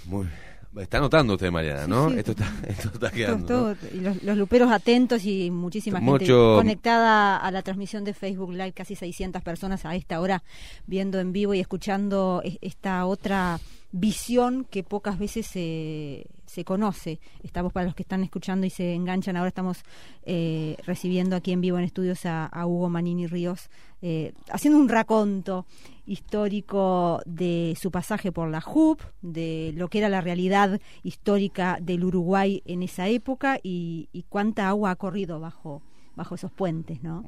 está 0.78 1.00
notando 1.00 1.34
usted, 1.34 1.50
Mariana, 1.50 1.86
¿no? 1.86 2.10
Esto, 2.20 2.32
está, 2.32 2.52
esto 2.66 2.90
está 2.94 3.10
quedando. 3.10 3.76
y 3.92 4.00
los, 4.00 4.36
luperos 4.36 4.70
atentos 4.70 5.24
y 5.24 5.50
muchísima 5.50 6.00
gente 6.00 6.26
conectada 6.26 7.36
a 7.36 7.50
la 7.50 7.62
transmisión 7.62 8.04
de 8.04 8.14
Facebook 8.14 8.52
Live, 8.52 8.72
casi 8.72 8.94
600 8.94 9.42
personas 9.42 9.84
a 9.84 9.94
esta 9.94 10.20
hora 10.20 10.42
viendo 10.86 11.18
en 11.18 11.32
vivo 11.32 11.54
y 11.54 11.60
escuchando 11.60 12.42
esta 12.60 13.06
otra 13.06 13.58
visión 13.92 14.64
que 14.64 14.82
pocas 14.82 15.18
veces 15.18 15.46
se, 15.46 16.26
se 16.50 16.64
conoce. 16.64 17.20
Estamos 17.44 17.72
para 17.72 17.86
los 17.86 17.94
que 17.94 18.02
están 18.02 18.24
escuchando 18.24 18.66
y 18.66 18.70
se 18.70 18.94
enganchan. 18.94 19.36
Ahora 19.36 19.48
estamos 19.48 19.84
eh, 20.24 20.76
recibiendo 20.84 21.36
aquí 21.36 21.52
en 21.52 21.60
vivo 21.60 21.78
en 21.78 21.84
estudios 21.84 22.26
a, 22.26 22.50
Hugo 22.66 22.88
Manini 22.88 23.28
Ríos, 23.28 23.70
eh, 24.02 24.32
haciendo 24.50 24.80
un 24.80 24.88
raconto 24.88 25.64
histórico 26.06 27.22
de 27.24 27.76
su 27.80 27.92
pasaje 27.92 28.32
por 28.32 28.50
la 28.50 28.60
JUP, 28.60 29.00
de 29.22 29.72
lo 29.76 29.88
que 29.88 29.98
era 29.98 30.08
la 30.08 30.20
realidad 30.20 30.80
histórica 31.04 31.78
del 31.80 32.02
Uruguay 32.04 32.62
en 32.66 32.82
esa 32.82 33.06
época 33.06 33.60
y, 33.62 34.08
cuánta 34.28 34.68
agua 34.68 34.90
ha 34.90 34.96
corrido 34.96 35.38
bajo 35.38 35.82
bajo 36.16 36.34
esos 36.34 36.50
puentes, 36.50 37.02
¿no? 37.02 37.24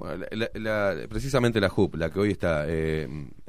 precisamente 1.08 1.60
la 1.60 1.68
JUP, 1.68 1.94
la 1.96 2.10
que 2.10 2.20
hoy 2.20 2.30
está, 2.30 2.64
eh, 2.66 3.08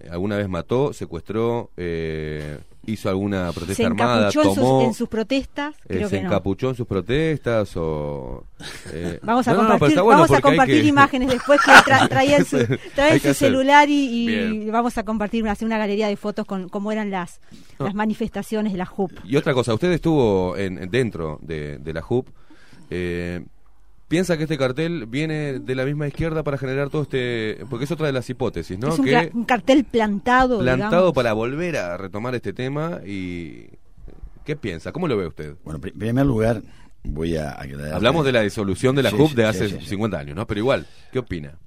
alguna 0.09 0.38
vez 0.38 0.47
mató, 0.47 0.93
secuestró, 0.93 1.71
eh, 1.75 2.59
hizo 2.86 3.09
alguna 3.09 3.51
protesta 3.51 3.88
armada, 3.88 4.31
tomó, 4.31 4.84
en 4.84 4.93
sus, 4.93 5.07
protestas, 5.09 5.75
eh, 5.88 6.05
se 6.07 6.19
encapuchó 6.19 6.69
en 6.69 6.75
sus 6.75 6.86
protestas 6.86 7.75
o 7.77 8.45
eh, 8.91 9.19
vamos 9.23 9.47
a 9.47 9.55
compartir, 9.55 9.97
vamos 9.97 10.31
a 10.31 10.41
compartir 10.41 10.86
imágenes 10.86 11.29
después 11.29 11.59
que 11.61 11.71
trae 12.09 12.43
su, 12.43 12.57
su 13.21 13.34
celular 13.34 13.89
y, 13.89 14.69
vamos 14.69 14.97
a 14.97 15.03
compartir 15.03 15.47
hacer 15.47 15.65
una 15.65 15.77
galería 15.77 16.07
de 16.07 16.15
fotos 16.15 16.45
con 16.45 16.69
cómo 16.69 16.91
eran 16.91 17.09
las 17.11 17.39
las 17.79 17.93
manifestaciones 17.93 18.71
de 18.71 18.77
la 18.77 18.86
JUP. 18.86 19.11
Y 19.23 19.36
otra 19.36 19.53
cosa, 19.53 19.73
usted 19.73 19.91
estuvo 19.91 20.55
en, 20.57 20.89
dentro 20.89 21.39
de, 21.41 21.79
de 21.79 21.93
la 21.93 22.01
JUP. 22.01 22.29
Eh, 22.89 23.43
piensa 24.08 24.38
que 24.38 24.43
este 24.43 24.58
cartel 24.58 25.06
viene 25.06 25.60
de 25.60 25.76
la 25.76 25.86
misma 25.86 26.08
izquierda 26.08 26.43
para 26.43 26.58
generar 26.58 26.89
todo 26.89 27.04
este 27.04 27.66
porque 27.70 27.86
es 27.86 27.91
otra 27.91 28.08
de 28.08 28.14
las 28.14 28.30
hipótesis 28.30 28.78
no 28.78 28.89
es 28.89 28.99
un, 29.34 29.45
cartel 29.45 29.86
plantado 29.86 30.60
plantado 30.60 31.14
para 31.14 31.34
volver 31.34 31.78
a 31.78 31.97
retomar 31.97 32.36
este 32.36 32.54
tema 32.54 33.01
y 33.06 33.68
qué 34.45 34.56
piensa 34.56 34.91
cómo 34.91 35.08
lo 35.08 35.18
ve 35.18 35.28
usted 35.28 35.56
bueno 35.64 35.80
en 35.84 35.97
primer 35.97 36.26
lugar 36.26 36.62
voy 37.04 37.38
a 37.38 37.51
hablamos 37.93 38.26
de 38.26 38.32
la 38.32 38.41
disolución 38.41 38.95
de 38.95 39.04
la 39.04 39.12
CUP 39.12 39.32
de 39.34 39.45
hace 39.45 39.80
50 39.82 40.18
años 40.18 40.36
no 40.36 40.45
pero 40.45 40.60
igual 40.60 40.86
qué 41.12 41.20
opina 41.20 41.58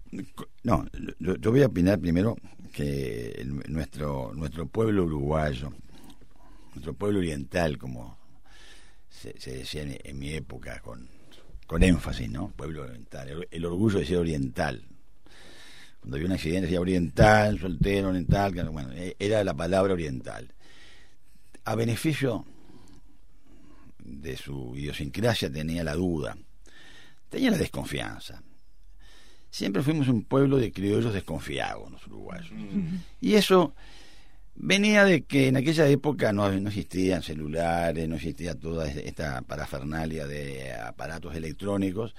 no 0.63 0.87
yo, 1.19 1.51
voy 1.51 1.63
a 1.63 1.67
opinar 1.67 1.99
primero 1.99 2.37
que 2.73 3.45
nuestro 3.69 4.33
nuestro 4.35 4.67
pueblo 4.67 5.05
uruguayo 5.05 5.73
nuestro 6.75 6.95
pueblo 6.95 7.19
oriental 7.19 7.79
como 7.79 8.19
se, 9.09 9.33
decía 9.33 9.83
en 9.83 10.19
mi 10.19 10.35
época 10.35 10.81
con 10.81 11.16
con 11.67 11.83
énfasis, 11.83 12.31
¿no? 12.31 12.49
Pueblo 12.49 12.83
oriental, 12.83 13.47
el, 13.51 13.65
orgullo 13.65 13.99
de 13.99 14.07
ser 14.07 14.19
oriental. 14.19 14.85
Cuando 16.01 16.17
había 16.17 16.27
un 16.27 16.33
accidente 16.35 16.63
decía 16.63 16.81
oriental, 16.81 17.59
soltero, 17.59 18.09
oriental, 18.09 18.53
bueno, 18.71 18.93
e, 18.93 19.17
era 19.19 19.43
la 19.43 19.55
palabra 19.55 19.93
oriental. 19.93 20.53
A 21.65 21.75
beneficio 21.75 22.45
de 23.99 24.37
su 24.37 24.77
idiosincrasia 24.77 25.51
tenía 25.51 25.83
la 25.83 25.95
duda, 25.95 26.37
tenía 27.29 27.51
la 27.51 27.59
desconfianza. 27.59 28.43
Siempre 29.51 29.83
fuimos 29.83 30.09
un 30.09 30.23
pueblo 30.23 30.59
de 30.59 30.71
criollos 30.71 31.13
desconfiados, 31.15 31.91
los 31.91 32.07
uruguayos. 32.07 32.53
Y 33.21 33.35
eso 33.35 33.75
venía 34.57 35.05
de 35.05 35.23
que 35.23 35.49
en 35.49 35.57
aquella 35.57 35.87
época 35.89 36.33
no, 36.33 36.49
existían 36.49 37.23
celulares, 37.23 38.09
no 38.09 38.17
existía 38.17 38.55
toda 38.55 38.89
esta 38.89 39.43
parafernalia 39.43 40.27
de 40.27 40.73
aparatos 40.73 41.35
electrónicos, 41.35 42.15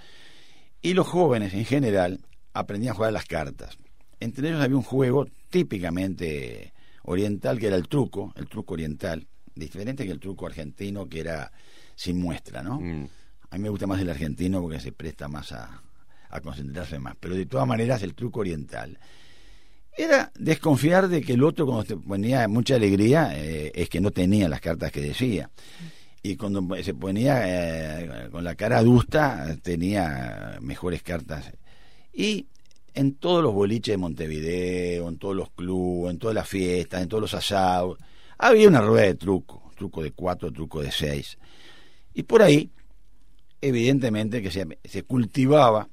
y 0.82 0.94
los 0.94 1.08
jóvenes 1.08 1.54
en 1.54 1.66
general 1.66 2.20
aprendían 2.54 2.94
a 2.94 2.96
jugar 2.96 3.14
las 3.14 3.26
cartas. 3.26 3.78
Entre 4.20 4.48
ellos 4.48 4.62
había 4.62 4.78
un 4.78 4.84
juego 4.84 5.28
típicamente 5.50 6.74
oriental 7.04 7.60
que 7.60 7.68
era 7.68 7.76
el 7.76 7.88
truco, 7.88 8.34
el 8.36 8.48
truco 8.48 8.74
oriental, 8.74 9.28
diferente 9.56 10.06
que 10.06 10.12
el 10.12 10.20
truco 10.20 10.46
argentino 10.46 11.08
que 11.08 11.20
era 11.20 11.52
sin 11.96 12.20
muestra, 12.20 12.62
¿no? 12.62 12.80
Mm. 12.80 13.08
A 13.50 13.58
mí 13.58 13.64
me 13.64 13.70
gusta 13.70 13.88
más 13.88 14.00
el 14.02 14.10
argentino 14.10 14.62
porque 14.62 14.80
se 14.80 14.92
presta 14.92 15.28
más 15.28 15.52
a, 15.52 15.82
a 16.30 16.42
concentrarse 16.42 17.00
más, 17.00 17.16
pero 17.20 17.36
de 17.36 17.46
todas 17.46 17.68
maneras 17.68 18.04
el 18.04 18.14
truco 18.14 18.42
oriental 18.42 19.00
era 19.98 20.32
desconfiar 20.38 21.08
de 21.08 21.22
que 21.22 21.34
el 21.34 21.44
otro 21.44 21.66
cuando 21.66 21.84
te 21.84 21.98
ponía 21.98 22.48
mucha 22.48 22.76
alegría 22.76 23.32
eh, 23.36 23.72
es 23.74 23.90
que 23.90 24.00
no 24.00 24.12
tenía 24.12 24.48
las 24.48 24.62
cartas 24.62 24.92
que 24.92 25.02
decía 25.02 25.50
y 26.22 26.36
cuando 26.36 26.64
se 26.84 26.94
ponía 26.94 27.42
eh, 27.46 28.30
con 28.30 28.44
la 28.44 28.56
cara 28.56 28.80
adusta 28.80 29.58
tenía 29.64 30.58
mejores 30.62 31.02
cartas 31.02 31.52
y 32.14 32.48
en 32.98 33.14
todos 33.14 33.44
los 33.44 33.54
boliches 33.54 33.94
de 33.94 33.98
Montevideo, 33.98 35.08
en 35.08 35.20
todos 35.20 35.36
los 35.36 35.52
clubes, 35.52 36.12
en 36.12 36.18
todas 36.18 36.34
las 36.34 36.50
fiestas, 36.50 37.04
en 37.04 37.08
todos 37.08 37.22
los 37.22 37.34
asados, 37.36 38.00
había 38.40 38.68
una 38.68 38.82
rueda 38.82 39.06
de 39.06 39.14
truco, 39.14 39.72
truco 39.76 40.02
de 40.02 40.12
cuatro, 40.12 40.52
truco 40.52 40.82
de 40.82 40.92
seis. 40.92 41.38
Y 42.16 42.24
por 42.24 42.42
ahí, 42.42 42.72
evidentemente 43.62 44.42
que 44.42 44.50
se, 44.50 44.80
se 44.84 45.04
cultivaba 45.04 45.90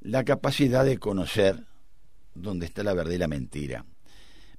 la 0.00 0.24
capacidad 0.24 0.84
de 0.84 0.98
conocer 0.98 1.64
donde 2.34 2.66
está 2.66 2.82
la 2.82 2.94
verdad 2.94 3.12
y 3.12 3.18
la 3.18 3.28
mentira. 3.28 3.84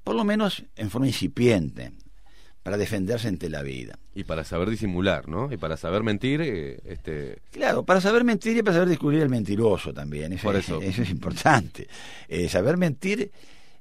Por 0.04 0.16
lo 0.16 0.24
menos 0.24 0.64
en 0.76 0.90
forma 0.90 1.08
incipiente, 1.08 1.94
para 2.64 2.78
defenderse 2.78 3.28
ante 3.28 3.50
la 3.50 3.62
vida. 3.62 4.00
Y 4.16 4.24
para 4.24 4.46
saber 4.46 4.70
disimular, 4.70 5.28
¿no? 5.28 5.52
Y 5.52 5.58
para 5.58 5.76
saber 5.76 6.02
mentir, 6.02 6.42
eh, 6.42 6.80
este... 6.86 7.42
Claro, 7.52 7.84
para 7.84 8.00
saber 8.00 8.24
mentir 8.24 8.56
y 8.56 8.64
para 8.64 8.76
saber 8.76 8.90
descubrir 8.90 9.22
el 9.22 9.30
mentiroso 9.30 9.94
también. 9.94 10.32
Eso, 10.32 10.44
Por 10.44 10.56
eso. 10.56 10.82
eso 10.82 11.02
es 11.02 11.10
importante. 11.10 11.88
Eh, 12.30 12.48
saber 12.48 12.78
mentir, 12.78 13.32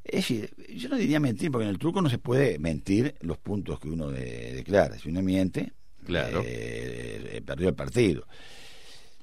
es 0.04 0.28
yo 0.28 0.88
no 0.88 0.96
diría 0.96 1.20
mentir, 1.20 1.52
porque 1.52 1.64
en 1.64 1.70
el 1.70 1.78
truco 1.78 2.02
no 2.02 2.10
se 2.10 2.18
puede 2.18 2.58
mentir 2.58 3.14
los 3.20 3.38
puntos 3.38 3.78
que 3.78 3.88
uno 3.88 4.10
declara. 4.10 4.98
Si 4.98 5.08
uno 5.08 5.22
miente, 5.22 5.72
claro. 6.04 6.42
Eh, 6.44 7.40
perdió 7.46 7.68
el 7.68 7.74
partido. 7.74 8.26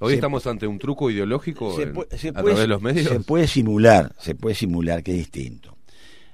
Hoy 0.02 0.14
estamos 0.14 0.48
ante 0.48 0.66
un 0.66 0.80
truco 0.80 1.12
ideológico 1.12 1.74
a 1.74 2.32
través 2.32 2.58
de 2.58 2.68
los 2.68 2.82
medios. 2.82 3.08
Se 3.08 3.20
puede 3.20 3.48
simular, 3.48 4.16
se 4.18 4.34
puede 4.34 4.56
simular 4.56 5.04
que 5.04 5.12
es 5.12 5.18
distinto. 5.18 5.78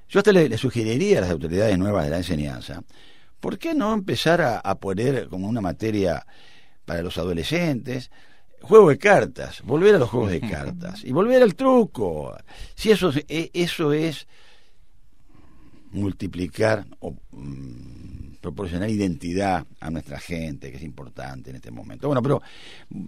Yo 0.07 0.19
hasta 0.19 0.31
le, 0.31 0.55
sugeriría 0.57 1.17
a 1.17 1.21
las 1.21 1.31
autoridades 1.31 1.77
nuevas 1.77 2.05
de 2.05 2.11
la 2.11 2.17
enseñanza, 2.17 2.83
¿por 3.39 3.57
qué 3.57 3.73
no 3.73 3.93
empezar 3.93 4.41
a, 4.41 4.75
poner 4.75 5.27
como 5.27 5.47
una 5.47 5.61
materia 5.61 6.25
para 6.85 7.01
los 7.01 7.17
adolescentes 7.17 8.11
juego 8.61 8.89
de 8.89 8.97
cartas, 8.97 9.61
volver 9.63 9.95
a 9.95 9.99
los 9.99 10.09
juegos 10.09 10.31
de 10.31 10.41
cartas 10.49 11.03
y 11.03 11.11
volver 11.11 11.41
al 11.41 11.55
truco? 11.55 12.37
Si 12.75 12.91
eso, 12.91 13.11
e, 13.27 13.49
eso 13.53 13.93
es 13.93 14.27
multiplicar 15.91 16.85
o 16.99 17.15
mm, 17.31 17.94
proporcionar 18.45 18.87
identidad 18.91 19.65
a 19.79 19.89
nuestra 19.89 20.19
gente, 20.19 20.69
que 20.69 20.77
es 20.77 20.83
importante 20.83 21.49
en 21.49 21.55
este 21.55 21.71
momento. 21.71 22.07
Bueno, 22.07 22.21
pero 22.21 22.41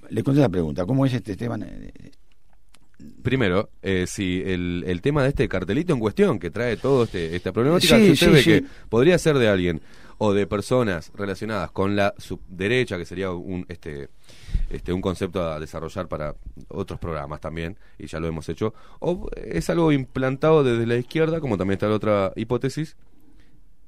le 0.09 0.23
conté 0.23 0.41
la 0.41 0.49
pregunta, 0.49 0.83
¿cómo 0.85 1.05
es 1.05 1.13
este 1.13 1.33
Esteban? 1.33 1.63
primero, 3.21 3.69
eh, 3.83 4.05
si 4.07 4.41
el, 4.43 4.83
el 4.87 5.01
tema 5.03 5.21
de 5.21 5.29
este 5.29 5.47
cartelito 5.47 5.93
en 5.93 5.99
cuestión 5.99 6.39
que 6.39 6.49
trae 6.49 6.77
todo 6.77 7.03
este, 7.03 7.35
esta 7.35 7.51
problemática, 7.51 7.95
Sí, 7.99 8.05
si 8.05 8.11
usted 8.13 8.27
sí, 8.27 8.33
ve 8.33 8.41
sí. 8.41 8.49
que 8.49 8.63
podría 8.89 9.19
ser 9.19 9.37
de 9.37 9.47
alguien 9.47 9.81
o 10.17 10.33
de 10.33 10.47
personas 10.47 11.11
relacionadas 11.13 11.69
con 11.69 11.95
la 11.95 12.15
subderecha, 12.17 12.97
que 12.97 13.05
sería 13.05 13.29
un 13.29 13.67
este 13.69 14.09
este 14.71 14.91
un 14.91 15.01
concepto 15.01 15.43
a 15.47 15.59
desarrollar 15.59 16.07
para 16.07 16.33
otros 16.69 16.99
programas 16.99 17.39
también, 17.39 17.77
y 17.99 18.07
ya 18.07 18.19
lo 18.19 18.27
hemos 18.27 18.49
hecho, 18.49 18.73
o 18.99 19.29
es 19.35 19.69
algo 19.69 19.91
implantado 19.91 20.63
desde 20.63 20.87
la 20.87 20.95
izquierda, 20.95 21.39
como 21.39 21.55
también 21.55 21.73
está 21.75 21.87
la 21.87 21.95
otra 21.95 22.33
hipótesis, 22.35 22.97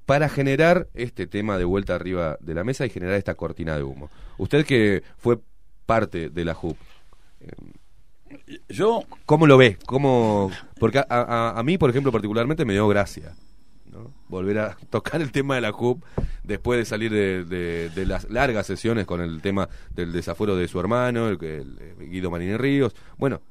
para 0.09 0.27
generar 0.27 0.87
este 0.95 1.27
tema 1.27 1.59
de 1.59 1.65
vuelta 1.65 1.93
arriba 1.93 2.35
de 2.41 2.55
la 2.55 2.63
mesa 2.63 2.83
y 2.83 2.89
generar 2.89 3.13
esta 3.15 3.35
cortina 3.35 3.75
de 3.77 3.83
humo. 3.83 4.09
Usted 4.39 4.65
que 4.65 5.03
fue 5.17 5.37
parte 5.85 6.29
de 6.31 6.45
la 6.45 6.55
JUP, 6.55 6.77
Yo, 8.69 9.03
¿Cómo 9.27 9.45
lo 9.45 9.55
ves? 9.57 9.77
¿Cómo... 9.85 10.51
Porque 10.79 10.97
a, 10.97 11.05
a- 11.09 11.59
a 11.59 11.63
mí, 11.63 11.77
por 11.77 11.89
ejemplo, 11.91 12.11
particularmente 12.11 12.65
me 12.65 12.73
dio 12.73 12.87
gracia. 12.87 13.35
¿no? 13.91 14.11
Volver 14.29 14.57
a 14.59 14.77
tocar 14.89 15.21
el 15.21 15.31
tema 15.31 15.53
de 15.55 15.61
la 15.61 15.71
CUP 15.73 16.03
después 16.43 16.79
de 16.79 16.85
salir 16.85 17.11
de, 17.11 17.43
de- 17.45 17.89
de 17.89 18.05
las 18.07 18.29
largas 18.31 18.65
sesiones 18.65 19.05
con 19.05 19.21
el 19.21 19.41
tema 19.43 19.69
del 19.91 20.11
desafuero 20.11 20.55
de 20.55 20.67
su 20.67 20.79
hermano, 20.79 21.27
el, 21.29 21.37
que- 21.37 21.57
el, 21.57 21.77
eh, 21.79 21.95
Guido 22.09 22.31
Marini 22.31 22.57
Ríos. 22.57 22.95
Bueno, 23.17 23.41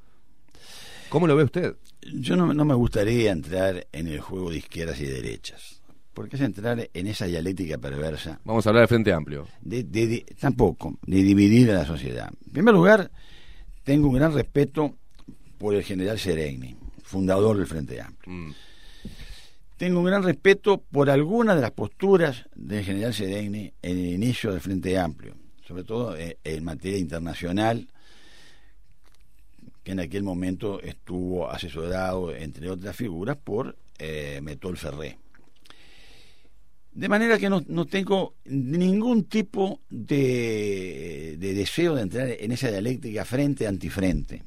¿cómo 1.08 1.26
lo 1.28 1.36
ve 1.36 1.44
usted? 1.44 1.76
yo 2.12 2.36
no, 2.36 2.52
no 2.54 2.64
me 2.64 2.74
gustaría 2.74 3.30
entrar 3.32 3.86
en 3.92 4.08
el 4.08 4.20
juego 4.20 4.50
de 4.50 4.58
izquierdas 4.58 5.00
y 5.00 5.06
derechas, 5.06 5.77
porque 6.18 6.34
es 6.34 6.42
entrar 6.42 6.90
en 6.92 7.06
esa 7.06 7.26
dialéctica 7.26 7.78
perversa 7.78 8.40
Vamos 8.44 8.66
a 8.66 8.70
hablar 8.70 8.82
de 8.82 8.88
Frente 8.88 9.12
Amplio. 9.12 9.46
de, 9.60 9.84
de- 9.84 10.06
de- 10.08 10.26
tampoco, 10.40 10.98
de 11.06 11.22
dividir 11.22 11.70
a 11.70 11.74
la 11.74 11.84
sociedad. 11.86 12.28
En 12.46 12.52
primer 12.52 12.74
lugar, 12.74 13.08
tengo 13.84 14.08
un 14.08 14.14
gran 14.16 14.34
respeto 14.34 14.96
por 15.58 15.76
el 15.76 15.84
general 15.84 16.18
Seregni, 16.18 16.74
fundador 17.04 17.56
del 17.56 17.68
Frente 17.68 18.00
Amplio. 18.00 18.34
Mm, 18.34 18.52
Tengo 19.76 20.00
un 20.00 20.06
gran 20.06 20.24
respeto 20.24 20.82
por 20.90 21.08
algunas 21.08 21.54
de 21.54 21.62
las 21.62 21.70
posturas 21.70 22.46
del 22.56 22.82
general 22.84 23.14
Seregni 23.14 23.72
en 23.80 23.98
el 23.98 24.06
inicio 24.06 24.50
del 24.50 24.60
Frente 24.60 24.98
Amplio, 24.98 25.34
sobre 25.66 25.84
todo 25.84 26.16
eh, 26.16 26.36
en 26.42 26.64
materia 26.64 26.98
internacional, 26.98 27.86
que 29.84 29.92
en 29.92 30.00
aquel 30.00 30.24
momento 30.24 30.80
estuvo 30.82 31.48
asesorado, 31.48 32.34
entre 32.34 32.68
otras 32.70 32.96
figuras, 32.96 33.36
por 33.36 33.76
eh, 34.00 34.40
Metol 34.42 34.76
Ferré. 34.76 35.16
De 36.98 37.08
manera 37.08 37.38
que 37.38 37.48
no, 37.48 37.62
no 37.68 37.84
tengo 37.86 38.34
ningún 38.46 39.24
tipo 39.24 39.80
de, 39.88 41.36
de 41.38 41.54
deseo 41.54 41.94
de 41.94 42.02
entrar 42.02 42.28
en 42.28 42.50
esa 42.50 42.70
dialéctica 42.70 43.24
frente-antifrente. 43.24 44.42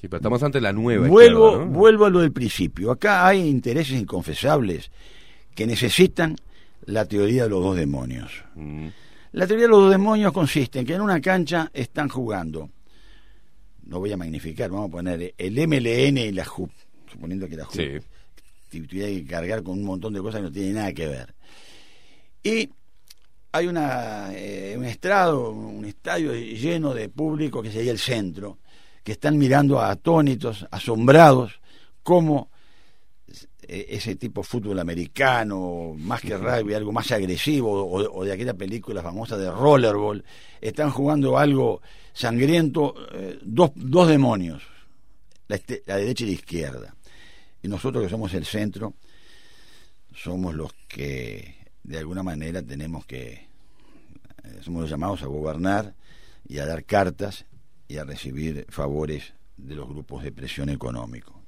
Sí, 0.00 0.08
pero 0.08 0.16
estamos 0.16 0.42
ante 0.42 0.60
la 0.60 0.72
nueva 0.72 1.06
Vuelvo, 1.06 1.46
izquierda, 1.50 1.64
¿no? 1.66 1.70
vuelvo 1.78 2.04
a 2.06 2.10
lo 2.10 2.18
del 2.20 2.32
principio. 2.32 2.90
Acá 2.90 3.26
hay 3.28 3.46
intereses 3.48 4.00
inconfesables 4.00 4.90
que 5.54 5.66
necesitan 5.68 6.36
la 6.86 7.04
teoría 7.04 7.44
de 7.44 7.50
los 7.50 7.62
dos 7.62 7.76
demonios. 7.76 8.32
Mm, 8.56 8.88
La 9.32 9.46
teoría 9.46 9.66
de 9.66 9.70
los 9.70 9.80
dos 9.82 9.90
demonios 9.92 10.32
consiste 10.32 10.80
en 10.80 10.86
que 10.86 10.94
en 10.94 11.00
una 11.00 11.20
cancha 11.20 11.70
están 11.72 12.08
jugando, 12.08 12.70
no 13.86 14.00
voy 14.00 14.10
a 14.10 14.16
magnificar, 14.16 14.68
vamos 14.70 14.88
a 14.88 14.92
poner 14.92 15.32
el 15.38 15.54
MLN 15.68 16.18
y 16.18 16.32
la 16.32 16.44
JUP, 16.44 16.70
suponiendo 17.12 17.48
que 17.48 17.56
la 17.56 17.64
JUP 17.66 18.02
Sí. 18.70 18.80
tuviera 18.80 19.08
que 19.08 19.24
cargar 19.24 19.62
con 19.62 19.78
un 19.78 19.84
montón 19.84 20.12
de 20.12 20.20
cosas 20.20 20.40
que 20.40 20.46
no 20.46 20.52
tienen 20.52 20.74
nada 20.74 20.92
que 20.92 21.06
ver. 21.06 21.34
Y 22.42 22.68
hay 23.52 23.66
una, 23.66 24.30
eh, 24.34 24.74
un 24.76 24.84
estrado, 24.84 25.50
un 25.50 25.84
estadio 25.84 26.32
lleno 26.34 26.94
de 26.94 27.08
público 27.08 27.62
que 27.62 27.72
sería 27.72 27.92
el 27.92 27.98
centro, 27.98 28.58
que 29.02 29.12
están 29.12 29.38
mirando 29.38 29.80
atónitos, 29.80 30.66
asombrados, 30.70 31.60
cómo 32.02 32.50
eh, 33.62 33.86
ese 33.90 34.16
tipo 34.16 34.42
de 34.42 34.46
fútbol 34.46 34.78
americano, 34.78 35.94
más 35.98 36.20
que 36.20 36.36
rugby, 36.36 36.74
algo 36.74 36.92
más 36.92 37.10
agresivo, 37.12 37.70
o, 37.84 38.18
o 38.20 38.24
de 38.24 38.32
aquella 38.32 38.54
película 38.54 39.02
famosa 39.02 39.36
de 39.36 39.50
Rollerball, 39.50 40.24
están 40.60 40.90
jugando 40.90 41.38
algo 41.38 41.80
sangriento, 42.12 42.94
eh, 43.12 43.38
dos, 43.42 43.70
dos 43.74 44.08
demonios, 44.08 44.62
la, 45.48 45.56
este- 45.56 45.82
la 45.86 45.96
derecha 45.96 46.24
y 46.24 46.28
la 46.28 46.32
izquierda. 46.32 46.94
Y 47.62 47.68
nosotros 47.68 48.04
que 48.04 48.10
somos 48.10 48.32
el 48.34 48.44
centro, 48.44 48.94
somos 50.14 50.54
los 50.54 50.72
que 50.86 51.57
de 51.88 51.98
alguna 51.98 52.22
manera 52.22 52.62
tenemos 52.62 53.06
que, 53.06 53.32
eh, 53.32 54.58
somos 54.60 54.90
llamados 54.90 55.22
a 55.22 55.26
gobernar 55.26 55.94
y 56.46 56.58
a 56.58 56.66
dar 56.66 56.84
cartas 56.84 57.46
y 57.88 57.96
a 57.96 58.04
recibir 58.04 58.66
favores 58.68 59.32
de 59.56 59.74
los 59.74 59.88
grupos 59.88 60.22
de 60.22 60.30
presión 60.30 60.68
económico. 60.68 61.40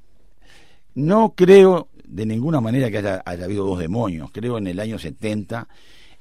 No 0.95 1.35
creo 1.37 1.89
de 2.05 2.25
ninguna 2.25 2.63
manera 2.63 2.91
que 2.91 2.99
haya, 2.99 3.23
haya 3.27 3.45
habido 3.45 3.67
dos 3.67 3.79
demonios. 3.79 4.31
Creo 4.33 4.57
en 4.57 4.67
el 4.67 4.81
año 4.81 4.99
70 4.99 5.69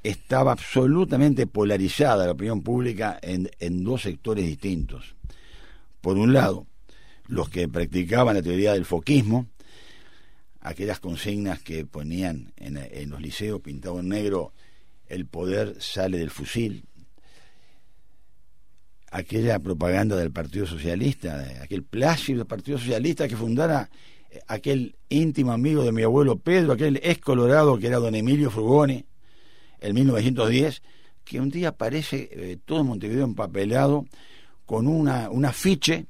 estaba 0.04 0.52
absolutamente 0.52 1.48
polarizada 1.48 2.26
la 2.26 2.34
opinión 2.34 2.62
pública 2.62 3.18
en, 3.22 3.50
en 3.60 3.86
dos 3.86 4.02
sectores 4.02 4.46
distintos. 4.46 5.16
Por 6.02 6.18
un 6.18 6.34
lado, 6.34 6.68
los 7.28 7.50
que 7.50 7.70
practicaban 7.70 8.36
la 8.36 8.42
teoría 8.42 8.74
del 8.74 8.86
foquismo, 8.86 9.48
aquellas 10.70 11.00
consignas 11.00 11.60
que 11.64 11.84
ponían 11.84 12.54
en, 12.56 13.10
los 13.10 13.20
liceos 13.20 13.60
pintado 13.60 14.00
en 14.00 14.10
negro, 14.10 14.54
el 15.08 15.26
poder 15.26 15.82
sale 15.82 16.20
del 16.20 16.30
fusil, 16.30 16.84
aquella 19.10 19.58
propaganda 19.58 20.16
del 20.16 20.32
Partido 20.32 20.68
Socialista, 20.68 21.44
aquel 21.64 21.82
plácido 21.82 22.46
Partido 22.46 22.78
Socialista 22.78 23.28
que 23.28 23.36
fundara 23.36 23.90
eh, 24.30 24.42
aquel 24.48 24.96
íntimo 25.10 25.54
amigo 25.54 25.84
de 25.84 25.92
mi 25.92 26.04
abuelo 26.04 26.38
Pedro, 26.38 26.74
aquel 26.74 26.98
ex 26.98 27.20
colorado 27.20 27.80
que 27.80 27.88
era 27.88 27.98
don 27.98 28.14
Emilio 28.14 28.52
Frugone, 28.52 29.06
en 29.80 29.96
1910, 29.96 30.84
que 31.26 31.42
un 31.42 31.50
día 31.50 31.70
aparece 31.70 32.30
eh, 32.32 32.58
todo 32.64 32.84
Montevideo 32.84 33.24
empapelado 33.24 34.06
con 34.68 34.86
una, 34.86 35.32
un 35.32 35.46
afiche 35.46 36.06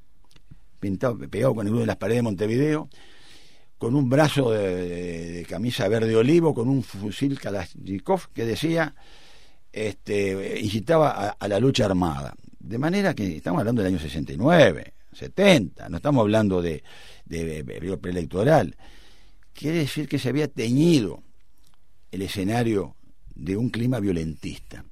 pintado, 0.81 1.17
pegado 1.29 1.55
con 1.55 1.65
el 1.65 1.73
de 1.73 1.85
las 1.85 1.95
paredes 1.95 2.17
de 2.17 2.23
Montevideo, 2.23 2.89
con 3.79 3.95
un 3.95 4.09
brazo 4.09 4.51
de, 4.51 5.45
camisa 5.49 5.87
verde 5.87 6.15
olivo, 6.15 6.53
con 6.53 6.69
un 6.69 6.83
fusil 6.83 7.39
Kalashnikov 7.39 8.27
que 8.33 8.45
decía, 8.45 8.93
este, 9.71 10.59
incitaba 10.59 11.11
a, 11.11 11.29
a 11.29 11.47
la 11.47 11.59
lucha 11.59 11.85
armada. 11.85 12.35
De 12.59 12.77
manera 12.77 13.15
que 13.15 13.37
estamos 13.37 13.61
hablando 13.61 13.81
del 13.81 13.93
año 13.93 13.99
69, 13.99 14.93
70, 15.13 15.89
no 15.89 15.97
estamos 15.97 16.21
hablando 16.21 16.61
de, 16.61 16.83
de, 17.25 17.63
periodo 17.63 17.99
preelectoral. 17.99 18.75
Quiere 19.53 19.79
decir 19.79 20.07
que 20.07 20.19
se 20.19 20.29
había 20.29 20.49
teñido 20.49 21.23
el 22.11 22.21
escenario 22.21 22.95
de 23.33 23.55
un 23.55 23.69
clima 23.69 24.01
violentista. 24.01 24.83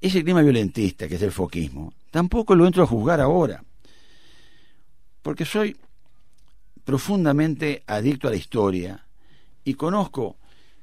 Ese 0.00 0.24
clima 0.24 0.42
violentista, 0.42 1.06
que 1.06 1.14
es 1.14 1.22
el 1.22 1.30
foquismo, 1.30 1.94
tampoco 2.10 2.56
lo 2.56 2.66
entro 2.66 2.82
a 2.82 2.86
juzgar 2.86 3.20
ahora, 3.20 3.62
porque 5.22 5.44
soy 5.44 5.76
profundamente 6.84 7.82
adicto 7.86 8.28
a 8.28 8.30
la 8.30 8.36
historia 8.36 9.06
y 9.64 9.74
conozco 9.74 10.36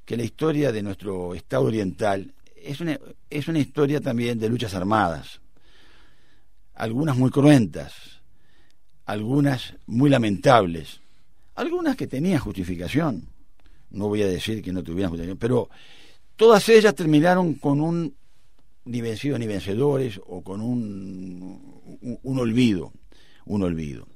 que 0.05 0.17
la 0.17 0.23
historia 0.23 0.71
de 0.71 0.81
nuestro 0.81 1.35
Estado 1.35 1.65
oriental 1.65 2.33
es 2.55 2.81
una, 2.81 2.99
es 3.29 3.47
una 3.47 3.59
historia 3.59 4.01
también 4.01 4.39
de 4.39 4.49
luchas 4.49 4.73
armadas, 4.73 5.41
algunas 6.73 7.17
muy 7.17 7.29
cruentas, 7.29 7.93
algunas 9.05 9.75
muy 9.85 10.09
lamentables, 10.09 11.01
algunas 11.55 11.95
que 11.95 12.07
tenían 12.07 12.39
justificación, 12.39 13.27
no 13.91 14.07
voy 14.07 14.21
a 14.21 14.27
decir 14.27 14.61
que 14.61 14.71
no 14.71 14.83
tuvieran 14.83 15.09
justificación, 15.09 15.37
pero 15.37 15.69
todas 16.35 16.67
ellas 16.69 16.95
terminaron 16.95 17.55
con 17.55 17.81
un 17.81 18.15
ni 18.85 19.01
vencidos 19.01 19.39
ni 19.39 19.45
vencedores 19.45 20.19
o 20.25 20.41
con 20.41 20.61
un, 20.61 21.97
un, 22.01 22.19
un 22.23 22.39
olvido, 22.39 22.91
un 23.45 23.61
olvido. 23.61 24.07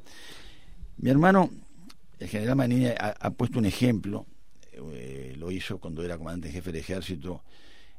Mi 0.97 1.09
hermano, 1.09 1.51
el 2.23 2.29
general 2.29 2.55
Manini, 2.55 2.87
ha, 2.87 3.31
puesto 3.31 3.59
un 3.59 3.65
ejemplo, 3.65 4.25
eh, 4.71 5.35
lo 5.37 5.51
hizo 5.51 5.77
cuando 5.77 6.03
era 6.03 6.17
comandante 6.17 6.49
jefe 6.49 6.71
del 6.71 6.79
ejército, 6.79 7.43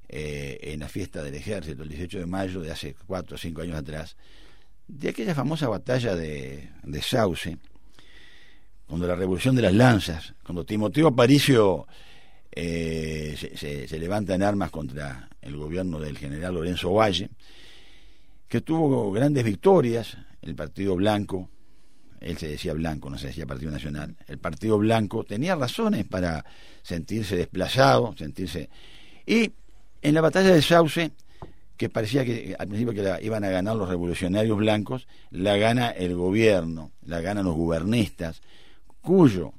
eh, 0.08 0.58
en 0.62 0.80
la 0.80 0.88
fiesta 0.88 1.22
del 1.22 1.34
ejército, 1.34 1.82
el 1.82 1.90
18 1.90 2.20
de 2.20 2.26
mayo 2.26 2.60
de 2.62 2.70
hace 2.70 2.96
cuatro 3.06 3.34
o 3.34 3.38
cinco 3.38 3.60
años 3.60 3.76
atrás, 3.76 4.16
de 4.88 5.10
aquella 5.10 5.34
famosa 5.34 5.68
batalla 5.68 6.16
de, 6.16 6.70
de 6.82 7.02
Sauce, 7.02 7.58
cuando 8.86 9.06
la 9.06 9.14
revolución 9.14 9.54
de 9.56 9.62
las 9.62 9.74
lanzas, 9.74 10.34
cuando 10.42 10.64
Timoteo 10.64 11.08
Aparicio 11.08 11.86
eh, 12.50 13.36
se, 13.38 13.58
se, 13.58 13.86
se, 13.86 13.98
levanta 13.98 14.34
en 14.34 14.42
armas 14.42 14.70
contra 14.70 15.28
el 15.42 15.54
gobierno 15.54 16.00
del 16.00 16.16
general 16.16 16.54
Lorenzo 16.54 16.94
Valle, 16.94 17.28
que 18.48 18.62
tuvo 18.62 19.12
grandes 19.12 19.44
victorias, 19.44 20.16
el 20.40 20.54
Partido 20.54 20.96
Blanco, 20.96 21.50
él 22.24 22.38
se 22.38 22.48
decía 22.48 22.72
blanco, 22.72 23.10
no 23.10 23.18
se 23.18 23.28
decía 23.28 23.46
Partido 23.46 23.70
Nacional, 23.70 24.16
el 24.26 24.38
Partido 24.38 24.78
Blanco 24.78 25.24
tenía 25.24 25.54
razones 25.54 26.06
para 26.06 26.44
sentirse 26.82 27.36
desplazado, 27.36 28.14
sentirse... 28.16 28.70
Y 29.26 29.52
en 30.02 30.14
la 30.14 30.20
batalla 30.20 30.54
de 30.54 30.62
Sauce 30.62 31.12
que 31.76 31.88
parecía 31.88 32.24
que 32.24 32.54
al 32.58 32.68
principio 32.68 32.94
que 32.94 33.02
la 33.02 33.20
iban 33.20 33.44
a 33.44 33.50
ganar 33.50 33.76
los 33.76 33.88
revolucionarios 33.88 34.56
blancos, 34.56 35.06
la 35.30 35.56
gana 35.56 35.90
el 35.90 36.14
gobierno, 36.14 36.92
la 37.02 37.20
ganan 37.20 37.44
los 37.44 37.54
gubernistas, 37.54 38.42
cuyo 39.00 39.52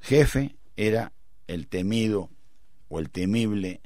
jefe 0.00 0.56
era 0.76 1.12
el 1.46 1.68
temido 1.68 2.30
o 2.88 2.98
el 2.98 3.10
temible 3.10 3.80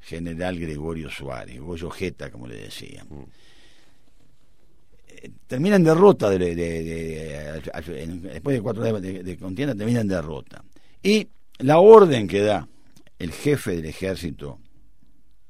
general 0.00 0.58
Gregorio 0.58 1.10
Suárez, 1.10 1.60
Goyo 1.60 1.90
Jeta, 1.90 2.30
como 2.30 2.46
le 2.46 2.56
decían. 2.56 3.06
Mm. 3.08 3.24
Termina 5.46 5.76
en 5.76 5.84
derrota, 5.84 6.30
de, 6.30 6.54
después 6.54 8.56
de 8.56 8.62
cuatro 8.62 8.84
años 8.84 9.02
de, 9.02 9.36
contienda, 9.38 9.74
termina 9.74 10.00
en 10.00 10.08
derrota. 10.08 10.64
Y 11.02 11.28
la 11.58 11.78
orden 11.78 12.26
que 12.26 12.40
da 12.40 12.68
el 13.18 13.32
jefe 13.32 13.76
del 13.76 13.86
ejército 13.86 14.58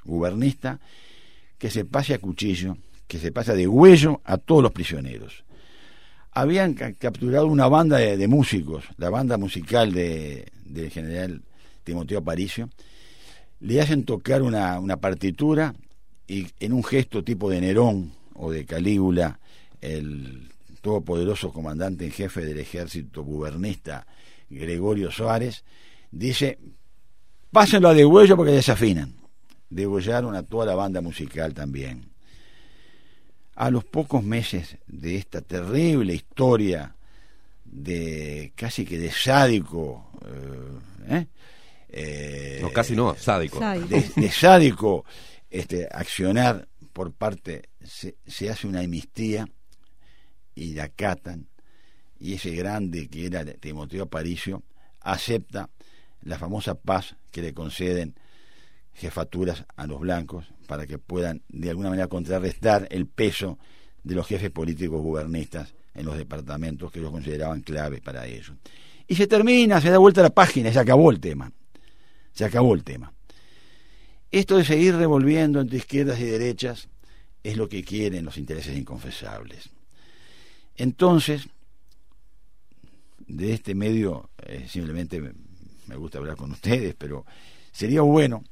gubernista, 0.04 0.80
que 1.58 1.70
se 1.70 1.84
pase 1.84 2.14
a 2.14 2.18
cuchillo, 2.18 2.76
que 3.06 3.18
se 3.18 3.32
pasa 3.32 3.54
de 3.54 3.66
huello 3.66 4.20
a 4.24 4.36
todos 4.36 4.62
los 4.62 4.72
prisioneros. 4.72 5.44
Habían 6.32 6.74
capturado 6.74 7.46
una 7.46 7.66
banda 7.66 7.96
de, 7.96 8.28
músicos, 8.28 8.84
la 8.98 9.08
banda 9.08 9.38
musical 9.38 9.92
de, 9.92 10.46
del 10.64 10.90
general 10.90 11.42
Timoteo 11.82 12.18
Aparicio, 12.18 12.68
le 13.60 13.80
hacen 13.80 14.04
tocar 14.04 14.42
una 14.42 14.96
partitura 14.98 15.74
y 16.28 16.46
en 16.60 16.72
un 16.72 16.84
gesto 16.84 17.22
tipo 17.22 17.48
de 17.48 17.60
Nerón 17.60 18.12
o 18.34 18.50
de 18.50 18.64
Calígula, 18.64 19.38
el 19.80 20.48
todopoderoso 20.80 21.52
comandante 21.52 22.04
en 22.04 22.12
jefe 22.12 22.44
del 22.44 22.58
ejército 22.58 23.24
gubernista 23.24 24.06
Gregorio 24.48 25.10
Suárez, 25.10 25.64
dice, 26.10 26.58
pásenlo 27.50 27.88
a 27.88 27.94
degüello 27.94 28.36
porque 28.36 28.52
desafinan. 28.52 29.14
Degollaron 29.68 30.36
a 30.36 30.44
toda 30.44 30.66
la 30.66 30.74
banda 30.74 31.00
musical 31.00 31.54
también. 31.54 32.10
A 33.56 33.70
los 33.70 33.84
pocos 33.84 34.22
meses 34.22 34.76
de 34.86 35.16
esta 35.16 35.40
terrible 35.40 36.14
historia 36.14 36.94
de 37.64 38.52
casi 38.54 38.84
que 38.84 38.98
de 38.98 39.10
sádico, 39.10 40.10
eh, 40.24 41.16
¿eh? 41.16 41.26
Eh, 41.88 42.58
no, 42.62 42.70
casi 42.70 42.94
no, 42.94 43.14
sádico. 43.16 43.58
De, 43.58 44.30
sádico 44.30 45.04
este, 45.50 45.88
accionar 45.90 46.68
por 46.92 47.12
parte, 47.12 47.70
se, 47.82 48.16
se, 48.26 48.50
hace 48.50 48.66
una 48.66 48.80
amnistía 48.80 49.48
y 50.57 50.74
la 50.74 50.84
acatan, 50.84 51.46
y 52.18 52.34
ese 52.34 52.50
grande 52.57 53.09
que 53.09 53.26
era 53.26 53.44
Timoteo 53.44 54.04
Aparicio 54.04 54.64
acepta 55.00 55.70
la 56.22 56.38
famosa 56.38 56.74
paz 56.74 57.14
que 57.30 57.42
le 57.42 57.54
conceden 57.54 58.16
jefaturas 58.94 59.64
a 59.76 59.86
los 59.86 60.00
blancos 60.00 60.46
para 60.66 60.86
que 60.86 60.98
puedan 60.98 61.42
de 61.48 61.70
alguna 61.70 61.90
manera 61.90 62.09
contrarrestar 62.09 62.88
el 62.90 63.07
peso 63.07 63.59
de 64.02 64.14
los 64.14 64.26
jefes 64.26 64.50
políticos 64.50 65.00
gubernistas 65.02 65.74
en 65.94 66.07
los 66.07 66.16
departamentos 66.16 66.90
que 66.90 66.98
ellos 66.98 67.12
consideraban 67.12 67.61
claves 67.61 68.00
para 68.00 68.26
ello. 68.26 68.54
Y 69.07 69.14
se 69.14 69.26
termina, 69.26 69.80
se 69.80 69.90
da 69.90 69.98
vuelta 69.98 70.22
la 70.22 70.30
página, 70.30 70.72
se 70.72 70.78
acabó 70.78 71.11
el 71.11 71.20
tema. 71.20 71.52
Se 72.32 72.44
acabó 72.44 72.74
el 72.74 72.82
tema. 72.82 73.12
Esto 74.30 74.57
de 74.57 74.64
seguir 74.64 74.96
revolviendo 74.96 75.61
entre 75.61 75.78
izquierdas 75.78 76.18
y 76.20 76.24
derechas 76.24 76.88
es 77.42 77.57
lo 77.57 77.68
que 77.68 77.84
quieren 77.84 78.24
los 78.24 78.38
intereses 78.38 78.76
inconfesables. 78.76 79.70
Entonces, 80.76 81.48
de 83.26 83.52
este 83.52 83.74
medio, 83.74 84.30
eh, 84.44 84.66
simplemente 84.68 85.20
me 85.86 85.96
gusta 85.96 86.18
hablar 86.18 86.36
con 86.36 86.52
ustedes, 86.52 86.94
pero 86.96 87.24
sería 87.72 88.02
bueno 88.02 88.44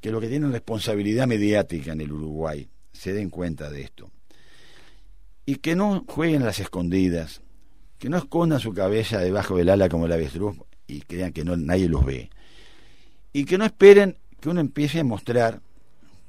que 0.00 0.10
los 0.10 0.20
que 0.20 0.28
tienen 0.28 0.52
responsabilidad 0.52 1.26
mediática 1.26 1.92
en 1.92 2.00
el 2.00 2.12
Uruguay 2.12 2.68
se 2.92 3.12
den 3.12 3.30
cuenta 3.30 3.70
de 3.70 3.82
esto. 3.82 4.10
Y 5.46 5.56
que 5.56 5.74
no 5.74 6.04
jueguen 6.06 6.44
las 6.44 6.60
escondidas, 6.60 7.40
que 7.98 8.08
no 8.08 8.18
escondan 8.18 8.60
su 8.60 8.72
cabeza 8.72 9.18
debajo 9.18 9.56
del 9.56 9.68
ala 9.68 9.88
como 9.88 10.06
el 10.06 10.12
avestruz 10.12 10.56
y 10.86 11.00
crean 11.00 11.32
que 11.32 11.44
no, 11.44 11.56
nadie 11.56 11.88
los 11.88 12.04
ve 12.04 12.30
y 13.32 13.44
que 13.44 13.58
no 13.58 13.64
esperen 13.64 14.18
que 14.40 14.48
uno 14.48 14.60
empiece 14.60 15.00
a 15.00 15.04
mostrar 15.04 15.60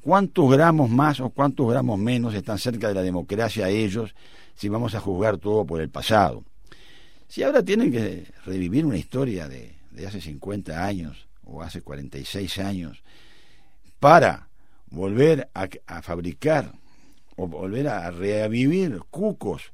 cuántos 0.02 0.52
gramos 0.52 0.90
más 0.90 1.20
o 1.20 1.30
cuántos 1.30 1.70
gramos 1.70 2.00
menos 2.00 2.34
están 2.34 2.58
cerca 2.58 2.88
de 2.88 2.94
la 2.94 3.02
democracia 3.02 3.70
ellos 3.70 4.14
si 4.56 4.70
vamos 4.70 4.96
a 4.96 5.00
juzgar 5.00 5.38
todo 5.38 5.66
por 5.66 5.82
el 5.82 5.90
pasado. 5.90 6.44
Si 7.28 7.44
ahora 7.44 7.64
tienen 7.64 7.92
que 7.92 8.26
revivir 8.46 8.86
una 8.86 8.98
historia 8.98 9.48
de, 9.48 9.76
de 9.92 10.08
hace 10.08 10.20
50 10.20 10.86
años 10.86 11.28
o 11.46 11.62
hace 11.62 11.82
46 11.82 12.60
años 12.60 13.02
para 14.00 14.50
volver 14.90 15.50
a, 15.54 15.70
a 15.88 16.02
fabricar 16.02 16.74
o 17.38 17.48
volver 17.48 17.88
a 17.88 18.12
revivir 18.12 19.00
cucos, 19.10 19.72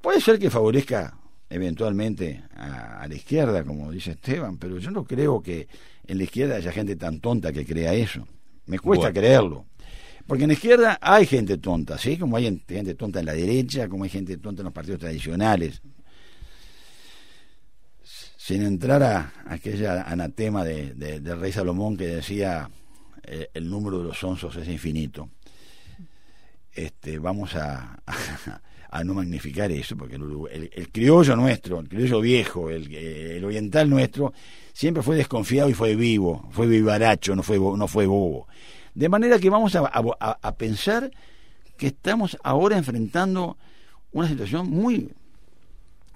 puede 0.00 0.20
ser 0.20 0.38
que 0.38 0.50
favorezca 0.50 1.16
eventualmente 1.48 2.42
a, 2.56 3.06
la 3.08 3.14
izquierda, 3.14 3.64
como 3.64 3.90
dice 3.92 4.12
Esteban, 4.12 4.58
pero 4.58 4.78
yo 4.78 4.90
no 4.90 5.04
creo 5.04 5.40
que 5.40 5.68
en 6.06 6.18
la 6.18 6.24
izquierda 6.24 6.56
haya 6.56 6.72
gente 6.72 6.96
tan 6.96 7.20
tonta 7.20 7.52
que 7.52 7.64
crea 7.64 7.94
eso. 7.94 8.26
Me 8.66 8.78
cuesta 8.78 9.12
creerlo. 9.12 9.66
Porque 10.26 10.44
en 10.44 10.48
la 10.48 10.54
izquierda 10.54 10.98
hay 11.00 11.26
gente 11.26 11.58
tonta, 11.58 11.98
¿sí? 11.98 12.18
Como 12.18 12.36
hay 12.36 12.62
gente 12.66 12.94
tonta 12.94 13.20
en 13.20 13.26
la 13.26 13.32
derecha, 13.32 13.88
como 13.88 14.04
hay 14.04 14.10
gente 14.10 14.36
tonta 14.38 14.62
en 14.62 14.64
los 14.64 14.72
partidos 14.74 15.00
tradicionales. 15.00 15.80
Sin 18.02 18.62
entrar 18.62 19.02
a, 19.02 19.32
aquella 19.46 20.02
anatema 20.02 20.64
de, 20.64 20.94
del 20.94 21.40
rey 21.40 21.52
Salomón 21.52 21.96
que 21.96 22.06
decía 22.06 22.68
eh, 23.22 23.50
el 23.54 23.68
número 23.68 23.98
de 23.98 24.04
los 24.04 24.22
onzos 24.24 24.56
es 24.56 24.68
infinito. 24.68 25.30
Este, 26.72 27.18
vamos 27.18 27.54
a 27.54 28.02
a 28.06 28.65
no 29.04 29.14
magnificar 29.14 29.70
eso, 29.72 29.96
porque 29.96 30.16
el, 30.16 30.88
criollo 30.90 31.36
nuestro, 31.36 31.80
el 31.80 31.88
criollo 31.88 32.20
viejo, 32.20 32.70
el, 32.70 33.44
oriental 33.44 33.90
nuestro, 33.90 34.32
siempre 34.72 35.02
fue 35.02 35.16
desconfiado 35.16 35.68
y 35.68 35.74
fue 35.74 35.96
vivo, 35.96 36.48
fue 36.50 36.66
vivaracho, 36.66 37.34
no 37.36 37.42
fue, 37.42 37.58
no 37.58 37.88
fue 37.88 38.06
bobo. 38.06 38.46
De 38.94 39.08
manera 39.08 39.38
que 39.38 39.50
vamos 39.50 39.74
a, 39.76 39.80
a, 39.80 40.56
pensar 40.56 41.10
que 41.76 41.88
estamos 41.88 42.38
ahora 42.42 42.78
enfrentando 42.78 43.58
una 44.12 44.28
situación 44.28 44.70
muy 44.70 45.10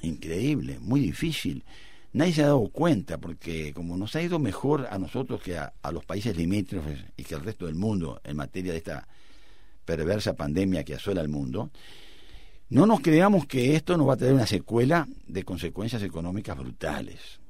increíble, 0.00 0.78
muy 0.80 1.00
difícil. 1.00 1.64
Nadie 2.12 2.32
se 2.32 2.42
ha 2.42 2.46
dado 2.46 2.68
cuenta, 2.70 3.18
porque 3.18 3.72
como 3.74 3.96
nos 3.96 4.16
ha 4.16 4.22
ido 4.22 4.38
mejor 4.38 4.88
a 4.90 4.98
nosotros 4.98 5.42
que 5.42 5.58
a, 5.58 5.74
a 5.82 5.92
los 5.92 6.04
países 6.04 6.36
limítrofes 6.36 7.04
y 7.16 7.24
que 7.24 7.34
al 7.34 7.42
resto 7.42 7.66
del 7.66 7.74
mundo 7.74 8.20
en 8.24 8.36
materia 8.36 8.72
de 8.72 8.78
esta 8.78 9.06
perversa 9.84 10.34
pandemia 10.34 10.84
que 10.84 10.94
asola 10.94 11.20
al 11.20 11.28
mundo, 11.28 11.70
no 12.70 12.86
nos 12.86 13.00
creamos 13.00 13.46
que 13.46 13.74
esto 13.74 13.96
nos 13.96 14.08
va 14.08 14.14
a 14.14 14.16
traer 14.16 14.32
una 14.32 14.46
secuela 14.46 15.08
de 15.26 15.44
consecuencias 15.44 16.02
económicas 16.02 16.56
brutales. 16.56 17.40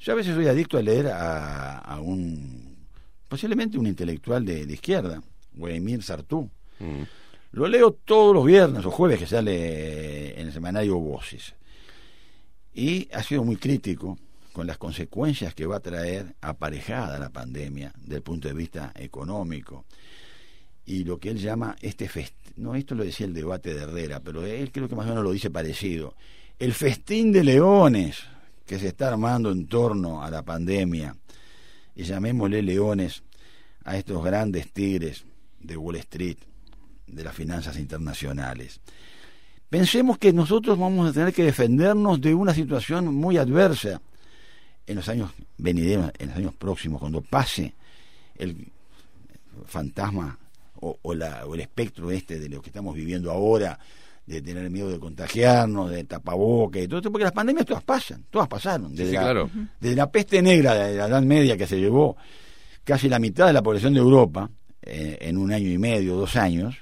Yo 0.00 0.12
a 0.12 0.16
veces 0.16 0.34
soy 0.34 0.46
adicto 0.46 0.78
a 0.78 0.82
leer 0.82 1.08
a, 1.12 1.98
un, 2.00 2.76
posiblemente 3.26 3.78
un 3.78 3.86
intelectual 3.88 4.44
de, 4.44 4.60
izquierda, 4.72 5.20
Wemir 5.56 6.04
Sartú. 6.04 6.48
Mm. 6.78 7.02
Lo 7.52 7.66
leo 7.66 7.92
todos 7.92 8.32
los 8.32 8.46
viernes 8.46 8.84
o 8.84 8.92
jueves 8.92 9.18
que 9.18 9.26
sale 9.26 10.40
en 10.40 10.46
el 10.46 10.52
semanario 10.52 10.98
Voces. 10.98 11.54
Y 12.74 13.08
ha 13.12 13.24
sido 13.24 13.42
muy 13.42 13.56
crítico 13.56 14.16
con 14.52 14.68
las 14.68 14.78
consecuencias 14.78 15.52
que 15.52 15.66
va 15.66 15.76
a 15.76 15.80
traer 15.80 16.36
aparejada 16.40 17.18
la 17.18 17.30
pandemia 17.30 17.92
desde 17.96 18.16
el 18.16 18.22
punto 18.22 18.46
de 18.46 18.54
vista 18.54 18.92
económico 18.94 19.84
y 20.88 21.04
lo 21.04 21.18
que 21.18 21.28
él 21.28 21.38
llama 21.38 21.76
este 21.82 22.08
festín, 22.08 22.37
no, 22.58 22.74
esto 22.74 22.94
lo 22.94 23.04
decía 23.04 23.26
el 23.26 23.34
debate 23.34 23.72
de 23.72 23.82
Herrera, 23.82 24.20
pero 24.20 24.44
él 24.44 24.70
creo 24.72 24.88
que 24.88 24.96
más 24.96 25.06
o 25.06 25.10
menos 25.10 25.24
lo 25.24 25.32
dice 25.32 25.50
parecido, 25.50 26.14
el 26.58 26.72
festín 26.74 27.32
de 27.32 27.44
leones 27.44 28.24
que 28.66 28.78
se 28.78 28.88
está 28.88 29.08
armando 29.08 29.50
en 29.50 29.66
torno 29.66 30.22
a 30.22 30.30
la 30.30 30.42
pandemia, 30.42 31.16
y 31.94 32.02
llamémosle 32.04 32.62
leones 32.62 33.22
a 33.84 33.96
estos 33.96 34.22
grandes 34.22 34.72
tigres 34.72 35.24
de 35.60 35.76
Wall 35.76 35.96
Street, 35.96 36.36
de 37.06 37.24
las 37.24 37.34
finanzas 37.34 37.78
internacionales. 37.78 38.80
Pensemos 39.70 40.18
que 40.18 40.32
nosotros 40.32 40.78
vamos 40.78 41.08
a 41.08 41.12
tener 41.12 41.32
que 41.32 41.44
defendernos 41.44 42.20
de 42.20 42.34
una 42.34 42.54
situación 42.54 43.14
muy 43.14 43.36
adversa 43.36 44.00
en 44.86 44.96
los 44.96 45.08
años 45.08 45.32
venideros, 45.56 46.10
en 46.18 46.28
los 46.28 46.36
años 46.36 46.54
próximos, 46.54 47.00
cuando 47.00 47.20
pase 47.20 47.74
el 48.36 48.70
fantasma 49.66 50.38
o, 50.80 51.14
la, 51.14 51.46
o 51.46 51.54
el 51.54 51.60
espectro 51.60 52.10
este 52.10 52.38
de 52.38 52.48
lo 52.48 52.60
que 52.60 52.70
estamos 52.70 52.94
viviendo 52.94 53.30
ahora, 53.30 53.78
de 54.26 54.42
tener 54.42 54.68
miedo 54.70 54.90
de 54.90 54.98
contagiarnos, 54.98 55.90
de 55.90 56.04
tapaboca 56.04 56.78
y 56.78 56.86
todo 56.86 56.98
esto, 56.98 57.10
porque 57.10 57.24
las 57.24 57.32
pandemias 57.32 57.64
todas 57.64 57.82
pasan, 57.82 58.24
todas 58.30 58.46
pasaron. 58.46 58.94
Desde, 58.94 59.14
la, 59.14 59.48
desde 59.80 59.96
la 59.96 60.10
peste 60.10 60.42
negra 60.42 60.74
de 60.74 60.96
la 60.96 61.06
Edad 61.06 61.22
Media 61.22 61.56
que 61.56 61.66
se 61.66 61.80
llevó 61.80 62.16
casi 62.84 63.08
la 63.08 63.18
mitad 63.18 63.46
de 63.46 63.54
la 63.54 63.62
población 63.62 63.94
de 63.94 64.00
Europa 64.00 64.50
eh, 64.82 65.18
en 65.22 65.38
un 65.38 65.52
año 65.52 65.70
y 65.70 65.78
medio, 65.78 66.16
dos 66.16 66.36
años, 66.36 66.76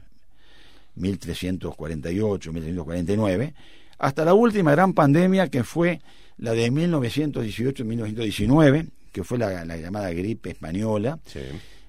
1348, 0.97 2.53
1349, 2.53 3.55
hasta 3.99 4.25
la 4.25 4.35
última 4.35 4.73
gran 4.73 4.93
pandemia 4.93 5.49
que 5.49 5.65
fue 5.65 6.01
la 6.39 6.53
de 6.53 6.71
1918-1919, 6.71 8.91
que 9.13 9.25
fue 9.25 9.39
la, 9.39 9.65
llamada 9.77 10.13
gripe 10.13 10.51
española. 10.51 11.19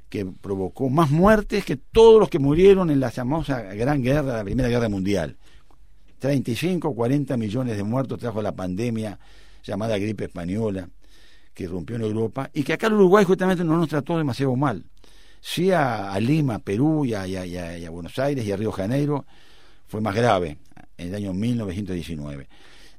Que 0.10 0.26
provocó 0.26 0.90
más 0.90 1.12
muertes 1.12 1.66
que 1.66 1.76
todos 1.76 2.20
los 2.20 2.30
que 2.30 2.40
murieron 2.40 2.90
en 2.90 3.00
la 3.00 3.12
famosa 3.12 3.62
Gran 3.62 4.02
Guerra, 4.02 4.38
la 4.38 4.44
Primera 4.44 4.70
Guerra 4.70 4.90
Mundial. 4.90 5.38
35, 6.20 6.96
40 6.96 7.38
millones 7.38 7.78
de 7.78 7.84
muertos 7.84 8.20
trajo 8.20 8.42
la 8.42 8.56
pandemia 8.56 9.20
llamada 9.64 9.98
gripe 9.98 10.26
española 10.26 10.90
que 11.54 11.64
irrumpió 11.64 11.96
en 11.96 12.04
Europa 12.04 12.50
y 12.54 12.64
que 12.64 12.74
acá 12.74 12.88
en 12.88 12.94
Uruguay 12.94 13.26
justamente 13.26 13.64
no 13.64 13.78
nos 13.78 13.90
trató 13.90 14.18
demasiado 14.18 14.56
mal. 14.56 14.86
Sí 15.40 15.72
a, 15.72 16.18
Lima, 16.20 16.60
Perú 16.60 17.06
y 17.06 17.14
a, 17.14 17.28
y 17.28 17.36
a, 17.36 17.90
Buenos 17.90 18.18
Aires 18.20 18.46
y 18.46 18.52
a 18.52 18.58
Río 18.58 18.72
Janeiro 18.72 19.26
fue 19.88 20.02
más 20.02 20.16
grave 20.16 20.58
en 20.98 21.10
el 21.10 21.16
año 21.16 21.34
1919. 21.34 22.48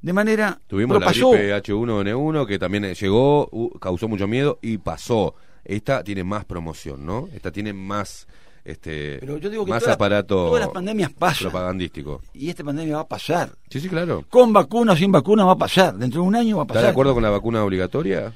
De 0.01 0.13
manera. 0.13 0.61
Tuvimos 0.67 1.01
la 1.01 1.11
gripe 1.11 1.53
H1N1 1.55 2.47
que 2.47 2.59
también 2.59 2.95
llegó, 2.95 3.51
causó 3.81 4.09
mucho 4.09 4.29
miedo 4.29 4.59
y 4.63 4.79
pasó. 4.79 5.35
Esta 5.65 6.03
tiene 6.03 6.25
más 6.25 6.45
promoción, 6.45 7.05
¿no? 7.05 7.29
Esta 7.35 7.51
tiene 7.51 7.73
más. 7.73 8.27
Este, 8.65 9.19
Pero 9.21 9.39
yo 9.39 9.49
digo 9.49 9.65
que 9.65 9.71
más 9.71 9.89
aparato 9.89 10.49
todas 10.49 10.61
las 10.61 10.71
pandemias 10.71 11.11
pasan. 11.13 11.51
propagandístico. 11.51 12.21
Y 12.35 12.51
esta 12.51 12.65
pandemia 12.65 12.97
va 12.97 13.03
a 13.03 13.09
pasar. 13.09 13.51
Sí, 13.71 13.81
sí, 13.81 13.89
claro. 13.89 14.25
Con 14.29 14.53
vacuna 14.53 14.93
o 14.93 14.97
sin 14.97 15.11
vacuna 15.11 15.45
va 15.45 15.53
a 15.53 15.57
pasar. 15.57 15.95
Dentro 15.97 16.21
de 16.21 16.29
un 16.29 16.37
año 16.37 16.59
va 16.59 16.65
a 16.65 16.67
pasar. 16.67 16.83
¿Estás 16.83 16.89
de 16.89 16.93
acuerdo 16.93 17.15
con 17.15 17.23
la 17.23 17.31
vacuna 17.31 17.65
obligatoria? 17.65 18.35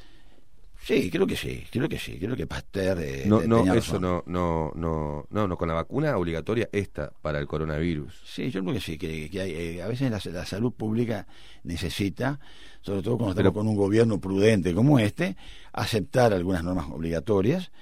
Sí, 0.85 1.11
creo 1.11 1.29
que 1.29 1.37
sí, 1.37 1.64
creo 1.70 1.89
que 1.89 1.99
sí, 1.99 2.18
creo 2.18 2.35
que 2.35 2.49
Pasteur. 2.49 2.99
Eh, 3.01 3.23
no, 3.27 3.41
no, 3.43 3.73
eso 3.73 4.01
no, 4.01 4.25
no, 4.27 4.73
no, 4.75 5.27
no, 5.31 5.47
no, 5.47 5.57
con 5.57 5.68
la 5.68 5.75
vacuna 5.75 6.16
obligatoria 6.16 6.68
esta 6.73 7.12
para 7.23 7.39
el 7.39 7.47
coronavirus. 7.47 8.12
Sí, 8.25 8.51
yo 8.51 8.62
creo 8.62 8.75
que 8.75 8.81
sí, 8.81 8.99
que, 8.99 9.31
eh, 9.33 9.81
a 9.81 9.87
veces 9.87 10.11
la, 10.11 10.45
salud 10.45 10.73
pública 10.73 11.29
necesita, 11.62 12.41
sobre 12.83 13.03
todo 13.03 13.16
cuando 13.16 13.33
estamos 13.33 13.53
con 13.53 13.66
un 13.66 13.76
gobierno 13.76 14.20
prudente 14.20 14.74
como 14.74 14.99
este, 14.99 15.37
aceptar 15.72 16.33
algunas 16.33 16.62
normas 16.62 16.87
obligatorias. 16.91 17.72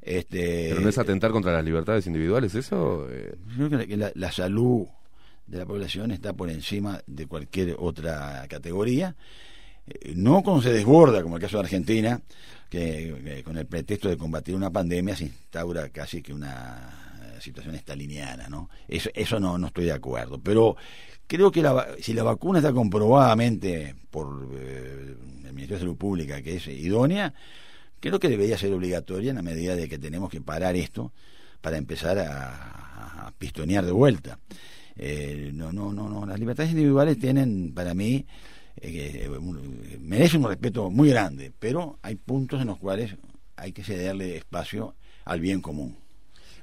Este, 0.00 0.68
pero 0.70 0.80
no 0.80 0.88
es 0.88 0.98
atentar 0.98 1.30
contra 1.30 1.52
las 1.52 1.64
libertades 1.64 2.06
individuales, 2.06 2.54
eso. 2.54 3.06
Eh... 3.10 3.34
Yo 3.56 3.68
creo 3.68 3.86
que 3.86 3.96
la, 3.96 4.12
la 4.14 4.32
salud 4.32 4.86
de 5.46 5.58
la 5.58 5.66
población 5.66 6.10
está 6.10 6.32
por 6.32 6.50
encima 6.50 7.00
de 7.06 7.26
cualquier 7.26 7.76
otra 7.78 8.46
categoría 8.48 9.16
eh, 9.86 10.12
no 10.14 10.42
cuando 10.42 10.62
se 10.62 10.72
desborda, 10.72 11.22
como 11.22 11.36
el 11.36 11.42
caso 11.42 11.56
de 11.58 11.64
Argentina, 11.64 12.20
que, 12.68 13.42
con 13.44 13.58
el 13.58 13.66
pretexto 13.66 14.08
de 14.08 14.16
combatir 14.16 14.54
una 14.54 14.70
pandemia 14.70 15.16
se 15.16 15.24
instaura 15.24 15.88
casi 15.90 16.22
que 16.22 16.32
una 16.32 17.38
situación 17.40 17.74
estaliniana, 17.74 18.48
¿no? 18.48 18.70
Eso, 18.86 19.10
eso 19.14 19.40
no, 19.40 19.58
no 19.58 19.66
estoy 19.66 19.86
de 19.86 19.92
acuerdo. 19.92 20.40
Pero 20.40 20.76
creo 21.32 21.50
que 21.50 21.62
si 22.02 22.12
la 22.12 22.22
vacuna 22.22 22.58
está 22.58 22.74
comprobadamente 22.74 23.94
por 24.10 24.50
eh, 24.54 25.16
el 25.46 25.52
Ministerio 25.54 25.76
de 25.76 25.80
Salud 25.80 25.96
Pública 25.96 26.42
que 26.42 26.56
es 26.56 26.66
idónea, 26.66 27.32
creo 28.00 28.20
que 28.20 28.28
debería 28.28 28.58
ser 28.58 28.74
obligatoria 28.74 29.30
en 29.30 29.36
la 29.36 29.42
medida 29.42 29.74
de 29.74 29.88
que 29.88 29.96
tenemos 29.96 30.28
que 30.28 30.42
parar 30.42 30.76
esto 30.76 31.10
para 31.62 31.78
empezar 31.78 32.18
a, 32.18 33.32
pistonear 33.38 33.84
de 33.86 33.92
vuelta. 33.92 34.38
Eh, 34.94 35.50
no, 35.54 35.72
no, 35.72 35.90
no, 35.92 36.08
no. 36.08 36.26
Las 36.26 36.38
libertades 36.38 36.72
individuales 36.72 37.18
tienen, 37.18 37.72
para 37.72 37.94
mí, 37.94 38.26
eh, 38.76 39.26
eh, 39.26 39.98
merece 40.00 40.36
un 40.36 40.44
respeto 40.44 40.90
muy 40.90 41.08
grande, 41.08 41.50
pero 41.58 41.98
hay 42.02 42.16
puntos 42.16 42.60
en 42.60 42.68
los 42.68 42.78
cuales 42.78 43.16
hay 43.56 43.72
que 43.72 43.82
cederle 43.82 44.36
espacio 44.36 44.94
al 45.24 45.40
bien 45.40 45.62
común. 45.62 45.96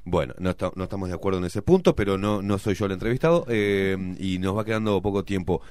Bueno, 0.05 0.33
no, 0.39 0.55
no 0.75 0.83
estamos 0.83 1.09
de 1.09 1.15
acuerdo 1.15 1.39
en 1.39 1.45
ese 1.45 1.61
punto, 1.61 1.95
pero 1.95 2.17
no, 2.17 2.41
no 2.41 2.57
soy 2.57 2.75
yo 2.75 2.85
el 2.85 2.93
entrevistado 2.93 3.45
eh, 3.49 4.15
y 4.19 4.39
nos 4.39 4.57
va 4.57 4.65
quedando 4.65 5.01
poco 5.01 5.23
tiempo. 5.23 5.61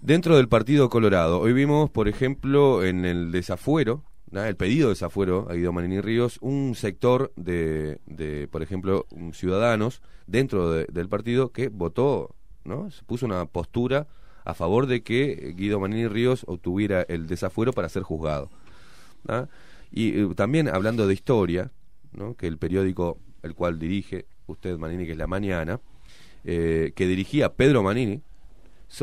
Dentro 0.00 0.36
del 0.36 0.48
Partido 0.48 0.90
Colorado, 0.90 1.40
hoy 1.40 1.54
vimos, 1.54 1.90
por 1.90 2.08
ejemplo, 2.08 2.84
en 2.84 3.04
el 3.06 3.32
desafuero, 3.32 4.02
el 4.32 4.56
pedido 4.56 4.88
de 4.88 4.94
desafuero 4.94 5.46
a 5.48 5.54
Guido 5.54 5.72
Manini 5.72 6.00
Ríos, 6.00 6.38
un 6.42 6.74
sector 6.74 7.32
de, 7.36 8.00
de 8.04 8.48
por 8.48 8.62
ejemplo, 8.62 9.06
ciudadanos 9.32 10.02
dentro 10.26 10.72
del 10.72 11.08
partido 11.08 11.52
que 11.52 11.68
votó, 11.68 12.34
¿no? 12.64 12.90
Se 12.90 13.02
puso 13.04 13.24
una 13.24 13.46
postura 13.46 14.06
a 14.44 14.52
favor 14.52 14.86
de 14.86 15.02
que 15.02 15.54
Guido 15.56 15.80
Manini 15.80 16.06
Ríos 16.06 16.44
obtuviera 16.46 17.02
el 17.08 17.26
desafuero 17.26 17.72
para 17.72 17.88
ser 17.88 18.02
juzgado. 18.02 18.50
Y 19.90 20.20
eh, 20.20 20.28
también 20.34 20.68
hablando 20.68 21.06
de 21.06 21.14
historia, 21.14 21.70
que 22.36 22.46
el 22.46 22.58
periódico 22.58 23.18
el 23.42 23.54
cual 23.54 23.78
dirige 23.78 24.26
usted 24.46 24.76
Manini, 24.78 25.06
que 25.06 25.12
es 25.12 25.18
La 25.18 25.26
Mañana, 25.26 25.80
eh, 26.44 26.92
que 26.94 27.06
dirigía 27.06 27.54
Pedro 27.54 27.82
Manini, 27.82 28.22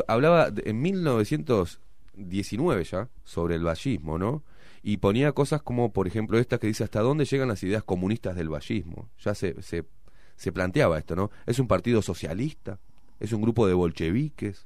hablaba 0.07 0.51
en 0.55 0.82
1919 0.82 2.84
ya 2.84 3.09
sobre 3.24 3.55
el 3.55 3.64
vallismo, 3.64 4.18
¿no? 4.18 4.43
Y 4.84 4.97
ponía 4.97 5.32
cosas 5.34 5.62
como, 5.62 5.93
por 5.93 6.07
ejemplo, 6.07 6.39
esta 6.39 6.57
que 6.57 6.66
dice 6.68 6.84
hasta 6.84 7.01
dónde 7.01 7.26
llegan 7.26 7.49
las 7.49 7.62
ideas 7.64 7.84
comunistas 7.84 8.36
del 8.36 8.49
vallismo. 8.49 9.09
Ya 9.20 9.36
se, 9.36 9.62
se, 9.62 9.86
se 10.36 10.51
planteaba 10.51 10.97
esto, 10.97 11.16
¿no? 11.16 11.30
¿Es 11.45 11.59
un 11.59 11.68
partido 11.68 12.01
socialista? 12.01 12.80
¿Es 13.20 13.32
un 13.32 13.43
grupo 13.43 13.68
de 13.68 13.76
bolcheviques? 13.76 14.66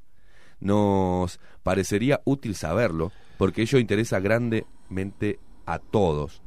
nos 0.59 1.39
parecería 1.63 2.21
útil 2.25 2.55
saberlo, 2.55 3.11
porque 3.37 3.61
ello 3.61 3.79
interesa 3.79 4.19
grandemente 4.19 5.39
a 5.65 5.79
todos. 5.79 6.41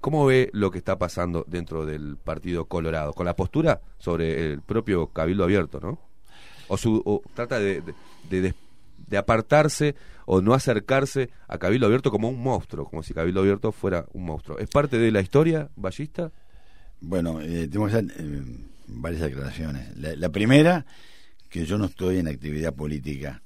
¿Cómo 0.00 0.26
ve 0.26 0.50
lo 0.52 0.70
que 0.70 0.78
está 0.78 0.98
pasando 0.98 1.44
dentro 1.48 1.84
del 1.84 2.16
Partido 2.16 2.66
Colorado? 2.66 3.12
Con 3.12 3.26
la 3.26 3.34
postura 3.34 3.80
sobre 3.98 4.52
el 4.52 4.62
propio 4.62 5.08
Cabildo 5.08 5.44
Abierto, 5.44 5.80
¿no? 5.80 5.98
O, 6.68 6.76
su, 6.76 7.22
trata 7.34 7.58
de, 7.58 7.82
de, 8.28 9.16
apartarse 9.16 9.94
o 10.26 10.42
no 10.42 10.52
acercarse 10.52 11.30
a 11.48 11.58
Cabildo 11.58 11.86
Abierto 11.86 12.10
como 12.10 12.28
un 12.28 12.42
monstruo, 12.42 12.84
como 12.84 13.02
si 13.02 13.14
Cabildo 13.14 13.40
Abierto 13.40 13.72
fuera 13.72 14.06
un 14.12 14.24
monstruo. 14.24 14.58
¿Es 14.58 14.68
parte 14.68 14.98
de 14.98 15.10
la 15.10 15.20
historia 15.20 15.70
ballista? 15.76 16.30
Bueno, 17.00 17.40
eh, 17.40 17.68
tengo 17.68 17.88
eh, 17.88 18.02
varias 18.86 19.22
aclaraciones. 19.22 19.96
la 19.96 20.28
primera 20.28 20.84
que 21.48 21.64
yo 21.64 21.78
no 21.78 21.86
estoy 21.86 22.18
en 22.18 22.28
actividad 22.28 22.74
política. 22.74 23.42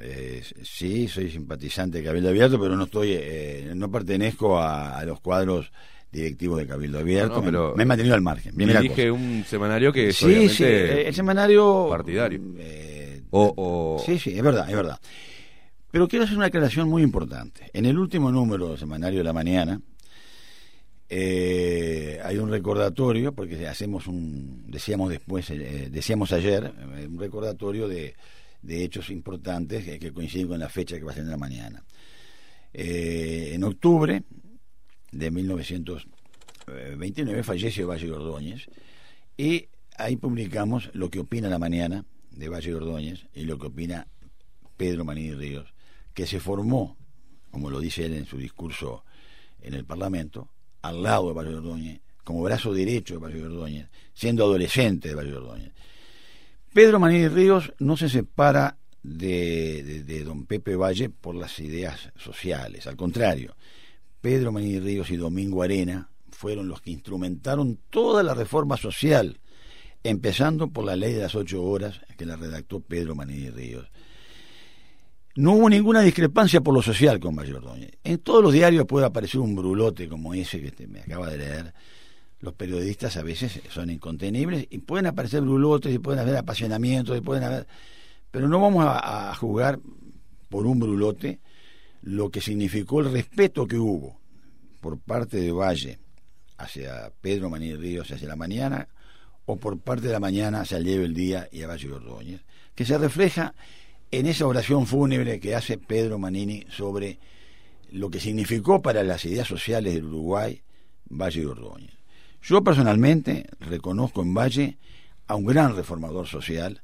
Eh, 0.00 0.42
sí, 0.62 1.08
soy 1.08 1.30
simpatizante 1.30 1.98
de 1.98 2.04
Cabildo 2.04 2.30
Abierto, 2.30 2.58
pero 2.60 2.76
no 2.76 2.84
estoy, 2.84 3.12
eh, 3.12 3.72
no 3.74 3.90
pertenezco 3.90 4.58
a, 4.58 5.04
los 5.04 5.20
cuadros 5.20 5.70
directivos 6.10 6.58
de 6.58 6.66
Cabildo 6.66 6.98
Abierto, 6.98 7.42
pero 7.42 7.74
me, 7.76 7.82
he 7.82 7.86
mantenido 7.86 8.14
al 8.14 8.22
margen. 8.22 8.56
Bien 8.56 8.70
dirige 8.70 9.10
un 9.10 9.44
semanario 9.46 9.92
que 9.92 10.08
es 10.08 10.16
sí, 10.16 10.48
sí, 10.48 10.64
eh, 10.64 11.08
el 11.08 11.14
semanario 11.14 11.88
partidario. 11.88 12.40
o, 13.30 14.02
Sí, 14.04 14.18
sí, 14.18 14.36
es 14.36 14.42
verdad, 14.42 14.68
es 14.68 14.76
verdad. 14.76 14.98
Pero 15.90 16.08
quiero 16.08 16.24
hacer 16.24 16.38
una 16.38 16.46
aclaración 16.46 16.88
muy 16.88 17.02
importante. 17.02 17.70
En 17.74 17.84
el 17.84 17.98
último 17.98 18.32
número 18.32 18.70
del 18.70 18.78
semanario 18.78 19.18
de 19.18 19.24
la 19.24 19.34
mañana, 19.34 19.78
eh, 21.14 22.18
hay 22.24 22.38
un 22.38 22.48
recordatorio, 22.48 23.34
porque 23.34 23.68
hacemos 23.68 24.06
un, 24.06 24.64
decíamos 24.70 25.10
después, 25.10 25.50
eh, 25.50 25.88
decíamos 25.90 26.32
ayer, 26.32 26.72
eh, 26.96 27.06
un 27.06 27.18
recordatorio 27.18 27.86
de, 27.86 28.14
hechos 28.68 29.10
importantes 29.10 29.98
que, 29.98 30.12
coinciden 30.12 30.48
con 30.48 30.60
la 30.60 30.68
fecha 30.68 30.98
que 30.98 31.04
va 31.04 31.12
a 31.12 31.18
la 31.18 31.36
mañana. 31.36 31.84
en 32.72 33.62
octubre 33.64 34.22
de 35.10 35.30
1929 35.30 37.42
falleció 37.42 37.86
Valle 37.86 38.10
Ordóñez 38.10 38.68
y 39.36 39.68
ahí 39.96 40.16
publicamos 40.16 40.90
lo 40.94 41.10
que 41.10 41.20
opina 41.20 41.48
la 41.48 41.58
mañana 41.58 42.04
de 42.30 42.48
Valle 42.48 42.74
Ordóñez 42.74 43.26
y 43.34 43.44
lo 43.44 43.58
que 43.58 43.66
opina 43.66 44.06
Pedro 44.76 45.04
Manini 45.04 45.34
Ríos, 45.34 45.74
que 46.14 46.26
se 46.26 46.40
formó, 46.40 46.96
como 47.50 47.70
lo 47.70 47.80
dice 47.80 48.06
él 48.06 48.14
en 48.14 48.26
su 48.26 48.38
discurso 48.38 49.04
en 49.60 49.74
el 49.74 49.84
Parlamento, 49.84 50.50
al 50.82 51.02
lado 51.02 51.28
de 51.28 51.34
Valle 51.34 51.54
Ordóñez, 51.54 52.00
como 52.24 52.42
brazo 52.42 52.72
derecho 52.72 53.14
de 53.14 53.20
Valle 53.20 53.44
Ordóñez, 53.44 53.88
siendo 54.14 54.44
adolescente 54.44 55.08
de 55.08 55.14
Valle 55.14 55.34
Ordóñez. 55.34 55.72
Pedro 56.72 56.98
Manini 56.98 57.28
Ríos 57.28 57.72
no 57.78 57.96
se 57.96 58.08
separa 58.08 58.78
de, 59.02 60.02
de, 60.06 60.24
don 60.24 60.46
Pepe 60.46 60.76
Valle 60.76 61.10
por 61.10 61.34
las 61.34 61.58
ideas 61.58 62.10
sociales, 62.16 62.86
al 62.86 62.96
contrario, 62.96 63.56
Pedro 64.20 64.52
Manini 64.52 64.80
Ríos 64.80 65.10
y 65.10 65.16
Domingo 65.16 65.62
Arena 65.62 66.08
fueron 66.30 66.68
los 66.68 66.80
que 66.80 66.90
instrumentaron 66.90 67.78
toda 67.90 68.22
la 68.22 68.34
reforma 68.34 68.76
social, 68.76 69.38
empezando 70.02 70.68
por 70.68 70.84
la 70.84 70.96
ley 70.96 71.12
de 71.12 71.22
las 71.22 71.34
ocho 71.34 71.62
horas 71.62 72.00
que 72.16 72.24
la 72.24 72.36
redactó 72.36 72.80
Pedro 72.80 73.14
Manini 73.14 73.50
Ríos. 73.50 73.88
No 75.34 75.52
hubo 75.52 75.68
ninguna 75.68 76.02
discrepancia 76.02 76.60
por 76.60 76.74
lo 76.74 76.82
social 76.82 77.18
con 77.18 77.34
Valle 77.34 77.54
Ordóñez. 77.54 77.92
En 78.04 78.18
todos 78.18 78.42
los 78.42 78.52
diarios 78.52 78.86
puede 78.86 79.06
aparecer 79.06 79.40
un 79.40 79.54
brulote 79.54 80.08
como 80.08 80.34
ese 80.34 80.60
que 80.60 80.86
me 80.86 81.00
acaba 81.00 81.28
de 81.30 81.38
leer. 81.38 81.74
Los 82.42 82.52
periodistas 82.52 83.16
a 83.16 83.22
veces 83.22 83.62
son 83.70 83.88
incontenibles 83.88 84.66
y 84.68 84.78
pueden 84.78 85.06
aparecer 85.06 85.40
brulotes 85.40 85.94
y 85.94 85.98
pueden 85.98 86.20
haber 86.20 86.36
apasionamientos 86.36 87.16
y 87.16 87.22
pueden 87.22 87.44
haber... 87.44 87.66
Pero 88.30 88.48
no 88.48 88.60
vamos 88.60 88.84
a, 88.84 89.30
a 89.30 89.34
jugar 89.34 89.80
por 90.50 90.66
un 90.66 90.78
brulote 90.78 91.40
lo 92.02 92.30
que 92.30 92.42
significó 92.42 93.00
el 93.00 93.12
respeto 93.12 93.66
que 93.66 93.78
hubo 93.78 94.20
por 94.80 94.98
parte 94.98 95.38
de 95.38 95.52
Valle 95.52 95.98
hacia 96.58 97.12
Pedro 97.20 97.48
Maní 97.48 97.74
Ríos 97.74 98.10
hacia 98.10 98.28
la 98.28 98.36
mañana 98.36 98.88
o 99.46 99.56
por 99.56 99.78
parte 99.78 100.08
de 100.08 100.12
la 100.12 100.20
mañana 100.20 100.60
hacia 100.60 100.78
el 100.78 100.88
el 100.88 101.14
día 101.14 101.48
y 101.50 101.62
a 101.62 101.68
Valle 101.68 101.92
Ordóñez, 101.92 102.44
que 102.74 102.84
se 102.84 102.98
refleja 102.98 103.54
en 104.10 104.26
esa 104.26 104.46
oración 104.46 104.86
fúnebre 104.86 105.40
que 105.40 105.54
hace 105.54 105.78
Pedro 105.78 106.18
Manini 106.18 106.66
sobre 106.68 107.18
lo 107.90 108.10
que 108.10 108.20
significó 108.20 108.82
para 108.82 109.02
las 109.02 109.24
ideas 109.24 109.48
sociales 109.48 109.94
del 109.94 110.04
Uruguay 110.04 110.62
Valle 111.08 111.46
Ordóñez. 111.46 112.01
Yo 112.42 112.64
personalmente 112.64 113.46
reconozco 113.60 114.22
en 114.22 114.34
Valle 114.34 114.78
a 115.28 115.36
un 115.36 115.46
gran 115.46 115.76
reformador 115.76 116.26
social. 116.26 116.82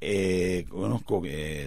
Eh, 0.00 0.66
conozco, 0.68 1.22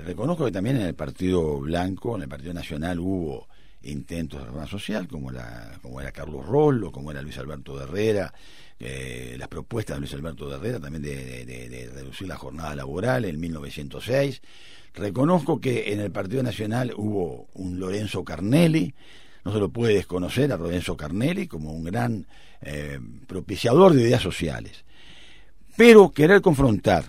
reconozco 0.05 0.45
que 0.45 0.51
también 0.51 0.76
en 0.76 0.88
el 0.88 0.93
Partido 0.93 1.60
Blanco, 1.60 2.16
en 2.16 2.24
el 2.24 2.30
Partido 2.30 2.53
Nacional, 2.53 2.99
hubo 2.99 3.47
intentos 3.84 4.39
de 4.39 4.45
reforma 4.45 4.68
social, 4.68 5.08
como, 5.08 5.32
la, 5.32 5.80
como 5.82 6.01
era 6.01 6.12
Carlos 6.12 6.45
Rollo, 6.45 6.91
como 6.91 7.12
era 7.12 7.22
Luis 7.22 7.38
Alberto 7.38 7.78
de 7.78 7.86
Herrera, 7.86 8.34
eh, 8.80 9.36
las 9.39 9.47
propuestas 9.47 9.95
de 9.95 10.01
Luis 10.01 10.14
Alberto 10.14 10.49
de 10.49 10.55
Herrera 10.55 10.80
también 10.80 11.01
de, 11.01 11.89
reducir 11.93 12.28
la 12.28 12.38
jornada 12.38 12.76
laboral 12.76 13.26
en 13.26 13.39
1906. 13.39 14.41
Reconozco 14.93 15.62
que 15.62 15.93
en 15.93 15.99
el 15.99 16.12
Partido 16.12 16.43
Nacional 16.43 16.93
hubo 16.95 17.47
un 17.53 17.80
Lorenzo 17.80 18.24
Carnelli, 18.24 18.93
no 19.45 19.53
se 19.53 19.60
lo 19.60 19.70
puede 19.70 19.93
desconocer 19.93 20.51
a 20.51 20.58
Lorenzo 20.58 20.97
Carnelli 20.97 21.47
como 21.47 21.72
un 21.72 21.86
gran 21.86 22.28
eh, 22.62 22.99
propiciador 23.28 23.93
de 23.93 24.03
ideas 24.03 24.22
sociales. 24.22 24.84
Pero 25.76 26.12
querer 26.12 26.41
confrontar 26.41 27.05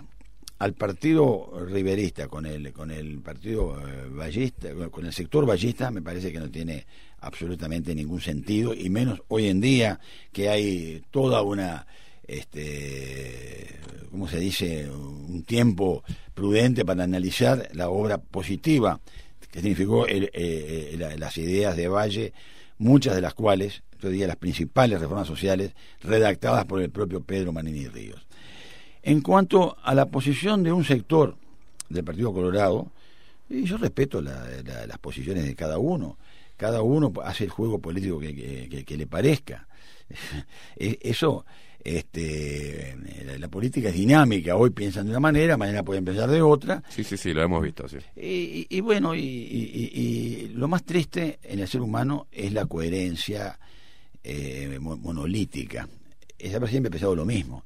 al 0.59 0.73
partido 0.73 1.65
riverista 1.67 2.27
con 2.27 2.45
el 2.45 2.73
con 2.73 2.91
el 2.91 3.19
partido 3.19 3.79
eh, 3.79 4.09
ballista 4.09 4.69
con 4.91 5.05
el 5.05 5.13
sector 5.13 5.45
ballista 5.45 5.89
me 5.89 6.01
parece 6.01 6.33
que 6.33 6.39
no 6.39 6.49
tiene 6.49 6.85
absolutamente 7.21 7.95
ningún 7.95 8.19
sentido 8.19 8.73
y 8.73 8.89
menos 8.89 9.21
hoy 9.29 9.47
en 9.47 9.61
día 9.61 9.99
que 10.33 10.49
hay 10.49 11.01
toda 11.11 11.41
una 11.41 11.87
este 12.27 13.79
cómo 14.11 14.27
se 14.27 14.39
dice 14.39 14.89
un 14.89 15.43
tiempo 15.43 16.03
prudente 16.33 16.83
para 16.83 17.05
analizar 17.05 17.69
la 17.73 17.89
obra 17.89 18.17
positiva 18.17 18.99
que 19.51 19.61
significó 19.61 20.07
eh, 20.07 20.29
eh, 20.33 21.15
las 21.17 21.37
ideas 21.37 21.77
de 21.77 21.87
Valle 21.87 22.33
muchas 22.77 23.15
de 23.15 23.21
las 23.21 23.33
cuales 23.33 23.81
yo 24.01 24.09
diría 24.09 24.27
las 24.27 24.37
principales 24.37 24.99
reformas 24.99 25.27
sociales 25.27 25.73
redactadas 26.01 26.65
por 26.65 26.81
el 26.81 26.89
propio 26.89 27.21
Pedro 27.21 27.51
Manini 27.51 27.87
Ríos 27.87 28.25
en 29.03 29.21
cuanto 29.21 29.77
a 29.81 29.95
la 29.95 30.07
posición 30.07 30.63
de 30.63 30.71
un 30.71 30.83
sector 30.83 31.35
del 31.89 32.03
Partido 32.03 32.33
Colorado, 32.33 32.91
y 33.49 33.63
yo 33.63 33.77
respeto 33.77 34.21
las 34.21 34.97
posiciones 34.99 35.45
de 35.45 35.55
cada 35.55 35.79
uno. 35.79 36.17
Cada 36.57 36.81
uno 36.81 37.11
hace 37.23 37.45
el 37.45 37.49
juego 37.49 37.79
político 37.79 38.19
que, 38.19 38.95
le 38.97 39.07
parezca. 39.07 39.67
E, 40.75 40.97
eso, 41.01 41.45
este, 41.83 42.97
la, 43.37 43.47
política 43.47 43.89
es 43.89 43.95
dinámica. 43.95 44.55
Hoy 44.55 44.71
piensan 44.71 45.05
de 45.05 45.11
una 45.11 45.19
manera, 45.19 45.55
mañana 45.55 45.83
pueden 45.83 46.03
pensar 46.03 46.29
de 46.29 46.41
otra. 46.41 46.83
Sí, 46.89 47.03
sí, 47.03 47.15
sí, 47.15 47.31
lo 47.31 47.43
hemos 47.43 47.61
visto. 47.61 47.87
Sí. 47.87 47.97
Y, 48.15 48.81
bueno, 48.81 49.15
y, 49.15 50.51
lo 50.55 50.67
más 50.67 50.83
triste 50.83 51.39
en 51.43 51.59
el 51.59 51.67
ser 51.67 51.81
humano 51.81 52.27
es 52.31 52.53
la 52.53 52.65
coherencia 52.65 53.59
eh, 54.23 54.77
monolítica. 54.79 55.87
Es 56.37 56.53
haber 56.53 56.69
siempre 56.69 56.91
pensado 56.91 57.15
lo 57.15 57.25
mismo. 57.25 57.63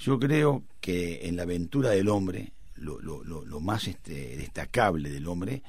Yo 0.00 0.18
creo 0.18 0.64
que 0.80 1.26
en 1.26 1.36
la 1.36 1.42
aventura 1.42 1.90
del 1.90 2.08
hombre, 2.08 2.52
lo, 2.76 3.00
lo, 3.00 3.22
lo, 3.22 3.60
más 3.60 3.86
este, 3.86 4.36
destacable 4.36 5.10
del 5.10 5.26
hombre 5.26 5.62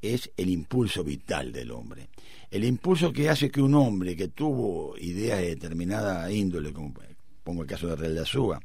es 0.00 0.30
el 0.36 0.50
impulso 0.50 1.02
vital 1.02 1.52
del 1.52 1.70
hombre. 1.70 2.08
El 2.50 2.64
impulso 2.64 3.12
que 3.12 3.30
hace 3.30 3.50
que 3.50 3.62
un 3.62 3.74
hombre 3.74 4.16
que 4.16 4.28
tuvo 4.28 4.96
ideas 4.98 5.40
de 5.40 5.48
determinada 5.48 6.30
índole, 6.30 6.72
como 6.72 6.92
pongo 7.42 7.62
el 7.62 7.68
caso 7.68 7.86
de 7.86 7.96
Real 7.96 8.14
de 8.14 8.20
Azúa, 8.20 8.60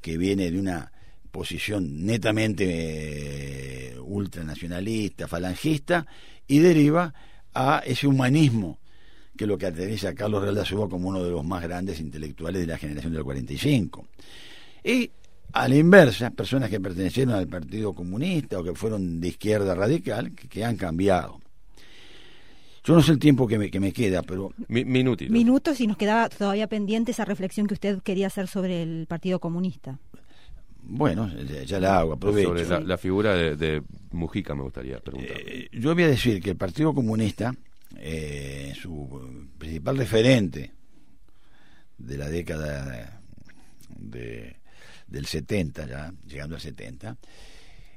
que 0.00 0.18
viene 0.18 0.50
de 0.50 0.58
una 0.58 0.92
posición 1.30 2.04
netamente 2.04 3.94
eh, 3.94 3.98
ultranacionalista, 3.98 5.26
falangista, 5.26 6.06
y 6.46 6.58
deriva 6.58 7.14
a 7.54 7.82
ese 7.86 8.06
humanismo 8.06 8.78
que 9.36 9.46
lo 9.46 9.56
que 9.56 9.66
caracteriza 9.66 10.10
a 10.10 10.14
Carlos 10.14 10.42
Real 10.42 10.54
de 10.54 10.60
Azúa 10.60 10.88
como 10.88 11.08
uno 11.08 11.22
de 11.22 11.30
los 11.30 11.44
más 11.44 11.62
grandes 11.62 12.00
intelectuales 12.00 12.60
de 12.60 12.66
la 12.66 12.78
generación 12.78 13.12
del 13.12 13.24
45. 13.24 14.06
Y 14.84 15.10
a 15.52 15.68
la 15.68 15.76
inversa, 15.76 16.30
personas 16.30 16.70
que 16.70 16.80
pertenecieron 16.80 17.34
al 17.34 17.46
Partido 17.46 17.92
Comunista 17.92 18.58
o 18.58 18.64
que 18.64 18.74
fueron 18.74 19.20
de 19.20 19.28
izquierda 19.28 19.74
radical, 19.74 20.32
que, 20.32 20.64
han 20.64 20.76
cambiado. 20.76 21.40
Yo 22.84 22.94
no 22.94 23.02
sé 23.02 23.12
el 23.12 23.18
tiempo 23.18 23.46
que 23.46 23.58
me, 23.58 23.70
que 23.70 23.78
me 23.78 23.92
queda, 23.92 24.22
pero... 24.22 24.50
minutitos. 24.68 25.32
Minutos 25.32 25.80
y 25.80 25.86
nos 25.86 25.96
quedaba 25.96 26.28
todavía 26.28 26.66
pendiente 26.66 27.12
esa 27.12 27.24
reflexión 27.24 27.66
que 27.66 27.74
usted 27.74 28.00
quería 28.02 28.26
hacer 28.26 28.48
sobre 28.48 28.82
el 28.82 29.06
Partido 29.06 29.38
Comunista. 29.38 29.98
Bueno, 30.84 31.30
ya 31.64 31.78
la 31.78 31.98
hago, 31.98 32.14
aprovecho. 32.14 32.56
Sobre 32.58 32.84
la, 32.84 32.98
figura 32.98 33.34
de, 33.34 33.82
Mujica 34.10 34.54
me 34.54 34.62
gustaría 34.62 34.98
preguntar. 34.98 35.36
Eh, 35.38 35.68
yo 35.72 35.94
voy 35.94 36.02
a 36.02 36.08
decir 36.08 36.42
que 36.42 36.50
el 36.50 36.56
Partido 36.56 36.92
Comunista 36.92 37.54
eh, 37.98 38.72
su 38.80 39.48
principal 39.58 39.98
referente 39.98 40.72
de 41.98 42.16
la 42.16 42.28
década 42.28 43.20
de, 43.88 44.56
del 45.06 45.26
70, 45.26 45.86
ya 45.86 46.12
llegando 46.26 46.56
al 46.56 46.60
70, 46.60 47.16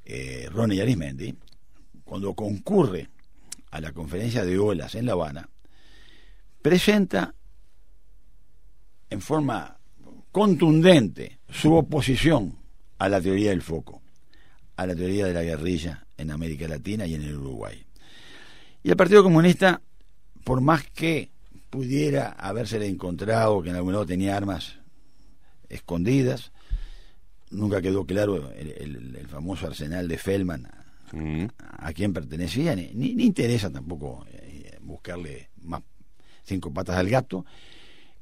eh, 0.06 0.48
Ronnie 0.52 0.82
Arismendi, 0.82 1.36
cuando 2.04 2.34
concurre 2.34 3.10
a 3.72 3.82
la 3.82 3.92
conferencia 3.92 4.46
de 4.46 4.60
olas 4.60 4.96
en 4.96 5.06
La 5.06 5.14
Habana, 5.14 5.50
presenta 6.62 7.34
en 9.10 9.22
forma 9.22 9.78
contundente 10.32 11.40
su 11.50 11.74
oposición 11.74 12.58
a 12.98 13.10
la 13.10 13.22
teoría 13.22 13.50
del 13.50 13.62
foco, 13.62 14.02
a 14.76 14.86
la 14.86 14.96
teoría 14.96 15.26
de 15.26 15.34
la 15.34 15.44
guerrilla 15.44 16.06
en 16.18 16.32
América 16.32 16.68
Latina 16.68 17.06
y 17.06 17.16
en 17.16 17.24
el 17.24 17.38
Uruguay. 17.38 17.86
Y 18.86 18.92
el 18.92 18.98
Partido 18.98 19.24
Comunista, 19.24 19.82
por 20.44 20.62
más 20.62 20.84
que 20.84 21.32
pudiera 21.72 22.36
habérsele 22.38 22.86
encontrado 22.86 23.64
que 23.64 23.72
en 23.72 23.78
algún 23.78 23.94
lado 23.94 24.06
tenía 24.06 24.38
armas 24.38 24.78
escondidas, 25.70 26.52
nunca 27.50 27.82
quedó 27.82 28.06
claro 28.06 28.52
el, 28.52 29.26
famoso 29.28 29.66
arsenal 29.66 30.08
de 30.08 30.20
Feldman 30.20 30.68
mm. 31.14 31.46
a, 31.80 31.94
quién 31.94 32.14
pertenecía, 32.14 32.76
ni, 32.76 32.92
ni, 32.94 33.24
interesa 33.24 33.72
tampoco 33.72 34.24
eh, 34.32 34.78
buscarle 34.82 35.50
más 35.64 35.82
cinco 36.44 36.72
patas 36.72 36.98
al 36.98 37.10
gato. 37.10 37.44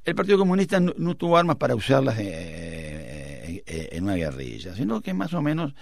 El 0.06 0.16
Partido 0.16 0.38
Comunista 0.38 0.80
no, 0.80 1.18
tuvo 1.18 1.36
armas 1.36 1.58
para 1.58 1.76
usarlas 1.76 2.18
eh, 2.20 3.64
eh, 3.66 3.90
en 3.92 4.04
una 4.06 4.16
guerrilla, 4.16 4.74
sino 4.74 5.02
que 5.02 5.14
más 5.14 5.34
o 5.34 5.42
menos 5.42 5.76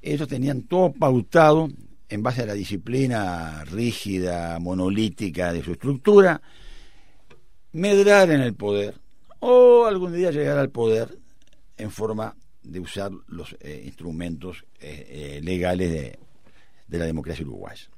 ellos 0.00 0.26
tenían 0.28 0.62
todo 0.62 0.94
pautado 0.94 1.68
en 2.08 2.22
base 2.22 2.42
a 2.42 2.46
la 2.46 2.54
disciplina 2.54 3.64
rígida, 3.64 4.58
monolítica 4.58 5.52
de 5.52 5.62
su 5.62 5.72
estructura, 5.72 6.40
medrar 7.72 8.30
en 8.30 8.40
el 8.40 8.54
poder 8.54 8.94
o 9.40 9.84
algún 9.86 10.14
día 10.14 10.30
llegar 10.30 10.58
al 10.58 10.70
poder 10.70 11.18
en 11.76 11.90
forma 11.90 12.36
de 12.62 12.80
usar 12.80 13.10
los 13.28 13.56
eh, 13.60 13.82
instrumentos 13.84 14.64
eh, 14.80 15.36
eh, 15.36 15.40
legales 15.42 15.90
de, 15.90 16.18
la 16.98 17.06
democracia 17.06 17.44
uruguaya. 17.44 17.88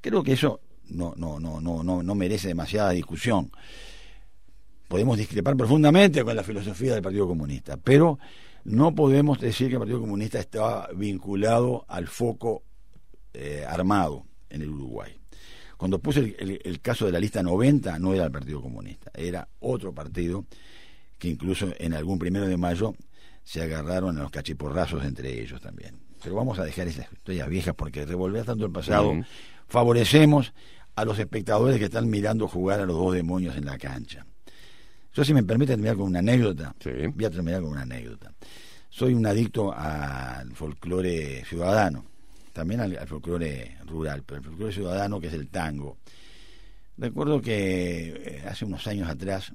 Creo 0.00 0.22
que 0.22 0.32
eso 0.32 0.60
no, 0.88 1.14
no, 1.16 1.38
no, 1.38 1.60
no, 1.60 1.82
no, 1.84 2.02
no 2.02 2.14
merece 2.14 2.48
demasiada 2.48 2.90
discusión. 2.90 3.50
Podemos 4.88 5.16
discrepar 5.16 5.56
profundamente 5.56 6.24
con 6.24 6.36
la 6.36 6.42
filosofía 6.42 6.94
del 6.94 7.02
Partido 7.02 7.28
Comunista, 7.28 7.76
pero 7.76 8.18
no 8.64 8.94
podemos 8.94 9.40
decir 9.40 9.68
que 9.68 9.74
el 9.74 9.80
Partido 9.80 10.00
Comunista 10.00 10.40
estaba 10.40 10.88
vinculado 10.94 11.84
al 11.88 12.08
foco 12.08 12.62
eh, 13.34 13.64
armado 13.68 14.24
en 14.48 14.62
el 14.62 14.70
Uruguay. 14.70 15.12
Cuando 15.76 15.98
puse 15.98 16.36
el, 16.38 16.80
caso 16.80 17.04
de 17.06 17.12
la 17.12 17.18
lista 17.18 17.42
90, 17.42 17.98
no 17.98 18.14
era 18.14 18.24
el 18.24 18.30
Partido 18.30 18.62
Comunista, 18.62 19.10
era 19.12 19.48
otro 19.58 19.92
partido 19.92 20.46
que 21.18 21.28
incluso 21.28 21.68
en 21.78 21.94
algún 21.94 22.18
primero 22.18 22.46
de 22.46 22.56
mayo 22.56 22.94
se 23.42 23.60
agarraron 23.60 24.16
a 24.16 24.22
los 24.22 24.30
cachiporrazos 24.30 25.04
entre 25.04 25.42
ellos 25.42 25.60
también. 25.60 25.98
Pero 26.22 26.36
vamos 26.36 26.58
a 26.58 26.64
dejar 26.64 26.86
esas 26.86 27.12
historias 27.12 27.48
viejas 27.48 27.74
porque 27.74 28.06
revolver 28.06 28.44
tanto 28.44 28.64
el 28.64 28.72
pasado 28.72 29.12
favorecemos 29.66 30.54
a 30.94 31.04
los 31.04 31.18
espectadores 31.18 31.78
que 31.78 31.86
están 31.86 32.08
mirando 32.08 32.46
jugar 32.46 32.80
a 32.80 32.86
los 32.86 32.96
dos 32.96 33.12
demonios 33.12 33.56
en 33.56 33.64
la 33.64 33.76
cancha. 33.76 34.24
Yo, 35.12 35.24
si 35.24 35.34
me 35.34 35.42
permite 35.42 35.72
terminar 35.72 35.96
con 35.96 36.06
una 36.06 36.20
anécdota, 36.20 36.74
voy 37.14 37.24
a 37.24 37.30
terminar 37.30 37.62
con 37.62 37.72
una 37.72 37.82
anécdota. 37.82 38.32
Soy 38.88 39.12
un 39.12 39.26
adicto 39.26 39.72
al 39.76 40.54
folclore 40.54 41.44
ciudadano 41.44 42.13
también 42.54 42.80
al, 42.80 43.06
folclore 43.06 43.76
rural, 43.84 44.22
pero 44.24 44.38
el 44.38 44.44
folclore 44.44 44.72
ciudadano 44.72 45.20
que 45.20 45.26
es 45.26 45.34
el 45.34 45.48
tango. 45.48 45.98
Recuerdo 46.96 47.42
que 47.42 48.14
eh, 48.16 48.44
hace 48.48 48.64
unos 48.64 48.86
años 48.86 49.10
atrás 49.10 49.52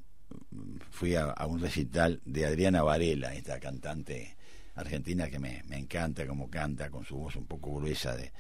fui 0.92 1.16
a, 1.16 1.34
un 1.48 1.62
recital 1.62 2.22
de 2.26 2.46
Adriana 2.46 2.84
Varela, 2.84 3.34
esta 3.34 3.58
cantante 3.58 4.36
argentina 4.76 5.30
que 5.30 5.40
me, 5.40 5.64
encanta 5.72 6.28
como 6.28 6.50
canta 6.50 6.90
con 6.90 7.06
su 7.06 7.16
voz 7.16 7.38
un 7.38 7.46
poco 7.46 7.76
gruesa 7.76 8.16
de, 8.18 8.34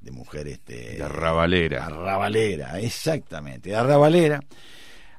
de 0.00 0.10
mujer 0.12 0.46
este 0.48 0.96
de 0.96 1.02
arrabalera 1.02 1.86
arrabalera 1.86 2.80
exactamente 2.80 3.70
de 3.70 3.76
arrabalera 3.76 4.40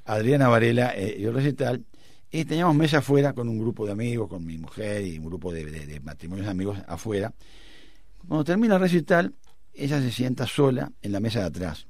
Adriana 0.04 0.50
Varela 0.50 0.94
eh, 0.96 1.16
y 1.18 1.24
el 1.24 1.34
recital 1.34 1.86
y 2.30 2.44
teníamos 2.44 2.76
mesa 2.76 2.98
afuera 2.98 3.32
con 3.32 3.48
un 3.48 3.58
grupo 3.58 3.86
de 3.86 3.94
amigos 3.94 4.28
con 4.28 4.46
mi 4.46 4.58
mujer 4.58 5.06
y 5.06 5.18
un 5.18 5.26
grupo 5.26 5.54
de, 5.54 5.66
de 5.66 6.00
matrimonios 6.02 6.48
amigos 6.48 6.78
afuera 6.88 7.34
cuando 8.28 8.44
termina 8.44 8.76
el 8.76 8.82
recital, 8.82 9.34
ella 9.74 10.02
se 10.02 10.12
sienta 10.12 10.46
sola 10.48 10.92
en 11.02 11.12
la 11.12 11.20
mesa 11.20 11.42
de 11.42 11.46
atrás. 11.46 11.88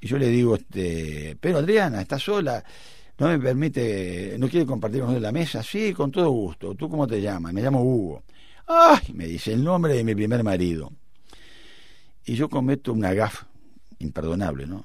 Y 0.00 0.06
yo 0.06 0.18
le 0.18 0.28
digo, 0.28 0.56
este, 0.56 1.36
pero 1.40 1.58
Adriana, 1.58 2.00
está 2.00 2.18
sola. 2.18 2.64
no 3.18 3.28
me 3.28 3.38
permite, 3.38 4.36
no 4.38 4.48
quiere 4.48 4.64
compartir 4.64 5.02
con 5.02 5.20
la 5.20 5.32
mesa. 5.32 5.62
Sí, 5.62 5.92
con 5.92 6.10
todo 6.10 6.30
gusto. 6.30 6.74
¿Tú 6.74 6.88
cómo 6.88 7.06
te 7.06 7.20
llamas? 7.20 7.52
Me 7.52 7.62
llamo 7.62 7.82
Hugo. 7.82 8.22
¡Ay! 8.66 9.12
Me 9.12 9.26
dice 9.26 9.52
el 9.52 9.62
nombre 9.62 9.94
de 9.94 10.04
mi 10.04 10.14
primer 10.14 10.42
marido. 10.42 10.92
Y 12.24 12.34
yo 12.34 12.48
cometo 12.48 12.92
una 12.92 13.12
gaf 13.12 13.44
imperdonable, 13.98 14.66
¿no? 14.66 14.84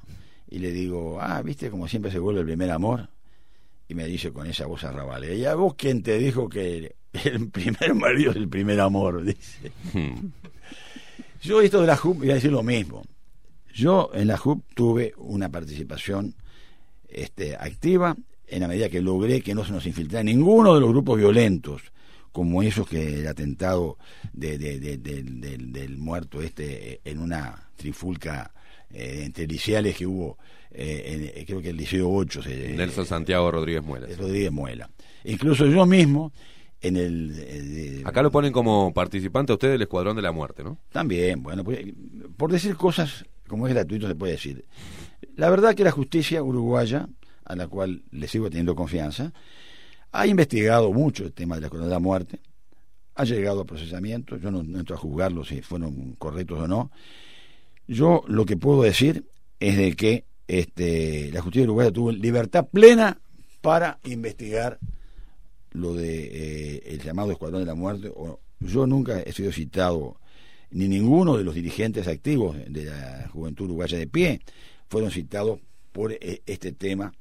Y 0.49 0.59
le 0.59 0.71
digo, 0.71 1.19
ah, 1.21 1.41
¿viste 1.41 1.69
como 1.69 1.87
siempre 1.87 2.11
se 2.11 2.19
vuelve 2.19 2.41
el 2.41 2.45
primer 2.45 2.71
amor? 2.71 3.09
Y 3.87 3.93
me 3.93 4.05
dice 4.05 4.31
con 4.31 4.47
esa 4.47 4.65
voz 4.65 4.83
arrabale, 4.83 5.35
¿y 5.35 5.45
a 5.45 5.55
vos 5.55 5.75
quién 5.75 6.01
te 6.01 6.17
dijo 6.17 6.49
que 6.49 6.95
el 7.25 7.49
primer 7.49 7.93
marido 7.93 8.31
es 8.31 8.37
el 8.37 8.49
primer 8.49 8.79
amor? 8.81 9.23
Dice. 9.25 9.71
Yo 11.45 11.61
esto 11.61 11.81
de 11.81 11.85
la 11.85 11.95
JUP 11.95 12.17
voy 12.17 12.31
a 12.31 12.35
decir 12.35 12.51
lo 12.51 12.63
mismo. 12.63 13.03
Yo 13.71 14.09
en 14.15 14.27
la 14.27 14.35
JUP 14.35 14.63
tuve 14.73 15.13
una 15.17 15.47
participación 15.49 16.33
este, 17.07 17.55
activa 17.55 18.15
en 18.47 18.61
la 18.61 18.67
medida 18.67 18.89
que 18.89 18.99
logré 18.99 19.41
que 19.41 19.53
no 19.53 19.63
se 19.63 19.71
nos 19.71 19.85
infiltrara 19.85 20.23
ninguno 20.23 20.73
de 20.73 20.81
los 20.81 20.89
grupos 20.89 21.19
violentos 21.19 21.83
como 22.31 22.63
esos 22.63 22.87
que 22.87 23.19
el 23.19 23.27
atentado 23.27 23.97
de, 24.33 24.57
del, 24.57 25.97
muerto 25.97 26.41
este 26.41 26.99
en 27.05 27.19
una 27.19 27.69
trifulca 27.75 28.51
eh, 28.91 29.21
entre 29.25 29.45
liciales 29.45 29.95
que 29.95 30.05
hubo 30.07 30.37
eh, 30.71 31.31
en, 31.37 31.45
creo 31.45 31.61
que 31.61 31.69
el 31.69 31.77
liceo 31.77 32.11
8 32.11 32.41
Nelson 32.75 33.05
Santiago 33.05 33.49
Rodríguez 33.51 33.83
Muela 33.83 34.07
Rodríguez 34.17 34.51
Muela 34.51 34.89
incluso 35.23 35.65
yo 35.65 35.85
mismo 35.85 36.33
en 36.81 36.97
el 36.97 37.33
eh, 37.37 38.01
acá 38.05 38.21
lo 38.21 38.31
ponen 38.31 38.51
como 38.51 38.93
participante 38.93 39.53
usted 39.53 39.71
del 39.71 39.81
escuadrón 39.81 40.15
de 40.15 40.21
la 40.21 40.31
muerte 40.31 40.63
no 40.63 40.77
también 40.91 41.41
bueno 41.41 41.63
pues, 41.63 41.79
por 42.37 42.51
decir 42.51 42.75
cosas 42.75 43.25
como 43.47 43.67
es 43.67 43.73
gratuito 43.73 44.07
se 44.07 44.15
puede 44.15 44.33
decir 44.33 44.65
la 45.35 45.49
verdad 45.49 45.73
que 45.73 45.83
la 45.83 45.91
justicia 45.91 46.43
uruguaya 46.43 47.07
a 47.45 47.55
la 47.55 47.67
cual 47.67 48.03
le 48.11 48.27
sigo 48.27 48.49
teniendo 48.49 48.75
confianza 48.75 49.31
ha 50.15 50.27
investigado 50.27 50.93
mucho 50.93 51.25
el 51.25 51.33
tema 51.33 51.55
de 51.55 51.61
la 51.61 51.69
de 51.69 51.89
la 51.89 51.99
muerte, 51.99 52.39
ha 53.15 53.25
llegado 53.25 53.61
a 53.61 53.65
procesamiento, 53.65 54.37
yo 54.37 54.49
no, 54.49 54.61
entro 54.61 54.95
a 54.95 54.99
juzgarlo 54.99 55.43
si 55.43 55.61
fueron 55.61 56.13
correctos 56.13 56.59
o 56.59 56.67
no. 56.67 56.91
Yo 57.87 58.23
lo 58.27 58.45
que 58.45 58.55
puedo 58.55 58.81
decir 58.81 59.25
es 59.59 59.77
de 59.77 59.93
que 59.95 60.23
este, 60.47 61.31
la 61.33 61.41
justicia 61.41 61.65
uruguaya 61.65 61.91
tuvo 61.91 62.11
libertad 62.11 62.65
plena 62.71 63.19
para 63.61 63.99
investigar 64.05 64.79
lo 65.75 65.93
de 65.93 66.25
eh, 66.25 66.83
el 66.85 67.01
llamado 67.01 67.31
Escuadrón 67.31 67.61
de 67.61 67.65
la 67.65 67.75
Muerte. 67.75 68.11
O, 68.15 68.39
yo 68.59 68.87
nunca 68.87 69.21
he 69.21 69.31
sido 69.31 69.51
citado, 69.51 70.17
ni 70.71 70.87
ninguno 70.87 71.37
de 71.37 71.43
los 71.43 71.55
dirigentes 71.55 72.07
activos 72.07 72.57
de 72.67 72.85
la 72.85 73.29
Juventud 73.31 73.65
Uruguaya 73.65 73.97
de 73.97 74.07
Pie 74.07 74.41
fueron 74.89 75.11
citados 75.11 75.59
por 75.91 76.11
eh, 76.11 76.41
este 76.45 76.71
tema 76.71 77.13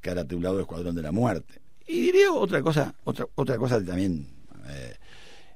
caratulado 0.00 0.56
de 0.56 0.62
Escuadrón 0.62 0.94
de 0.94 1.02
la 1.02 1.12
Muerte. 1.12 1.60
Y 1.86 2.00
diría 2.02 2.32
otra 2.32 2.62
cosa, 2.62 2.94
otra, 3.04 3.26
otra 3.34 3.56
cosa 3.56 3.84
también. 3.84 4.26
Eh, 4.68 4.94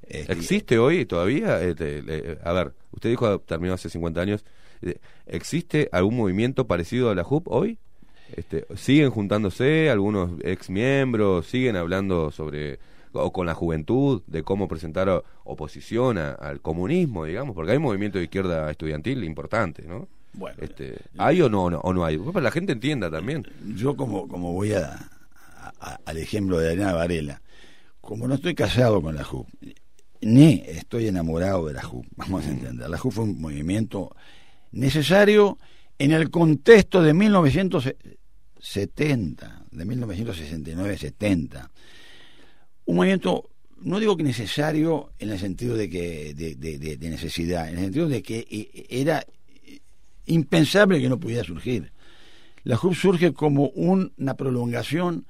este, 0.06 0.32
¿Existe 0.32 0.78
hoy 0.78 1.06
todavía? 1.06 1.58
Eh, 1.62 2.38
a 2.42 2.52
ver, 2.52 2.74
usted 2.90 3.10
dijo 3.10 3.40
terminó 3.40 3.74
hace 3.74 3.88
50 3.88 4.20
años. 4.20 4.44
Eh, 4.82 4.98
¿Existe 5.26 5.88
algún 5.92 6.16
movimiento 6.16 6.66
parecido 6.66 7.10
a 7.10 7.14
la 7.14 7.24
JUP 7.24 7.48
hoy? 7.48 7.78
Este, 8.36 8.66
¿Siguen 8.76 9.10
juntándose 9.10 9.90
algunos 9.90 10.30
ex 10.42 10.70
miembros? 10.70 11.46
¿Siguen 11.46 11.76
hablando 11.76 12.30
sobre 12.30 12.78
o 13.12 13.32
con 13.32 13.46
la 13.46 13.54
juventud 13.54 14.22
de 14.26 14.42
cómo 14.42 14.66
presentar 14.66 15.22
oposición 15.44 16.18
al 16.18 16.60
comunismo, 16.60 17.24
digamos? 17.24 17.54
Porque 17.54 17.70
hay 17.70 17.76
un 17.76 17.84
movimiento 17.84 18.18
de 18.18 18.24
izquierda 18.24 18.70
estudiantil 18.70 19.22
importante, 19.22 19.84
¿no? 19.86 20.08
Bueno, 20.32 20.56
este, 20.60 20.96
¿Hay 21.16 21.40
o 21.42 21.48
no, 21.48 21.66
o 21.66 21.92
no 21.92 22.04
hay? 22.04 22.18
Para 22.18 22.42
la 22.42 22.50
gente 22.50 22.72
entienda 22.72 23.08
también. 23.08 23.46
Yo 23.76 23.96
como, 23.96 24.26
como 24.26 24.52
voy 24.52 24.72
a, 24.72 25.08
al 26.04 26.16
ejemplo 26.16 26.58
de 26.58 26.70
Adriana 26.70 26.94
Varela, 26.94 27.40
como 28.00 28.26
no 28.26 28.34
estoy 28.34 28.54
casado 28.56 29.00
con 29.00 29.14
la 29.14 29.22
JUP, 29.22 29.46
ni 30.20 30.64
estoy 30.66 31.06
enamorado 31.06 31.66
de 31.66 31.74
la 31.74 31.82
JUP, 31.82 32.04
vamos 32.16 32.44
a 32.46 32.50
entender, 32.50 32.90
la 32.90 32.98
JUP 32.98 33.12
fue 33.12 33.24
un 33.24 33.40
movimiento 33.40 34.14
necesario 34.72 35.56
en 35.98 36.10
el 36.10 36.30
contexto 36.30 37.00
de 37.00 37.14
1970, 37.14 38.23
de 38.72 39.84
1969-70. 39.86 41.70
Un 42.86 42.96
movimiento, 42.96 43.50
no 43.82 44.00
digo 44.00 44.16
que 44.16 44.22
necesario 44.22 45.12
en 45.18 45.30
el 45.30 45.38
sentido 45.38 45.76
de 45.76 45.90
que 45.90 46.34
de, 46.34 47.10
necesidad, 47.10 47.68
en 47.68 47.76
el 47.76 47.84
sentido 47.84 48.08
de 48.08 48.22
que 48.22 48.86
era 48.88 49.24
impensable 50.26 51.00
que 51.00 51.08
no 51.08 51.20
pudiera 51.20 51.44
surgir. 51.44 51.92
La 52.62 52.76
JUP 52.76 52.94
surge 52.94 53.32
como 53.34 53.68
una 53.68 54.34
prolongación 54.34 55.26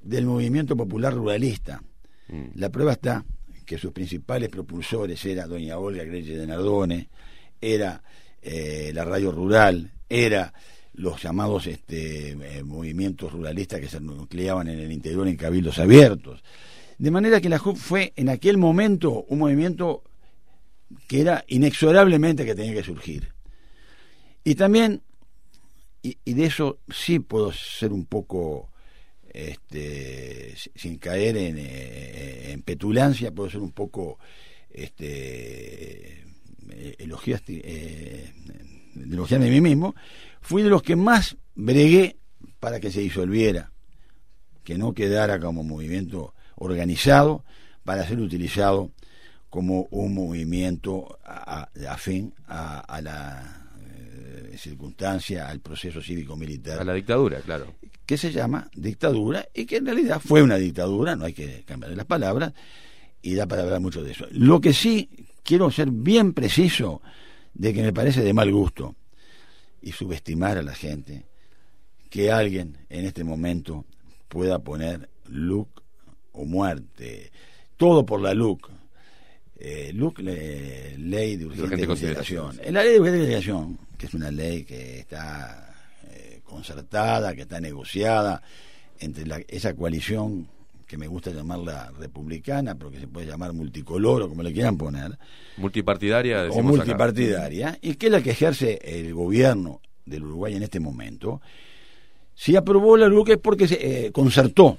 del 0.00 0.26
movimiento 0.26 0.76
popular 0.76 1.12
ruralista. 1.12 1.82
Mm. 2.28 2.50
La 2.54 2.70
prueba 2.70 2.92
está 2.92 3.24
que 3.66 3.76
sus 3.78 3.92
principales 3.92 4.48
propulsores 4.48 5.22
era 5.26 5.46
doña 5.46 5.76
Olga 5.78 6.04
Greche 6.04 6.36
de 6.36 6.46
Nardone, 6.46 7.08
era 7.60 8.02
eh, 8.40 8.92
la 8.94 9.04
radio 9.04 9.32
rural, 9.32 9.92
era 10.08 10.54
los 10.98 11.22
llamados 11.22 11.66
este, 11.66 12.30
eh, 12.30 12.62
movimientos 12.62 13.32
ruralistas 13.32 13.80
que 13.80 13.88
se 13.88 14.00
nucleaban 14.00 14.68
en 14.68 14.78
el 14.78 14.92
interior 14.92 15.26
en 15.26 15.36
cabildos 15.36 15.78
abiertos. 15.78 16.42
De 16.98 17.10
manera 17.10 17.40
que 17.40 17.48
la 17.48 17.58
JUP 17.58 17.76
fue 17.76 18.12
en 18.16 18.28
aquel 18.28 18.58
momento 18.58 19.24
un 19.28 19.38
movimiento 19.38 20.02
que 21.06 21.20
era 21.20 21.44
inexorablemente 21.48 22.44
que 22.44 22.54
tenía 22.54 22.74
que 22.74 22.82
surgir. 22.82 23.32
Y 24.44 24.54
también, 24.54 25.02
y 26.02 26.34
de 26.34 26.44
eso 26.44 26.78
sí 26.88 27.18
puedo 27.18 27.52
ser 27.52 27.92
un 27.92 28.06
poco 28.06 28.68
este, 29.38 30.54
sin 30.74 30.98
caer 30.98 31.36
en, 31.36 31.56
eh, 31.58 32.52
en, 32.52 32.62
petulancia, 32.62 33.30
puedo 33.30 33.50
ser 33.50 33.60
un 33.60 33.72
poco 33.72 34.18
este, 34.70 36.24
eh, 36.70 36.96
elogiaste, 36.98 37.60
eh, 37.64 38.32
de 38.94 39.50
mí 39.50 39.60
mismo, 39.60 39.94
fui 40.48 40.62
de 40.62 40.70
los 40.70 40.82
que 40.82 40.96
más 40.96 41.36
bregué 41.54 42.16
para 42.58 42.80
que 42.80 42.90
se 42.90 43.00
disolviera, 43.00 43.70
que 44.64 44.78
no 44.78 44.94
quedara 44.94 45.38
como 45.38 45.62
movimiento 45.62 46.32
organizado 46.54 47.44
para 47.84 48.06
ser 48.06 48.18
utilizado 48.18 48.90
como 49.50 49.88
un 49.90 50.14
movimiento 50.14 51.18
afín 51.86 52.32
a 52.46 52.98
la 53.02 53.66
circunstancia 54.56 55.50
al 55.50 55.60
proceso 55.60 56.00
cívico-militar. 56.00 56.80
A 56.80 56.84
la 56.84 56.94
dictadura, 56.94 57.40
claro. 57.42 57.74
Que 58.06 58.16
se 58.16 58.32
llama 58.32 58.70
dictadura 58.74 59.46
y 59.52 59.66
que 59.66 59.76
en 59.76 59.84
realidad 59.84 60.18
fue 60.18 60.42
una 60.42 60.56
dictadura, 60.56 61.14
no 61.14 61.26
hay 61.26 61.34
que 61.34 61.62
cambiar 61.66 61.92
las 61.92 62.06
palabras, 62.06 62.54
y 63.20 63.34
da 63.34 63.46
para 63.46 63.64
hablar 63.64 63.80
mucho 63.80 64.02
de 64.02 64.12
eso. 64.12 64.26
Lo 64.30 64.62
que 64.62 64.72
sí 64.72 65.10
quiero 65.42 65.70
ser 65.70 65.90
bien 65.90 66.32
preciso 66.32 67.02
de 67.52 67.74
que 67.74 67.82
me 67.82 67.92
parece 67.92 68.22
de 68.22 68.32
mal 68.32 68.50
gusto 68.50 68.96
y 69.80 69.92
subestimar 69.92 70.58
a 70.58 70.62
la 70.62 70.74
gente 70.74 71.26
que 72.10 72.30
alguien 72.30 72.86
en 72.88 73.04
este 73.04 73.24
momento 73.24 73.84
pueda 74.28 74.58
poner 74.58 75.08
look 75.26 75.82
o 76.32 76.44
muerte, 76.44 77.30
todo 77.76 78.04
por 78.06 78.20
la 78.20 78.34
look. 78.34 78.70
Eh, 79.60 79.90
LUC, 79.92 80.20
ley 80.20 81.36
de 81.36 81.46
urgente 81.46 81.84
consideración. 81.84 82.60
En 82.62 82.74
la 82.74 82.84
ley 82.84 82.92
de 82.92 83.00
urgente 83.00 83.18
consideración 83.18 83.78
que 83.98 84.06
es 84.06 84.14
una 84.14 84.30
ley 84.30 84.64
que 84.64 85.00
está 85.00 85.74
eh, 86.10 86.40
concertada, 86.44 87.34
que 87.34 87.42
está 87.42 87.60
negociada 87.60 88.40
entre 89.00 89.26
la, 89.26 89.42
esa 89.48 89.74
coalición 89.74 90.48
que 90.88 90.96
me 90.96 91.06
gusta 91.06 91.30
llamarla 91.30 91.92
republicana, 91.98 92.74
pero 92.74 92.90
que 92.90 92.98
se 92.98 93.06
puede 93.06 93.26
llamar 93.26 93.52
multicolor 93.52 94.22
o 94.22 94.28
como 94.30 94.42
le 94.42 94.54
quieran 94.54 94.78
poner. 94.78 95.18
Multipartidaria, 95.58 96.48
O 96.50 96.62
multipartidaria, 96.62 97.78
y 97.82 97.94
que 97.94 98.06
es 98.06 98.12
la 98.12 98.22
que 98.22 98.30
ejerce 98.30 98.80
el 98.82 99.12
gobierno 99.12 99.82
del 100.06 100.24
Uruguay 100.24 100.56
en 100.56 100.62
este 100.62 100.80
momento. 100.80 101.42
Si 102.34 102.56
aprobó 102.56 102.96
la 102.96 103.06
LUC 103.06 103.28
es 103.28 103.36
porque 103.36 103.68
se 103.68 104.06
eh, 104.06 104.12
concertó, 104.12 104.78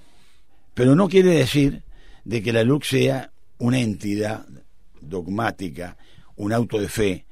pero 0.74 0.96
no 0.96 1.08
quiere 1.08 1.30
decir 1.30 1.84
de 2.26 2.42
que 2.42 2.54
la 2.54 2.64
LUC 2.64 2.86
sea 2.86 3.32
una 3.60 3.80
entidad 3.80 4.48
dogmática, 5.02 5.96
un 6.38 6.54
auto 6.54 6.80
de 6.80 6.90
fe, 6.90 7.26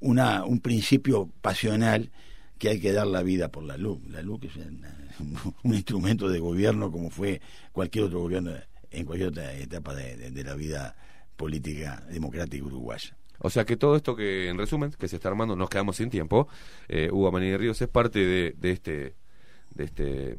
una, 0.00 0.44
un 0.44 0.58
principio 0.58 1.30
pasional 1.40 2.10
que 2.58 2.68
hay 2.68 2.80
que 2.80 2.92
dar 2.92 3.06
la 3.06 3.22
vida 3.22 3.50
por 3.50 3.64
la 3.64 3.76
luz. 3.76 4.00
La 4.08 4.22
luz 4.22 4.40
es 4.44 4.56
un, 5.62 5.74
instrumento 5.74 6.28
de 6.28 6.38
gobierno 6.38 6.90
como 6.90 7.10
fue 7.10 7.40
cualquier 7.72 8.04
otro 8.04 8.20
gobierno 8.20 8.52
en 8.90 9.04
cualquier 9.04 9.30
otra 9.30 9.54
etapa 9.54 9.94
de, 9.94 10.44
la 10.44 10.54
vida 10.54 10.96
política 11.36 12.04
democrática 12.10 12.64
uruguaya. 12.64 13.16
O 13.40 13.50
sea 13.50 13.64
que 13.64 13.76
todo 13.76 13.94
esto 13.94 14.16
que, 14.16 14.48
en 14.48 14.58
resumen, 14.58 14.90
que 14.90 15.06
se 15.06 15.16
está 15.16 15.28
armando, 15.28 15.54
nos 15.54 15.70
quedamos 15.70 15.96
sin 15.96 16.10
tiempo. 16.10 16.48
Eh, 16.88 17.08
Hugo 17.12 17.30
Manini 17.30 17.56
Ríos 17.56 17.80
es 17.80 17.88
parte 17.88 18.18
de, 18.18 18.54
de 18.58 18.70
este, 18.72 19.14
de 19.70 19.84
este 19.84 20.38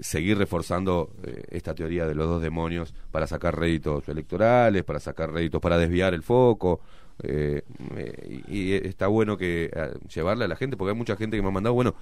seguir 0.00 0.38
reforzando 0.38 1.14
eh, 1.22 1.44
esta 1.50 1.74
teoría 1.74 2.06
de 2.06 2.14
los 2.14 2.26
dos 2.26 2.42
demonios 2.42 2.94
para 3.10 3.26
sacar 3.26 3.58
réditos 3.58 4.08
electorales, 4.08 4.84
para 4.84 5.00
sacar 5.00 5.32
réditos, 5.32 5.60
para 5.60 5.78
desviar 5.78 6.14
el 6.14 6.22
foco, 6.22 6.80
eh, 7.22 7.62
eh, 7.96 8.42
y, 8.48 8.72
está 8.74 9.06
bueno 9.06 9.36
que 9.36 9.70
llevarle 10.14 10.44
a 10.44 10.48
la 10.48 10.56
gente, 10.56 10.76
porque 10.76 10.92
hay 10.92 10.96
mucha 10.96 11.16
gente 11.16 11.36
que 11.36 11.42
me 11.42 11.48
ha 11.48 11.52
mandado, 11.52 11.74
bueno, 11.74 11.94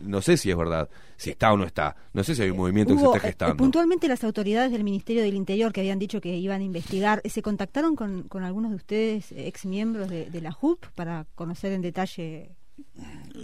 no 0.00 0.20
sé 0.22 0.36
si 0.36 0.50
es 0.50 0.56
verdad, 0.56 0.88
si 1.16 1.30
está 1.30 1.52
o 1.52 1.56
no 1.56 1.64
está, 1.64 1.96
no 2.12 2.24
sé 2.24 2.34
si 2.34 2.42
hay 2.42 2.50
un 2.50 2.56
movimiento 2.56 2.94
que 2.94 3.00
se 3.00 3.06
esté 3.06 3.20
gestando. 3.20 3.56
puntualmente 3.56 4.08
las 4.08 4.24
autoridades 4.24 4.72
del 4.72 4.84
Ministerio 4.84 5.22
del 5.22 5.34
Interior 5.34 5.72
que 5.72 5.80
habían 5.80 5.98
dicho 5.98 6.20
que 6.20 6.36
iban 6.36 6.60
a 6.60 6.64
investigar, 6.64 7.22
¿se 7.24 7.42
contactaron 7.42 7.96
con, 7.96 8.24
con 8.24 8.42
algunos 8.42 8.70
de 8.70 8.76
ustedes, 8.76 9.32
ex 9.32 9.66
miembros 9.66 10.10
de, 10.10 10.30
de 10.30 10.40
la 10.40 10.52
JUP, 10.52 10.84
para 10.94 11.26
conocer 11.34 11.72
en 11.72 11.82
detalle 11.82 12.50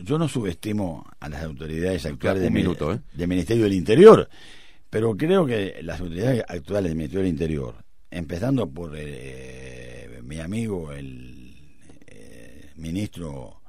yo 0.03 0.19
no 0.19 0.29
subestimo 0.29 1.07
a 1.21 1.29
las 1.29 1.43
autoridades 1.43 2.07
actuales 2.07 2.43
del, 2.43 2.53
minuto, 2.53 2.93
¿eh? 2.93 3.01
del 3.13 3.29
Ministerio 3.29 3.65
del 3.65 3.75
Interior, 3.75 4.29
pero 4.89 5.17
creo 5.17 5.47
que 5.47 5.81
las 5.83 6.01
autoridades 6.01 6.45
actuales 6.49 6.91
del 6.91 6.97
Ministerio 6.97 7.23
del 7.23 7.33
Interior, 7.33 7.75
empezando 8.11 8.69
por 8.69 8.93
eh, 8.97 9.90
mi 10.23 10.39
amigo, 10.41 10.93
el 10.93 11.55
eh, 12.07 12.71
ministro 12.77 13.61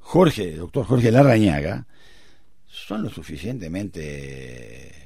Jorge, 0.00 0.56
doctor 0.56 0.86
Jorge 0.86 1.10
Larrañaga, 1.10 1.86
son 2.66 3.02
lo 3.02 3.10
suficientemente 3.10 4.98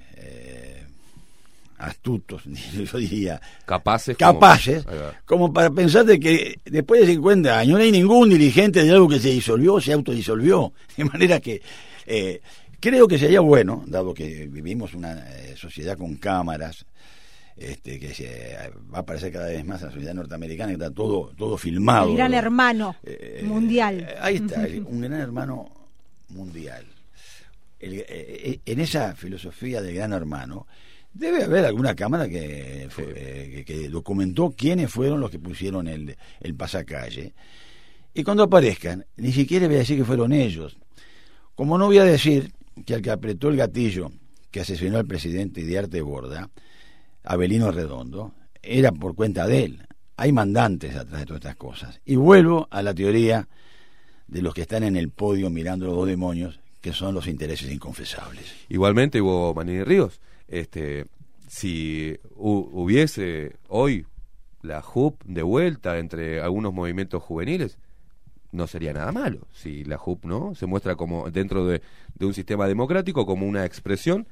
astutos, 1.82 2.42
yo 2.92 2.98
diría, 2.98 3.40
capaces, 3.64 4.16
capaces 4.16 4.84
como, 5.24 5.52
para 5.52 5.70
pensar 5.70 6.04
de 6.04 6.18
que 6.18 6.60
después 6.64 7.00
de 7.00 7.08
50 7.08 7.58
años 7.58 7.78
no 7.78 7.84
hay 7.84 7.92
ningún 7.92 8.30
dirigente 8.30 8.84
de 8.84 8.90
algo 8.90 9.08
que 9.08 9.18
se 9.18 9.30
disolvió, 9.30 9.80
se 9.80 9.92
autodisolvió. 9.92 10.72
De 10.96 11.04
manera 11.04 11.40
que 11.40 11.60
eh, 12.06 12.40
creo 12.78 13.08
que 13.08 13.18
sería 13.18 13.40
bueno, 13.40 13.82
dado 13.86 14.14
que 14.14 14.46
vivimos 14.46 14.94
una 14.94 15.12
eh, 15.30 15.54
sociedad 15.56 15.96
con 15.98 16.16
cámaras, 16.16 16.86
este, 17.70 17.98
que 17.98 18.14
se, 18.14 18.56
va 18.92 18.98
a 18.98 19.00
aparecer 19.00 19.32
cada 19.32 19.46
vez 19.46 19.64
más 19.64 19.80
en 19.82 19.88
la 19.88 19.92
sociedad 19.92 20.14
norteamericana, 20.14 20.68
que 20.68 20.74
está 20.74 20.90
todo, 20.90 21.32
todo 21.36 21.56
filmado. 21.56 22.10
Un 22.10 22.16
gran 22.16 22.34
hermano 22.34 22.96
eh, 23.02 23.42
mundial. 23.44 24.06
ahí 24.20 24.36
está, 24.36 24.66
un 24.84 25.00
gran 25.00 25.20
hermano 25.20 25.68
mundial. 26.28 26.84
en 27.80 28.80
esa 28.80 29.14
filosofía 29.14 29.80
del 29.80 29.94
gran 29.94 30.12
hermano, 30.12 30.66
Debe 31.14 31.44
haber 31.44 31.66
alguna 31.66 31.94
cámara 31.94 32.26
que, 32.26 32.88
eh, 32.96 33.64
que, 33.66 33.88
documentó 33.90 34.54
quiénes 34.56 34.90
fueron 34.90 35.20
los 35.20 35.30
que 35.30 35.38
pusieron 35.38 35.86
el, 35.86 36.16
el 36.40 36.54
pasacalle. 36.54 37.34
Y 38.14 38.24
cuando 38.24 38.44
aparezcan, 38.44 39.04
ni 39.16 39.30
siquiera 39.30 39.66
voy 39.66 39.76
a 39.76 39.80
decir 39.80 39.98
que 39.98 40.06
fueron 40.06 40.32
ellos. 40.32 40.78
Como 41.54 41.76
no 41.76 41.86
voy 41.86 41.98
a 41.98 42.04
decir 42.04 42.52
que 42.86 42.94
el 42.94 43.02
que 43.02 43.10
apretó 43.10 43.50
el 43.50 43.56
gatillo 43.56 44.10
que 44.50 44.60
asesinó 44.60 44.98
al 44.98 45.06
presidente 45.06 45.64
de 45.64 45.78
Arte 45.78 46.00
Borda, 46.00 46.50
Abelino 47.24 47.70
Redondo, 47.70 48.34
era 48.62 48.92
por 48.92 49.14
cuenta 49.14 49.46
de 49.46 49.64
él. 49.64 49.86
Hay 50.16 50.32
mandantes 50.32 50.94
atrás 50.94 51.20
de 51.20 51.26
todas 51.26 51.40
estas 51.40 51.56
cosas. 51.56 52.00
Y 52.04 52.16
vuelvo 52.16 52.68
a 52.70 52.82
la 52.82 52.94
teoría 52.94 53.48
de 54.28 54.42
los 54.42 54.54
que 54.54 54.62
están 54.62 54.82
en 54.84 54.96
el 54.96 55.10
podio 55.10 55.50
mirando 55.50 55.86
los 55.86 55.96
dos 55.96 56.06
demonios, 56.06 56.60
que 56.80 56.92
son 56.92 57.14
los 57.14 57.26
intereses 57.26 57.70
inconfesables. 57.70 58.52
Igualmente 58.68 59.20
hubo 59.20 59.54
Manini 59.54 59.84
Ríos 59.84 60.20
este, 60.52 61.06
si 61.48 62.18
hubiese 62.36 63.56
hoy 63.68 64.06
la 64.60 64.82
JUP 64.82 65.24
de 65.24 65.42
vuelta 65.42 65.98
entre 65.98 66.42
algunos 66.42 66.74
movimientos 66.74 67.22
juveniles, 67.22 67.78
no 68.52 68.66
sería 68.66 68.92
nada 68.92 69.12
malo. 69.12 69.48
Si 69.50 69.82
la 69.84 69.96
JUP 69.96 70.26
no 70.26 70.54
se 70.54 70.66
muestra 70.66 70.94
como 70.94 71.30
dentro 71.30 71.66
de, 71.66 71.80
un 72.20 72.34
sistema 72.34 72.68
democrático 72.68 73.24
como 73.24 73.46
una 73.46 73.64
expresión 73.64 74.28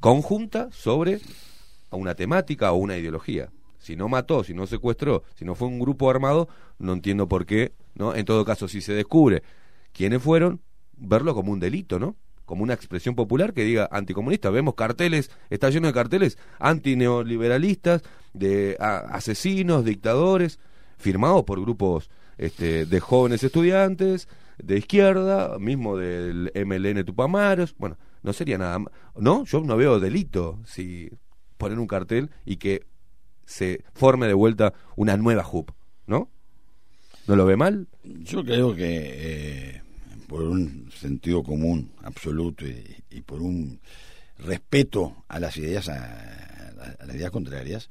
conjunta 0.00 0.68
sobre 0.72 1.20
una 1.96 2.14
temática 2.14 2.72
o 2.72 2.76
una 2.76 2.96
ideología. 2.96 3.50
Si 3.78 3.96
no 3.96 4.08
mató, 4.08 4.44
si 4.44 4.54
no 4.54 4.66
secuestró, 4.66 5.24
si 5.34 5.44
no 5.44 5.54
fue 5.54 5.68
un 5.68 5.80
grupo 5.80 6.08
armado, 6.08 6.48
no 6.78 6.92
entiendo 6.92 7.28
por 7.28 7.46
qué, 7.46 7.72
¿no? 7.94 8.14
En 8.14 8.24
todo 8.24 8.44
caso, 8.44 8.68
si 8.68 8.80
se 8.80 8.92
descubre 8.92 9.42
quiénes 9.92 10.22
fueron, 10.22 10.60
verlo 10.96 11.34
como 11.34 11.52
un 11.52 11.60
delito, 11.60 11.98
¿no? 11.98 12.16
como 12.44 12.64
una 12.64 12.74
expresión 12.74 13.14
popular 13.14 13.54
que 13.54 13.64
diga 13.64 13.88
anticomunista. 13.90 14.50
Vemos 14.50 14.74
carteles, 14.74 15.30
está 15.48 15.70
lleno 15.70 15.86
de 15.86 15.94
carteles 15.94 16.36
antineoliberalistas, 16.58 18.02
de 18.34 18.76
asesinos, 18.78 19.86
dictadores, 19.86 20.58
firmados 20.98 21.44
por 21.44 21.60
grupos 21.60 22.10
este, 22.36 22.84
de 22.84 23.00
jóvenes 23.00 23.42
estudiantes, 23.42 24.28
de 24.58 24.76
izquierda, 24.78 25.58
mismo 25.58 25.96
del 25.96 26.52
MLN 26.54 27.04
Tupamaros. 27.04 27.74
Bueno, 27.78 27.96
no 28.22 28.32
sería 28.32 28.58
nada 28.58 28.78
No, 29.16 29.44
yo 29.44 29.60
no 29.60 29.76
veo 29.76 29.98
delito 29.98 30.60
si 30.64 31.10
ponen 31.62 31.78
un 31.78 31.86
cartel 31.86 32.30
y 32.44 32.56
que 32.56 32.82
se 33.46 33.84
forme 33.94 34.26
de 34.26 34.34
vuelta 34.34 34.74
una 34.96 35.16
nueva 35.16 35.44
JUP, 35.44 35.70
¿no? 36.08 36.28
¿No 37.28 37.36
lo 37.36 37.46
ve 37.46 37.56
mal? 37.56 37.86
Yo 38.02 38.44
creo 38.44 38.74
que 38.74 39.76
eh, 39.76 39.82
por 40.26 40.42
un 40.42 40.90
sentido 40.92 41.44
común 41.44 41.92
absoluto 42.02 42.64
y, 42.66 43.20
por 43.20 43.40
un 43.42 43.78
respeto 44.38 45.24
a 45.28 45.38
las 45.38 45.56
ideas 45.56 45.88
a, 45.88 46.96
las 47.06 47.14
ideas 47.14 47.30
contrarias 47.30 47.90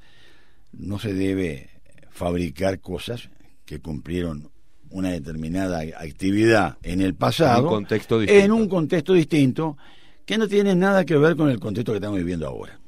no 0.74 1.00
se 1.00 1.14
debe 1.14 1.70
fabricar 2.10 2.82
cosas 2.82 3.30
que 3.64 3.80
cumplieron 3.80 4.52
una 4.90 5.12
determinada 5.12 5.80
actividad 5.80 6.78
en 6.84 7.00
el 7.00 7.16
pasado 7.16 7.60
en 7.60 7.64
un 7.64 7.70
contexto 7.70 8.20
distinto, 8.20 8.46
en 8.46 8.52
un 8.52 8.68
contexto 8.68 9.14
distinto 9.14 9.78
que 10.26 10.38
no 10.38 10.50
tiene 10.50 10.76
nada 10.76 11.06
que 11.06 11.16
ver 11.16 11.38
con 11.38 11.50
el 11.50 11.62
contexto 11.62 11.94
que 11.94 12.00
estamos 12.00 12.18
viviendo 12.18 12.46
ahora. 12.48 12.81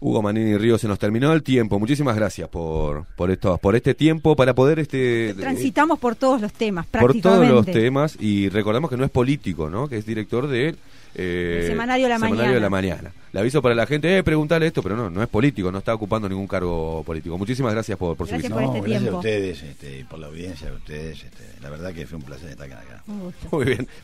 Hugo 0.00 0.22
Manini 0.22 0.56
Río, 0.56 0.78
se 0.78 0.88
nos 0.88 0.98
terminó 0.98 1.32
el 1.32 1.42
tiempo. 1.42 1.78
Muchísimas 1.78 2.16
gracias 2.16 2.48
por 2.48 3.06
por 3.16 3.30
esto, 3.30 3.58
por 3.58 3.76
este 3.76 3.94
tiempo 3.94 4.36
para 4.36 4.54
poder 4.54 4.78
este 4.78 5.34
transitamos 5.34 5.98
por 5.98 6.16
todos 6.16 6.40
los 6.40 6.52
temas, 6.52 6.86
prácticamente. 6.86 7.28
Por 7.28 7.32
todos 7.32 7.48
los 7.48 7.66
temas 7.66 8.16
y 8.20 8.48
recordamos 8.48 8.90
que 8.90 8.96
no 8.96 9.04
es 9.04 9.10
político, 9.10 9.70
¿no? 9.70 9.88
Que 9.88 9.98
es 9.98 10.06
director 10.06 10.46
de 10.46 10.74
eh, 11.18 11.64
Semanario, 11.66 12.08
la, 12.08 12.18
Semanario 12.18 12.54
de 12.54 12.60
la 12.60 12.68
Mañana. 12.68 13.10
Le 13.32 13.40
aviso 13.40 13.62
para 13.62 13.74
la 13.74 13.86
gente, 13.86 14.18
eh, 14.18 14.22
preguntarle 14.22 14.66
esto, 14.66 14.82
pero 14.82 14.96
no, 14.96 15.08
no 15.08 15.22
es 15.22 15.28
político, 15.28 15.72
no 15.72 15.78
está 15.78 15.94
ocupando 15.94 16.28
ningún 16.28 16.46
cargo 16.46 17.02
político. 17.04 17.38
Muchísimas 17.38 17.72
gracias 17.72 17.96
por, 17.96 18.16
por 18.16 18.28
su 18.28 18.36
visita. 18.36 18.54
Por 18.54 18.64
este 18.64 18.80
gracias 18.80 19.12
a 19.12 19.16
ustedes 19.16 19.62
este, 19.62 20.00
y 20.00 20.04
por 20.04 20.18
la 20.18 20.26
audiencia 20.26 20.68
de 20.68 20.76
ustedes. 20.76 21.24
Este, 21.24 21.44
la 21.62 21.70
verdad 21.70 21.94
que 21.94 22.06
fue 22.06 22.18
un 22.18 22.24
placer 22.24 22.50
estar 22.50 22.70
acá. 22.70 23.02
Muy 23.50 23.64
bien. 23.64 23.88